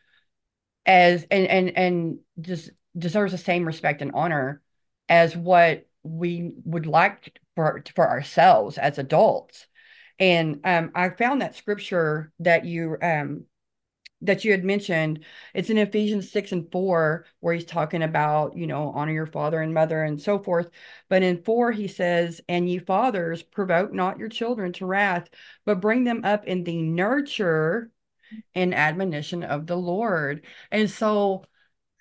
as 0.84 1.26
and 1.30 1.46
and 1.46 1.76
and 1.76 2.18
just 2.40 2.70
deserves 2.96 3.32
the 3.32 3.38
same 3.38 3.64
respect 3.66 4.02
and 4.02 4.12
honor 4.14 4.62
as 5.08 5.36
what 5.36 5.86
we 6.02 6.52
would 6.64 6.86
like 6.86 7.38
for 7.54 7.82
for 7.94 8.08
ourselves 8.08 8.78
as 8.78 8.98
adults. 8.98 9.66
And 10.18 10.60
um, 10.64 10.92
I 10.94 11.10
found 11.10 11.42
that 11.42 11.56
scripture 11.56 12.32
that 12.40 12.64
you 12.64 12.96
um, 13.02 13.44
that 14.22 14.44
you 14.44 14.50
had 14.50 14.64
mentioned 14.64 15.24
it's 15.54 15.68
in 15.68 15.76
ephesians 15.78 16.30
6 16.30 16.52
and 16.52 16.72
4 16.72 17.26
where 17.40 17.54
he's 17.54 17.66
talking 17.66 18.02
about 18.02 18.56
you 18.56 18.66
know 18.66 18.90
honor 18.90 19.12
your 19.12 19.26
father 19.26 19.60
and 19.60 19.74
mother 19.74 20.02
and 20.02 20.20
so 20.20 20.38
forth. 20.38 20.70
But 21.08 21.22
in 21.22 21.42
4 21.42 21.72
he 21.72 21.88
says 21.88 22.40
and 22.48 22.68
ye 22.68 22.78
fathers 22.78 23.42
provoke 23.42 23.92
not 23.92 24.18
your 24.18 24.28
children 24.28 24.72
to 24.74 24.86
wrath 24.86 25.28
but 25.64 25.80
bring 25.80 26.04
them 26.04 26.22
up 26.24 26.46
in 26.46 26.64
the 26.64 26.80
nurture 26.82 27.90
and 28.54 28.74
admonition 28.74 29.42
of 29.42 29.66
the 29.66 29.76
lord. 29.76 30.44
And 30.70 30.90
so 30.90 31.44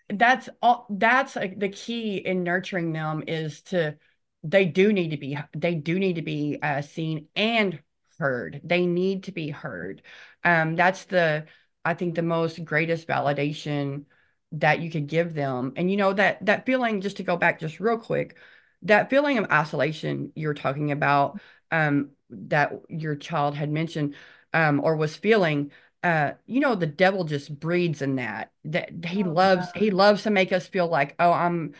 that's 0.10 0.50
all 0.62 0.86
that's 0.90 1.34
the 1.34 1.70
key 1.74 2.18
in 2.18 2.44
nurturing 2.44 2.94
them 2.94 3.24
is 3.28 3.62
to 3.64 3.98
they 4.44 4.66
do 4.66 4.94
need 4.94 5.10
to 5.12 5.18
be 5.18 5.38
they 5.56 5.76
do 5.76 5.98
need 5.98 6.16
to 6.16 6.22
be 6.22 6.60
uh, 6.62 6.82
seen 6.82 7.28
and 7.36 7.82
heard. 8.20 8.62
They 8.64 8.86
need 8.86 9.24
to 9.24 9.32
be 9.32 9.50
heard. 9.50 10.04
Um 10.44 10.76
that's 10.76 11.06
the 11.06 11.48
I 11.86 11.94
think 11.94 12.16
the 12.16 12.22
most 12.24 12.64
greatest 12.66 13.08
validation 13.08 14.06
that 14.54 14.80
you 14.80 14.90
could 14.90 15.08
give 15.08 15.34
them. 15.34 15.74
And 15.76 15.90
you 15.90 15.98
know 15.98 16.14
that 16.14 16.46
that 16.46 16.66
feeling 16.66 17.02
just 17.02 17.18
to 17.18 17.24
go 17.24 17.38
back 17.38 17.60
just 17.60 17.80
real 17.80 17.98
quick, 17.98 18.36
that 18.86 19.10
feeling 19.10 19.38
of 19.38 19.52
isolation 19.52 20.32
you're 20.36 20.54
talking 20.54 20.92
about 20.92 21.40
um 21.72 22.12
that 22.30 22.74
your 22.90 23.16
child 23.16 23.56
had 23.56 23.70
mentioned 23.70 24.16
um 24.54 24.80
or 24.84 24.96
was 24.96 25.16
feeling 25.16 25.72
uh 26.04 26.32
you 26.46 26.60
know 26.60 26.76
the 26.76 26.88
devil 26.88 27.24
just 27.24 27.60
breeds 27.60 28.02
in 28.02 28.16
that 28.16 28.52
that 28.64 29.06
he 29.06 29.24
oh, 29.24 29.30
loves 29.30 29.68
yeah. 29.74 29.82
he 29.82 29.92
loves 29.92 30.24
to 30.24 30.30
make 30.30 30.52
us 30.52 30.68
feel 30.68 30.88
like 30.88 31.16
oh 31.20 31.32
I'm 31.32 31.74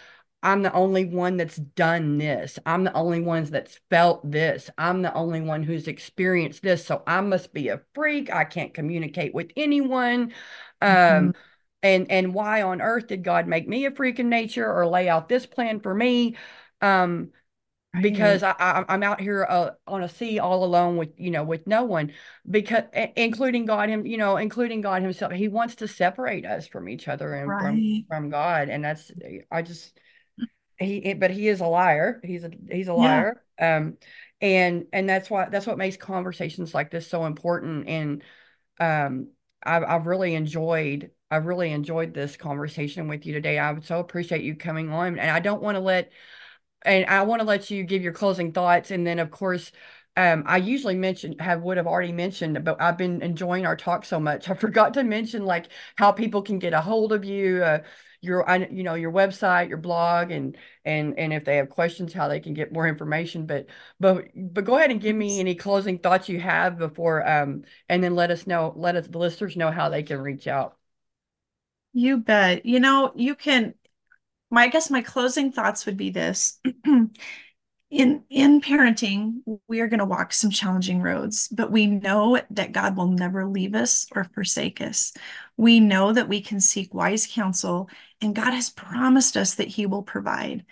I'm 0.46 0.62
the 0.62 0.72
only 0.74 1.06
one 1.06 1.38
that's 1.38 1.56
done 1.56 2.20
this. 2.20 2.60
I'm 2.68 2.84
the 2.84 2.94
only 2.94 3.20
one 3.20 3.46
that's 3.46 3.80
felt 3.90 4.30
this. 4.30 4.70
I'm 4.78 5.02
the 5.02 5.12
only 5.16 5.42
one 5.42 5.64
who's 5.64 5.88
experienced 5.88 6.62
this. 6.62 6.86
So 6.86 7.02
I 7.08 7.22
must 7.22 7.52
be 7.52 7.70
a 7.70 7.82
freak. 7.96 8.32
I 8.32 8.44
can't 8.44 8.72
communicate 8.72 9.34
with 9.34 9.50
anyone. 9.58 10.34
Um, 10.84 10.92
mm-hmm. 10.92 11.30
and 11.82 12.12
and 12.12 12.34
why 12.36 12.62
on 12.62 12.80
earth 12.80 13.08
did 13.08 13.24
God 13.24 13.48
make 13.48 13.68
me 13.68 13.86
a 13.86 13.92
freak 13.92 14.20
in 14.20 14.30
nature 14.30 14.72
or 14.72 14.86
lay 14.86 15.10
out 15.10 15.28
this 15.28 15.48
plan 15.48 15.80
for 15.80 15.96
me? 15.96 16.36
Um, 16.80 17.32
right. 17.96 18.04
because 18.04 18.44
I, 18.44 18.54
I 18.60 18.94
am 18.94 19.02
out 19.02 19.20
here 19.20 19.48
uh, 19.50 19.72
on 19.88 20.04
a 20.04 20.10
sea 20.10 20.38
all 20.38 20.64
alone 20.64 20.96
with 20.98 21.10
you 21.18 21.32
know 21.32 21.44
with 21.44 21.66
no 21.66 21.86
one 21.86 22.14
because 22.48 22.84
including 23.16 23.66
God 23.66 23.90
him 23.90 24.06
you 24.06 24.18
know 24.18 24.38
including 24.38 24.82
God 24.82 25.02
himself 25.02 25.32
he 25.32 25.48
wants 25.48 25.74
to 25.78 25.88
separate 25.88 26.46
us 26.46 26.68
from 26.68 26.88
each 26.88 27.08
other 27.08 27.34
and 27.34 27.50
right. 27.50 27.62
from 27.62 28.06
from 28.08 28.30
God 28.30 28.70
and 28.70 28.86
that's 28.86 29.12
I 29.52 29.64
just 29.64 30.00
he 30.80 31.14
but 31.14 31.32
he 31.32 31.48
is 31.48 31.62
a 31.62 31.66
liar 31.66 32.20
he's 32.24 32.44
a 32.44 32.52
he's 32.70 32.88
a 32.88 32.94
liar 32.94 33.42
yeah. 33.60 33.78
um 33.78 33.98
and 34.42 34.86
and 34.92 35.08
that's 35.08 35.30
why 35.30 35.48
that's 35.50 35.66
what 35.68 35.78
makes 35.78 35.98
conversations 35.98 36.74
like 36.74 36.92
this 36.92 37.08
so 37.08 37.26
important 37.26 37.88
and 37.88 38.24
um 38.80 39.28
I've, 39.64 39.84
I've 39.84 40.06
really 40.06 40.36
enjoyed 40.36 41.12
I've 41.32 41.48
really 41.48 41.72
enjoyed 41.72 42.14
this 42.14 42.38
conversation 42.38 43.08
with 43.08 43.26
you 43.26 43.34
today. 43.34 43.58
I 43.58 43.72
would 43.72 43.84
so 43.84 44.00
appreciate 44.00 44.44
you 44.44 44.56
coming 44.56 44.92
on 44.92 45.18
and 45.18 45.32
I 45.32 45.40
don't 45.40 45.62
want 45.62 45.76
to 45.76 45.82
let 45.82 46.12
and 46.84 47.06
I 47.08 47.24
want 47.24 47.42
to 47.42 47.48
let 47.48 47.72
you 47.72 47.84
give 47.84 48.04
your 48.04 48.14
closing 48.14 48.52
thoughts 48.52 48.92
and 48.92 49.06
then 49.06 49.20
of 49.20 49.32
course 49.32 49.72
um, 50.18 50.44
I 50.46 50.58
usually 50.58 50.96
mention 50.96 51.38
have 51.40 51.62
would 51.64 51.76
have 51.76 51.88
already 51.88 52.14
mentioned, 52.14 52.64
but 52.64 52.82
I've 52.82 52.98
been 52.98 53.22
enjoying 53.22 53.66
our 53.66 53.76
talk 53.76 54.06
so 54.06 54.18
much. 54.18 54.50
I 54.50 54.54
forgot 54.54 54.94
to 54.94 55.04
mention 55.04 55.46
like 55.46 55.68
how 55.98 56.12
people 56.12 56.42
can 56.42 56.60
get 56.60 56.74
a 56.74 56.80
hold 56.80 57.12
of 57.12 57.26
you, 57.26 57.64
uh, 57.64 57.80
your 58.26 58.46
you 58.72 58.84
know 58.84 58.96
your 58.96 59.12
website 59.12 59.70
your 59.70 59.78
blog 59.78 60.32
and 60.32 60.58
and 60.84 61.18
and 61.18 61.32
if 61.34 61.46
they 61.46 61.58
have 61.58 61.70
questions 61.70 62.14
how 62.14 62.28
they 62.28 62.40
can 62.40 62.54
get 62.54 62.74
more 62.74 62.88
information 62.88 63.46
but 63.46 63.68
but 64.00 64.26
but 64.36 64.66
go 64.66 64.78
ahead 64.78 64.92
and 64.92 65.02
give 65.02 65.16
me 65.16 65.40
any 65.40 65.56
closing 65.56 66.00
thoughts 66.00 66.28
you 66.30 66.40
have 66.40 66.78
before 66.78 67.28
um 67.28 67.64
and 67.90 68.04
then 68.04 68.16
let 68.16 68.32
us 68.32 68.48
know 68.48 68.74
let 68.76 68.96
us 68.96 69.08
the 69.08 69.18
listeners 69.18 69.56
know 69.56 69.72
how 69.72 69.90
they 69.90 70.04
can 70.04 70.20
reach 70.20 70.48
out. 70.48 70.78
You 71.94 72.18
bet. 72.18 72.66
You 72.66 72.80
know 72.80 73.14
you 73.16 73.36
can 73.36 73.74
my 74.52 74.64
i 74.64 74.68
guess 74.68 74.90
my 74.90 75.02
closing 75.02 75.52
thoughts 75.52 75.86
would 75.86 75.98
be 75.98 76.10
this. 76.10 76.60
In 77.92 78.24
in 78.30 78.62
parenting 78.62 79.42
we 79.68 79.80
are 79.80 79.88
going 79.88 80.00
to 80.00 80.06
walk 80.06 80.34
some 80.34 80.50
challenging 80.50 81.02
roads 81.02 81.48
but 81.50 81.72
we 81.72 81.86
know 81.86 82.42
that 82.50 82.72
god 82.72 82.98
will 82.98 83.08
never 83.08 83.46
leave 83.46 83.76
us 83.76 84.08
or 84.14 84.24
forsake 84.34 84.82
us. 84.82 85.14
We 85.56 85.80
know 85.80 86.12
that 86.12 86.28
we 86.28 86.42
can 86.42 86.60
seek 86.60 86.94
wise 86.94 87.28
counsel 87.28 87.90
and 88.26 88.36
god 88.36 88.54
has 88.54 88.70
promised 88.70 89.38
us 89.38 89.56
that 89.56 89.70
he 89.70 89.86
will 89.86 90.04
provide. 90.04 90.66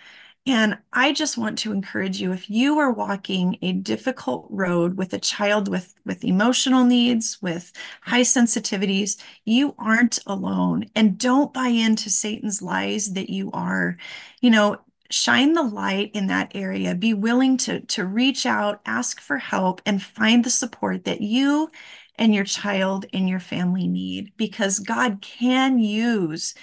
And 0.46 0.78
i 0.92 1.14
just 1.14 1.38
want 1.38 1.58
to 1.60 1.72
encourage 1.72 2.20
you 2.20 2.34
if 2.34 2.50
you 2.50 2.80
are 2.80 2.92
walking 2.92 3.58
a 3.62 3.72
difficult 3.74 4.48
road 4.50 4.98
with 4.98 5.14
a 5.14 5.20
child 5.20 5.70
with 5.70 5.96
with 6.06 6.26
emotional 6.26 6.84
needs 6.84 7.42
with 7.42 7.72
high 8.02 8.22
sensitivities 8.22 9.22
you 9.46 9.76
aren't 9.80 10.20
alone. 10.28 10.86
And 10.96 11.18
don't 11.18 11.54
buy 11.54 11.68
into 11.70 12.10
satan's 12.10 12.62
lies 12.62 13.14
that 13.14 13.30
you 13.30 13.52
are. 13.54 13.98
You 14.42 14.50
know 14.52 14.82
shine 15.12 15.54
the 15.54 15.64
light 15.64 16.12
in 16.16 16.28
that 16.28 16.52
area. 16.56 16.96
Be 16.96 17.14
willing 17.14 17.58
to 17.58 17.82
to 17.82 18.06
reach 18.06 18.46
out 18.46 18.82
ask 18.86 19.22
for 19.22 19.38
help 19.38 19.82
and 19.86 20.02
find 20.02 20.44
the 20.44 20.50
support 20.50 21.06
that 21.06 21.22
you 21.22 21.70
and 22.18 22.34
your 22.36 22.44
child 22.46 23.06
and 23.14 23.28
your 23.30 23.40
family 23.40 23.88
need 23.88 24.34
because 24.38 24.80
god 24.80 25.22
can 25.22 25.80
use 25.80 26.54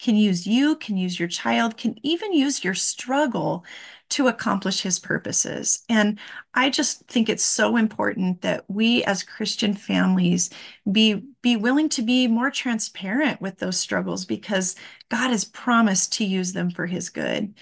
can 0.00 0.16
use 0.16 0.46
you 0.46 0.76
can 0.76 0.96
use 0.96 1.18
your 1.18 1.28
child 1.28 1.76
can 1.76 1.94
even 2.04 2.32
use 2.32 2.64
your 2.64 2.74
struggle 2.74 3.64
to 4.08 4.26
accomplish 4.26 4.80
his 4.80 4.98
purposes. 4.98 5.84
And 5.88 6.18
i 6.54 6.70
just 6.70 7.06
think 7.06 7.28
it's 7.28 7.44
so 7.44 7.76
important 7.76 8.42
that 8.42 8.64
we 8.68 9.04
as 9.04 9.22
christian 9.22 9.74
families 9.74 10.50
be 10.90 11.22
be 11.42 11.56
willing 11.56 11.88
to 11.90 12.02
be 12.02 12.26
more 12.26 12.50
transparent 12.50 13.40
with 13.40 13.58
those 13.58 13.78
struggles 13.78 14.24
because 14.24 14.74
god 15.10 15.30
has 15.30 15.44
promised 15.44 16.12
to 16.14 16.24
use 16.24 16.52
them 16.52 16.70
for 16.70 16.86
his 16.86 17.10
good. 17.10 17.54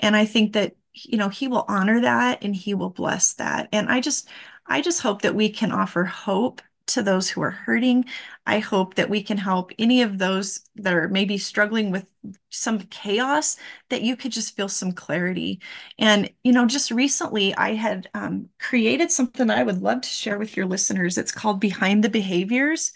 And 0.00 0.16
i 0.16 0.24
think 0.24 0.54
that 0.54 0.74
you 0.94 1.18
know 1.18 1.28
he 1.28 1.48
will 1.48 1.64
honor 1.68 2.00
that 2.02 2.44
and 2.44 2.54
he 2.54 2.74
will 2.74 2.90
bless 2.90 3.34
that. 3.34 3.68
And 3.72 3.88
i 3.90 4.00
just 4.00 4.28
i 4.66 4.80
just 4.80 5.00
hope 5.02 5.22
that 5.22 5.34
we 5.34 5.48
can 5.50 5.72
offer 5.72 6.04
hope 6.04 6.62
to 6.88 7.02
those 7.02 7.30
who 7.30 7.42
are 7.42 7.50
hurting. 7.50 8.04
I 8.46 8.58
hope 8.58 8.94
that 8.94 9.10
we 9.10 9.22
can 9.22 9.38
help 9.38 9.72
any 9.78 10.02
of 10.02 10.18
those 10.18 10.60
that 10.76 10.94
are 10.94 11.08
maybe 11.08 11.38
struggling 11.38 11.90
with 11.90 12.12
some 12.50 12.80
chaos 12.80 13.56
that 13.88 14.02
you 14.02 14.16
could 14.16 14.32
just 14.32 14.56
feel 14.56 14.68
some 14.68 14.92
clarity. 14.92 15.60
And 15.98 16.30
you 16.42 16.52
know 16.52 16.66
just 16.66 16.90
recently 16.90 17.54
i 17.54 17.74
had 17.74 18.08
um, 18.14 18.48
created 18.58 19.10
something 19.10 19.50
i 19.50 19.62
would 19.62 19.82
love 19.82 20.00
to 20.02 20.08
share 20.08 20.38
with 20.38 20.56
your 20.56 20.66
listeners. 20.66 21.18
It's 21.18 21.32
called 21.32 21.60
behind 21.60 22.02
the 22.04 22.08
behaviors. 22.10 22.92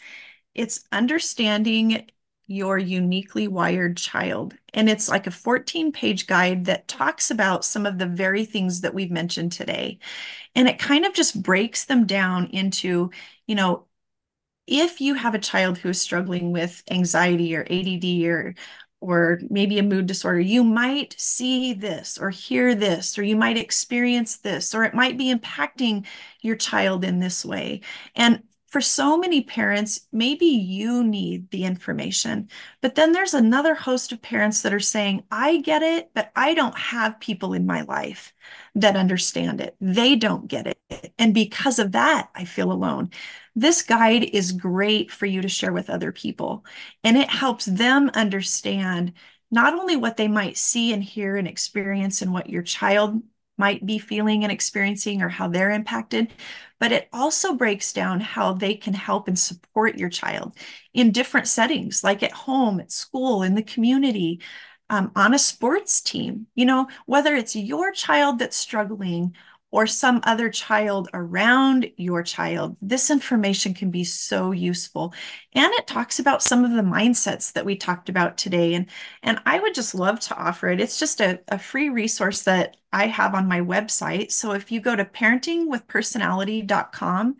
It's 0.55 0.84
understanding 0.93 2.09
your 2.47 2.79
uniquely 2.79 3.49
wired 3.49 3.97
child. 3.97 4.55
And 4.75 4.89
it's 4.89 5.09
like 5.09 5.27
a 5.27 5.31
14 5.31 5.93
page 5.93 6.27
guide 6.27 6.67
that 6.67 6.89
talks 6.89 7.31
about 7.31 7.65
some 7.65 7.87
of 7.87 7.99
the 7.99 8.07
very 8.07 8.45
things 8.45 8.83
that 8.83 8.95
we've 8.95 9.11
mentioned 9.11 9.53
today. 9.53 9.99
And 10.55 10.69
it 10.69 10.79
kind 10.79 11.05
of 11.07 11.15
just 11.15 11.43
breaks 11.43 11.85
them 11.87 12.07
down 12.07 12.47
into, 12.49 13.11
you 13.47 13.55
know, 13.55 13.87
if 14.67 15.01
you 15.01 15.15
have 15.15 15.35
a 15.35 15.39
child 15.39 15.79
who 15.79 15.91
is 15.91 16.01
struggling 16.01 16.53
with 16.53 16.83
anxiety 16.91 17.55
or 17.57 17.67
ADD 17.71 18.25
or 18.27 18.55
or 19.01 19.41
maybe 19.51 19.79
a 19.79 19.83
mood 19.83 20.07
disorder, 20.07 20.41
you 20.41 20.65
might 20.65 21.15
see 21.21 21.75
this 21.75 22.19
or 22.19 22.31
hear 22.31 22.75
this, 22.75 23.19
or 23.19 23.23
you 23.23 23.37
might 23.37 23.59
experience 23.59 24.39
this, 24.39 24.75
or 24.75 24.85
it 24.85 24.95
might 24.95 25.19
be 25.19 25.33
impacting 25.33 26.07
your 26.41 26.57
child 26.57 27.05
in 27.05 27.21
this 27.21 27.45
way. 27.45 27.83
And 28.17 28.43
for 28.77 28.83
so 28.83 29.16
many 29.16 29.41
parents, 29.41 30.07
maybe 30.12 30.45
you 30.45 31.03
need 31.03 31.51
the 31.51 31.64
information, 31.64 32.47
but 32.83 32.95
then 32.95 33.12
there's 33.12 33.33
another 33.33 33.74
host 33.74 34.12
of 34.12 34.20
parents 34.20 34.61
that 34.61 34.74
are 34.74 34.81
saying, 34.81 35.22
I 35.31 35.62
get 35.62 35.83
it, 35.83 36.11
but 36.12 36.31
I 36.37 36.53
don't 36.53 36.77
have 36.77 37.18
people 37.18 37.55
in 37.55 37.64
my 37.64 37.81
life 37.81 38.35
that 38.74 38.95
understand 38.95 39.62
it. 39.62 39.77
They 39.81 40.14
don't 40.14 40.47
get 40.47 40.66
it. 40.66 41.14
And 41.18 41.33
because 41.33 41.79
of 41.79 41.93
that, 41.93 42.29
I 42.35 42.45
feel 42.45 42.70
alone. 42.70 43.09
This 43.55 43.81
guide 43.81 44.24
is 44.24 44.53
great 44.53 45.11
for 45.11 45.24
you 45.24 45.41
to 45.41 45.49
share 45.49 45.72
with 45.72 45.89
other 45.89 46.12
people, 46.12 46.66
and 47.03 47.16
it 47.16 47.31
helps 47.31 47.64
them 47.64 48.11
understand 48.12 49.14
not 49.51 49.72
only 49.72 49.97
what 49.97 50.18
they 50.18 50.29
might 50.29 50.59
see 50.59 50.93
and 50.93 51.03
hear 51.03 51.37
and 51.37 51.49
experience 51.49 52.20
and 52.20 52.31
what 52.31 52.51
your 52.51 52.62
child 52.62 53.22
might 53.57 53.85
be 53.85 53.99
feeling 53.99 54.43
and 54.43 54.53
experiencing 54.53 55.23
or 55.23 55.29
how 55.29 55.49
they're 55.49 55.71
impacted, 55.71 56.33
but 56.79 56.93
it 56.93 57.09
also 57.13 57.55
breaks 57.55 57.93
down 57.93 58.21
how 58.21 58.53
they 58.53 58.75
can 58.75 58.95
help 58.95 59.29
and 59.29 59.39
support 59.39 59.99
your 59.99 60.09
child 60.09 60.57
in 60.93 61.13
different 61.13 61.49
settings, 61.49 62.05
like 62.05 62.23
at 62.23 62.33
home, 62.33 62.81
at 62.81 62.93
school, 62.93 63.43
in 63.43 63.55
the 63.55 63.63
community, 63.63 64.41
um, 64.91 65.11
on 65.17 65.35
a 65.35 65.39
sports 65.39 66.01
team. 66.01 66.47
You 66.55 66.67
know, 66.67 66.89
whether 67.07 67.35
it's 67.35 67.57
your 67.57 67.93
child 67.93 68.39
that's 68.39 68.57
struggling 68.57 69.35
or 69.71 69.87
some 69.87 70.21
other 70.23 70.49
child 70.49 71.09
around 71.12 71.91
your 71.97 72.23
child, 72.23 72.77
this 72.81 73.11
information 73.11 73.75
can 73.75 73.91
be 73.91 74.05
so 74.05 74.53
useful. 74.53 75.12
And 75.55 75.71
it 75.75 75.87
talks 75.87 76.19
about 76.19 76.43
some 76.43 76.64
of 76.64 76.73
the 76.73 76.83
mindsets 76.83 77.53
that 77.53 77.67
we 77.67 77.77
talked 77.77 78.09
about 78.09 78.39
today. 78.39 78.75
And, 78.75 78.87
and 79.23 79.41
I 79.45 79.59
would 79.59 79.75
just 79.75 79.95
love 79.95 80.21
to 80.21 80.37
offer 80.37 80.69
it. 80.69 80.81
It's 80.81 80.99
just 80.99 81.21
a, 81.21 81.41
a 81.49 81.59
free 81.59 81.89
resource 81.89 82.43
that 82.43 82.77
I 82.93 83.09
have 83.09 83.35
on 83.35 83.49
my 83.49 83.61
website. 83.61 84.31
So 84.33 84.53
if 84.53 84.71
you 84.71 84.81
go 84.81 84.95
to 84.95 85.05
parentingwithpersonality.com, 85.05 87.37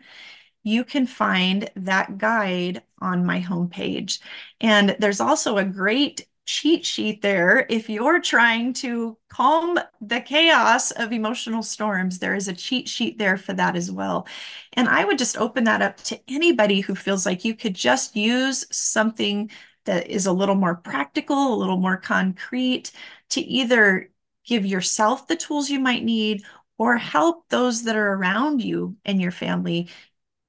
you 0.63 0.83
can 0.83 1.07
find 1.07 1.69
that 1.77 2.17
guide 2.17 2.83
on 2.99 3.25
my 3.25 3.39
homepage. 3.39 4.19
And 4.59 4.97
there's 4.99 5.21
also 5.21 5.57
a 5.57 5.63
great 5.63 6.27
cheat 6.47 6.85
sheet 6.85 7.21
there. 7.21 7.67
If 7.69 7.89
you're 7.89 8.21
trying 8.21 8.73
to 8.75 9.17
calm 9.29 9.77
the 10.01 10.21
chaos 10.21 10.91
of 10.91 11.11
emotional 11.11 11.61
storms, 11.61 12.19
there 12.19 12.35
is 12.35 12.47
a 12.47 12.53
cheat 12.53 12.87
sheet 12.89 13.19
there 13.19 13.37
for 13.37 13.53
that 13.53 13.75
as 13.75 13.91
well. 13.91 14.27
And 14.73 14.87
I 14.87 15.05
would 15.05 15.19
just 15.19 15.37
open 15.37 15.65
that 15.65 15.81
up 15.81 15.97
to 16.05 16.19
anybody 16.27 16.79
who 16.81 16.95
feels 16.95 17.25
like 17.25 17.45
you 17.45 17.53
could 17.53 17.75
just 17.75 18.15
use 18.15 18.65
something 18.75 19.51
that 19.85 20.07
is 20.07 20.25
a 20.25 20.33
little 20.33 20.55
more 20.55 20.75
practical, 20.75 21.53
a 21.53 21.57
little 21.57 21.77
more 21.77 21.97
concrete 21.97 22.91
to 23.29 23.41
either 23.41 24.09
give 24.45 24.65
yourself 24.65 25.27
the 25.27 25.35
tools 25.35 25.69
you 25.69 25.79
might 25.79 26.03
need 26.03 26.43
or 26.77 26.97
help 26.97 27.49
those 27.49 27.83
that 27.83 27.95
are 27.95 28.13
around 28.13 28.61
you 28.61 28.95
and 29.03 29.21
your 29.21 29.31
family 29.31 29.89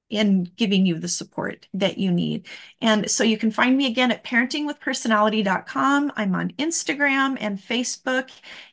in 0.09 0.43
giving 0.55 0.85
you 0.85 0.97
the 0.97 1.07
support 1.07 1.67
that 1.73 1.97
you 1.97 2.11
need. 2.11 2.47
And 2.81 3.09
so 3.09 3.23
you 3.23 3.37
can 3.37 3.51
find 3.51 3.77
me 3.77 3.85
again 3.85 4.11
at 4.11 4.23
parentingwithpersonality.com. 4.23 6.11
I'm 6.15 6.35
on 6.35 6.51
Instagram 6.51 7.37
and 7.39 7.59
Facebook 7.59 8.29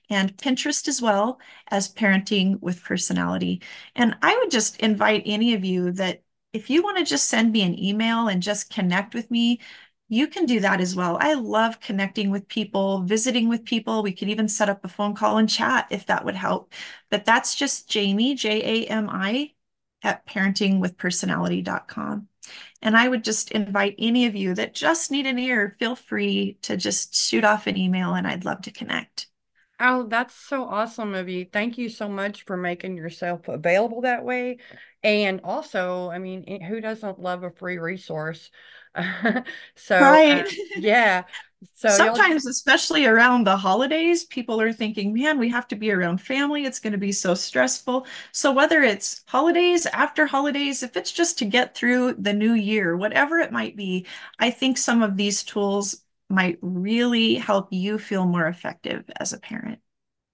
and 0.08 0.36
Pinterest 0.36 0.88
as 0.88 1.02
well 1.02 1.40
as 1.68 1.92
Parenting 1.92 2.60
with 2.60 2.82
Personality. 2.82 3.62
And 3.94 4.16
I 4.22 4.36
would 4.36 4.50
just 4.50 4.78
invite 4.80 5.22
any 5.26 5.54
of 5.54 5.64
you 5.64 5.92
that 5.92 6.22
if 6.52 6.70
you 6.70 6.82
want 6.82 6.98
to 6.98 7.04
just 7.04 7.28
send 7.28 7.52
me 7.52 7.62
an 7.62 7.78
email 7.78 8.28
and 8.28 8.42
just 8.42 8.72
connect 8.72 9.14
with 9.14 9.30
me, 9.30 9.60
you 10.08 10.28
can 10.28 10.46
do 10.46 10.60
that 10.60 10.80
as 10.80 10.94
well. 10.94 11.18
I 11.20 11.34
love 11.34 11.80
connecting 11.80 12.30
with 12.30 12.46
people, 12.46 13.02
visiting 13.02 13.48
with 13.48 13.64
people. 13.64 14.02
We 14.02 14.12
could 14.12 14.28
even 14.28 14.48
set 14.48 14.68
up 14.68 14.84
a 14.84 14.88
phone 14.88 15.14
call 15.14 15.38
and 15.38 15.48
chat 15.48 15.88
if 15.90 16.06
that 16.06 16.24
would 16.24 16.36
help. 16.36 16.72
But 17.10 17.24
that's 17.24 17.56
just 17.56 17.90
Jami, 17.90 18.36
J 18.36 18.84
A 18.84 18.86
M 18.86 19.08
I, 19.10 19.52
at 20.02 20.26
parentingwithpersonality.com. 20.26 22.28
And 22.82 22.96
I 22.96 23.08
would 23.08 23.24
just 23.24 23.50
invite 23.50 23.96
any 23.98 24.26
of 24.26 24.36
you 24.36 24.54
that 24.54 24.74
just 24.74 25.10
need 25.10 25.26
an 25.26 25.38
ear, 25.38 25.74
feel 25.78 25.96
free 25.96 26.58
to 26.62 26.76
just 26.76 27.14
shoot 27.14 27.44
off 27.44 27.66
an 27.66 27.76
email 27.76 28.14
and 28.14 28.26
I'd 28.26 28.44
love 28.44 28.62
to 28.62 28.70
connect. 28.70 29.26
Oh, 29.78 30.06
that's 30.08 30.34
so 30.34 30.64
awesome 30.64 31.14
of 31.14 31.28
you. 31.28 31.46
Thank 31.52 31.76
you 31.76 31.90
so 31.90 32.08
much 32.08 32.44
for 32.44 32.56
making 32.56 32.96
yourself 32.96 33.48
available 33.48 34.02
that 34.02 34.24
way. 34.24 34.58
And 35.02 35.40
also, 35.44 36.08
I 36.08 36.18
mean, 36.18 36.62
who 36.62 36.80
doesn't 36.80 37.20
love 37.20 37.42
a 37.42 37.50
free 37.50 37.78
resource? 37.78 38.50
so, 39.74 39.96
uh, 39.96 40.00
right. 40.00 40.46
uh, 40.46 40.50
yeah. 40.76 41.24
So 41.74 41.88
sometimes, 41.88 42.46
especially 42.46 43.06
around 43.06 43.44
the 43.44 43.56
holidays, 43.56 44.24
people 44.24 44.60
are 44.60 44.72
thinking, 44.72 45.14
man, 45.14 45.38
we 45.38 45.48
have 45.50 45.66
to 45.68 45.76
be 45.76 45.90
around 45.90 46.20
family. 46.20 46.64
It's 46.64 46.80
going 46.80 46.92
to 46.92 46.98
be 46.98 47.12
so 47.12 47.34
stressful. 47.34 48.06
So 48.32 48.52
whether 48.52 48.82
it's 48.82 49.22
holidays, 49.26 49.86
after 49.86 50.26
holidays, 50.26 50.82
if 50.82 50.96
it's 50.96 51.12
just 51.12 51.38
to 51.38 51.44
get 51.44 51.74
through 51.74 52.14
the 52.14 52.32
new 52.32 52.52
year, 52.52 52.96
whatever 52.96 53.38
it 53.38 53.52
might 53.52 53.76
be, 53.76 54.06
I 54.38 54.50
think 54.50 54.78
some 54.78 55.02
of 55.02 55.16
these 55.16 55.44
tools 55.44 56.02
might 56.28 56.58
really 56.60 57.36
help 57.36 57.72
you 57.72 57.98
feel 57.98 58.26
more 58.26 58.46
effective 58.46 59.04
as 59.18 59.32
a 59.32 59.38
parent. 59.38 59.80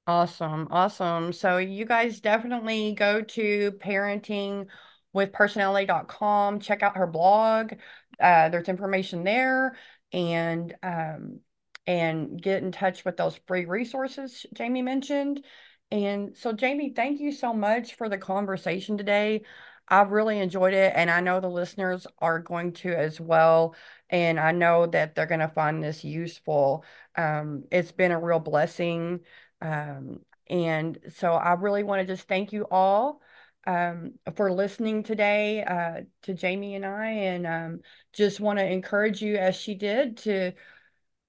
Awesome. 0.07 0.69
Awesome. 0.71 1.33
So 1.33 1.59
you 1.59 1.85
guys 1.85 2.21
definitely 2.21 2.95
go 2.95 3.23
to 3.23 3.73
parentingwithpersonality.com, 3.73 6.61
check 6.61 6.83
out 6.83 6.97
her 6.97 7.07
blog. 7.07 7.75
Uh, 8.21 8.49
there's 8.49 8.69
information 8.69 9.25
there 9.25 9.77
and 10.13 10.75
um, 10.83 11.41
and 11.87 12.41
get 12.41 12.63
in 12.63 12.73
touch 12.73 13.05
with 13.05 13.17
those 13.17 13.39
free 13.47 13.65
resources 13.65 14.47
Jami 14.55 14.83
mentioned. 14.83 15.45
And 15.91 16.37
so 16.37 16.53
Jami, 16.53 16.95
thank 16.95 17.21
you 17.21 17.33
so 17.33 17.53
much 17.53 17.95
for 17.95 18.09
the 18.09 18.19
conversation 18.19 18.97
today. 18.97 19.43
I've 19.89 20.11
really 20.11 20.39
enjoyed 20.39 20.73
it, 20.73 20.93
and 20.97 21.11
I 21.11 21.21
know 21.21 21.41
the 21.41 21.51
listeners 21.51 22.07
are 22.19 22.39
going 22.39 22.73
to 22.75 22.95
as 22.95 23.21
well. 23.21 23.75
And 24.09 24.41
I 24.41 24.53
know 24.53 24.87
that 24.87 25.15
they're 25.15 25.27
going 25.27 25.41
to 25.41 25.49
find 25.49 25.83
this 25.83 26.03
useful. 26.03 26.85
Um, 27.17 27.65
it's 27.71 27.93
been 27.93 28.13
a 28.13 28.21
real 28.21 28.39
blessing. 28.39 29.21
Um, 29.61 30.21
and 30.49 30.99
so 31.15 31.33
I 31.33 31.53
really 31.55 31.83
want 31.83 32.01
to 32.01 32.07
just 32.07 32.27
thank 32.27 32.53
you 32.53 32.67
all 32.71 33.21
um, 33.67 34.15
for 34.37 34.53
listening 34.53 35.03
today 35.03 35.63
uh, 35.63 36.03
to 36.23 36.35
Jami 36.35 36.75
and 36.75 36.87
I, 36.87 37.07
and 37.07 37.47
um, 37.47 37.81
just 38.13 38.41
want 38.41 38.59
to 38.59 38.67
encourage 38.67 39.23
you, 39.23 39.37
as 39.37 39.57
she 39.57 39.75
did, 39.75 40.19
to 40.19 40.53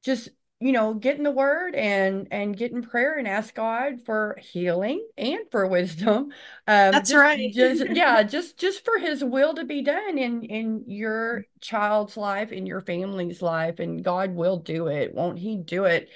just 0.03 0.29
you 0.63 0.71
know, 0.71 0.93
get 0.93 1.17
in 1.17 1.23
the 1.23 1.31
word 1.31 1.75
and 1.75 2.29
and 2.31 2.55
get 2.55 2.71
in 2.71 2.83
prayer 2.83 3.17
and 3.17 3.27
ask 3.27 3.53
God 3.53 4.01
for 4.05 4.37
healing 4.41 5.05
and 5.17 5.39
for 5.51 5.67
wisdom. 5.67 6.31
Um, 6.67 6.93
That's 6.93 7.09
just, 7.09 7.19
right. 7.19 7.53
just 7.53 7.85
yeah, 7.89 8.23
just 8.23 8.57
just 8.57 8.85
for 8.85 8.97
His 8.97 9.21
will 9.21 9.53
to 9.55 9.65
be 9.65 9.81
done 9.81 10.17
in 10.17 10.43
in 10.43 10.85
your 10.87 11.43
child's 11.59 12.15
life, 12.15 12.53
in 12.53 12.65
your 12.65 12.79
family's 12.79 13.41
life, 13.41 13.79
and 13.79 14.01
God 14.01 14.31
will 14.35 14.57
do 14.57 14.87
it. 14.87 15.13
Won't 15.13 15.37
He 15.37 15.57
do 15.57 15.83
it? 15.83 16.09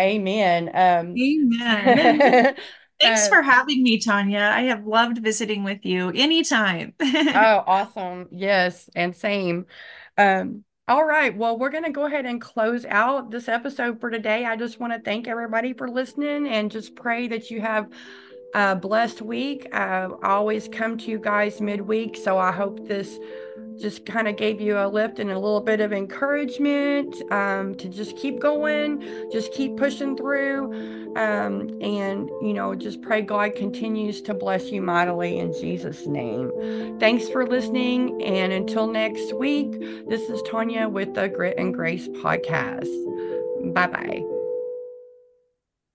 Amen. 0.00 0.70
Um, 0.72 1.16
Amen. 1.18 2.54
Thanks 3.00 3.26
uh, 3.26 3.30
for 3.30 3.42
having 3.42 3.82
me, 3.82 4.00
Tonya. 4.00 4.50
I 4.50 4.62
have 4.62 4.86
loved 4.86 5.18
visiting 5.18 5.64
with 5.64 5.84
you 5.84 6.10
anytime. 6.14 6.94
oh, 7.02 7.64
awesome. 7.66 8.28
Yes, 8.30 8.88
and 8.94 9.14
same. 9.14 9.66
Um, 10.16 10.64
all 10.88 11.04
right. 11.04 11.36
Well, 11.36 11.58
we're 11.58 11.70
going 11.70 11.84
to 11.84 11.90
go 11.90 12.06
ahead 12.06 12.26
and 12.26 12.40
close 12.40 12.84
out 12.86 13.30
this 13.30 13.48
episode 13.48 14.00
for 14.00 14.08
today. 14.08 14.44
I 14.44 14.56
just 14.56 14.78
want 14.78 14.92
to 14.92 15.00
thank 15.00 15.26
everybody 15.26 15.72
for 15.72 15.90
listening 15.90 16.48
and 16.48 16.70
just 16.70 16.94
pray 16.94 17.26
that 17.28 17.50
you 17.50 17.60
have 17.60 17.90
a 18.54 18.76
blessed 18.76 19.20
week. 19.20 19.68
Uh, 19.72 20.10
I 20.22 20.30
always 20.30 20.68
come 20.68 20.96
to 20.98 21.10
you 21.10 21.18
guys 21.18 21.60
midweek, 21.60 22.16
so 22.16 22.38
I 22.38 22.52
hope 22.52 22.86
this 22.86 23.18
just 23.80 24.06
kind 24.06 24.28
of 24.28 24.36
gave 24.36 24.60
you 24.60 24.78
a 24.78 24.88
lift 24.88 25.18
and 25.18 25.30
a 25.30 25.38
little 25.38 25.60
bit 25.60 25.80
of 25.80 25.92
encouragement 25.92 27.14
um, 27.32 27.74
to 27.76 27.88
just 27.88 28.16
keep 28.16 28.40
going, 28.40 29.02
just 29.32 29.52
keep 29.52 29.76
pushing 29.76 30.16
through, 30.16 30.72
um, 31.16 31.68
and 31.80 32.28
you 32.42 32.52
know, 32.52 32.74
just 32.74 33.02
pray 33.02 33.22
God 33.22 33.54
continues 33.54 34.20
to 34.22 34.34
bless 34.34 34.70
you 34.70 34.82
mightily 34.82 35.38
in 35.38 35.52
Jesus' 35.52 36.06
name. 36.06 36.98
Thanks 36.98 37.28
for 37.28 37.46
listening, 37.46 38.22
and 38.22 38.52
until 38.52 38.86
next 38.86 39.34
week, 39.34 39.72
this 40.08 40.22
is 40.28 40.42
Tonya 40.42 40.90
with 40.90 41.14
the 41.14 41.28
Grit 41.28 41.58
and 41.58 41.74
Grace 41.74 42.08
podcast. 42.08 42.86
Bye 43.74 43.86
bye. 43.86 44.35